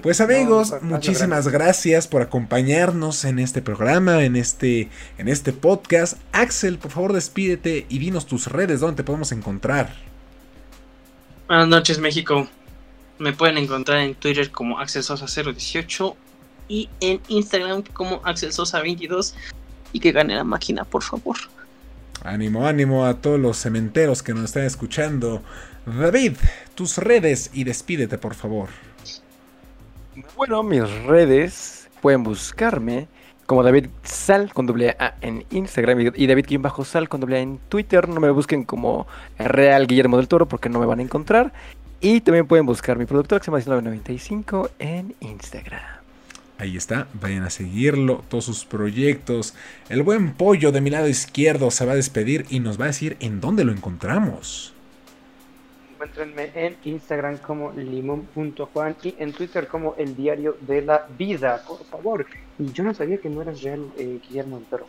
Pues 0.03 0.21
amigos, 0.21 0.73
muchísimas 0.81 1.49
gracias 1.49 2.07
por 2.07 2.23
acompañarnos 2.23 3.25
en 3.25 3.41
este 3.41 3.61
programa, 3.61 4.25
en 4.25 4.37
este, 4.37 4.89
en 5.19 5.29
este 5.29 5.53
podcast. 5.53 6.19
Axel, 6.31 6.79
por 6.79 6.93
favor 6.93 7.13
despídete 7.13 7.87
y 7.89 7.99
dinos 7.99 8.27
tus 8.27 8.47
redes, 8.47 8.79
donde 8.79 8.97
te 8.97 9.05
podemos 9.05 9.33
encontrar. 9.33 9.93
Buenas 11.49 11.67
noches, 11.67 11.99
México. 11.99 12.49
Me 13.19 13.33
pueden 13.33 13.59
encontrar 13.59 13.99
en 13.99 14.15
Twitter 14.15 14.51
como 14.53 14.79
Axel 14.79 15.03
Sosa 15.03 15.27
018 15.27 16.17
y 16.69 16.89
en 17.01 17.21
Instagram 17.27 17.83
como 17.83 18.21
Axel 18.25 18.53
Sosa 18.53 18.81
22 18.81 19.35
y 19.93 19.99
que 19.99 20.13
gane 20.13 20.37
la 20.37 20.45
máquina, 20.45 20.85
por 20.85 21.03
favor. 21.03 21.37
Ánimo, 22.23 22.67
ánimo 22.67 23.05
a 23.05 23.15
todos 23.15 23.39
los 23.39 23.59
cementeros 23.59 24.23
que 24.23 24.33
nos 24.33 24.45
están 24.45 24.65
escuchando. 24.65 25.43
David, 25.87 26.35
tus 26.75 26.99
redes 26.99 27.51
y 27.53 27.65
despídete, 27.65 28.19
por 28.19 28.35
favor. 28.35 28.69
Bueno, 30.37 30.63
mis 30.63 30.89
redes 31.05 31.89
pueden 32.01 32.23
buscarme 32.23 33.09
como 33.47 33.63
David 33.63 33.89
Sal 34.03 34.53
con 34.55 34.67
doble 34.67 34.97
A 34.99 35.15
en 35.21 35.45
Instagram 35.51 36.13
y 36.15 36.27
David 36.27 36.47
bajo 36.61 36.85
Sal 36.85 37.09
con 37.09 37.21
doble 37.21 37.37
A 37.37 37.41
en 37.41 37.59
Twitter. 37.69 38.09
No 38.09 38.21
me 38.21 38.31
busquen 38.31 38.65
como 38.65 39.07
Real 39.39 39.87
Guillermo 39.87 40.17
del 40.17 40.29
Toro 40.29 40.49
porque 40.49 40.69
no 40.69 40.81
me 40.81 40.87
van 40.87 41.01
a 41.01 41.03
encontrar. 41.03 41.53
Y 42.01 42.21
también 42.21 42.47
pueden 42.47 42.67
buscar 42.67 42.99
mi 42.99 43.07
productor 43.07 43.41
que 43.41 43.45
se 43.45 43.51
llama 43.51 43.59
1995 43.59 44.71
en 44.79 45.15
Instagram. 45.21 46.04
Ahí 46.59 46.77
está, 46.77 47.09
vayan 47.15 47.43
a 47.43 47.51
seguirlo, 47.51 48.25
todos 48.29 48.45
sus 48.45 48.65
proyectos. 48.65 49.55
El 49.89 50.03
buen 50.03 50.35
pollo 50.35 50.71
de 50.71 50.81
mi 50.81 50.91
lado 50.91 51.09
izquierdo 51.09 51.71
se 51.71 51.85
va 51.85 51.93
a 51.93 51.97
despedir 51.97 52.47
y 52.49 52.61
nos 52.61 52.81
va 52.81 52.85
a 52.85 52.89
decir 52.89 53.17
en 53.21 53.41
dónde 53.41 53.65
lo 53.65 53.73
encontramos 53.73 54.75
encuéntrenme 56.05 56.51
en 56.55 56.77
Instagram 56.85 57.39
como 57.39 57.73
limón.juan 57.73 58.97
y 59.03 59.15
en 59.19 59.33
Twitter 59.33 59.67
como 59.69 59.95
el 59.97 60.15
diario 60.15 60.57
de 60.61 60.83
la 60.83 61.07
vida, 61.19 61.63
por 61.67 61.83
favor. 61.85 62.27
Y 62.59 62.73
yo 62.73 62.85
no 62.85 62.93
sabía 62.95 63.19
que 63.19 63.31
no 63.31 63.43
eras 63.43 63.63
real, 63.63 63.91
eh, 63.97 64.21
Guillermo 64.29 64.63
pero 64.71 64.87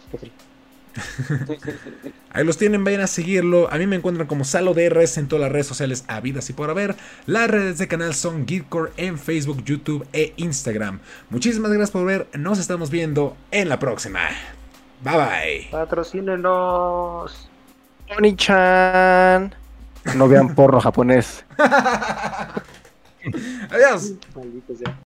Ahí 2.31 2.43
los 2.43 2.57
tienen, 2.57 2.83
vayan 2.83 3.01
a 3.01 3.07
seguirlo. 3.07 3.71
A 3.71 3.77
mí 3.77 3.87
me 3.87 3.95
encuentran 3.95 4.27
como 4.27 4.43
Salo 4.43 4.73
DRS 4.73 5.17
en 5.17 5.27
todas 5.27 5.41
las 5.41 5.51
redes 5.51 5.67
sociales 5.67 6.05
habidas 6.07 6.49
y 6.49 6.53
por 6.53 6.69
haber. 6.69 6.95
Las 7.25 7.49
redes 7.49 7.77
de 7.77 7.87
canal 7.87 8.13
son 8.13 8.45
Geekcore 8.45 8.91
en 8.97 9.17
Facebook, 9.17 9.63
YouTube 9.63 10.05
e 10.13 10.33
Instagram. 10.37 10.99
Muchísimas 11.29 11.71
gracias 11.71 11.91
por 11.91 12.05
ver. 12.05 12.27
Nos 12.33 12.59
estamos 12.59 12.89
viendo 12.89 13.37
en 13.51 13.69
la 13.69 13.79
próxima. 13.79 14.19
Bye 15.01 15.17
bye. 15.17 15.67
Patrocínenos. 15.71 17.49
Oni-chan. 18.17 19.55
No 20.15 20.27
vean 20.27 20.53
porno 20.53 20.79
japonés. 20.79 21.43
Adiós. 23.71 24.13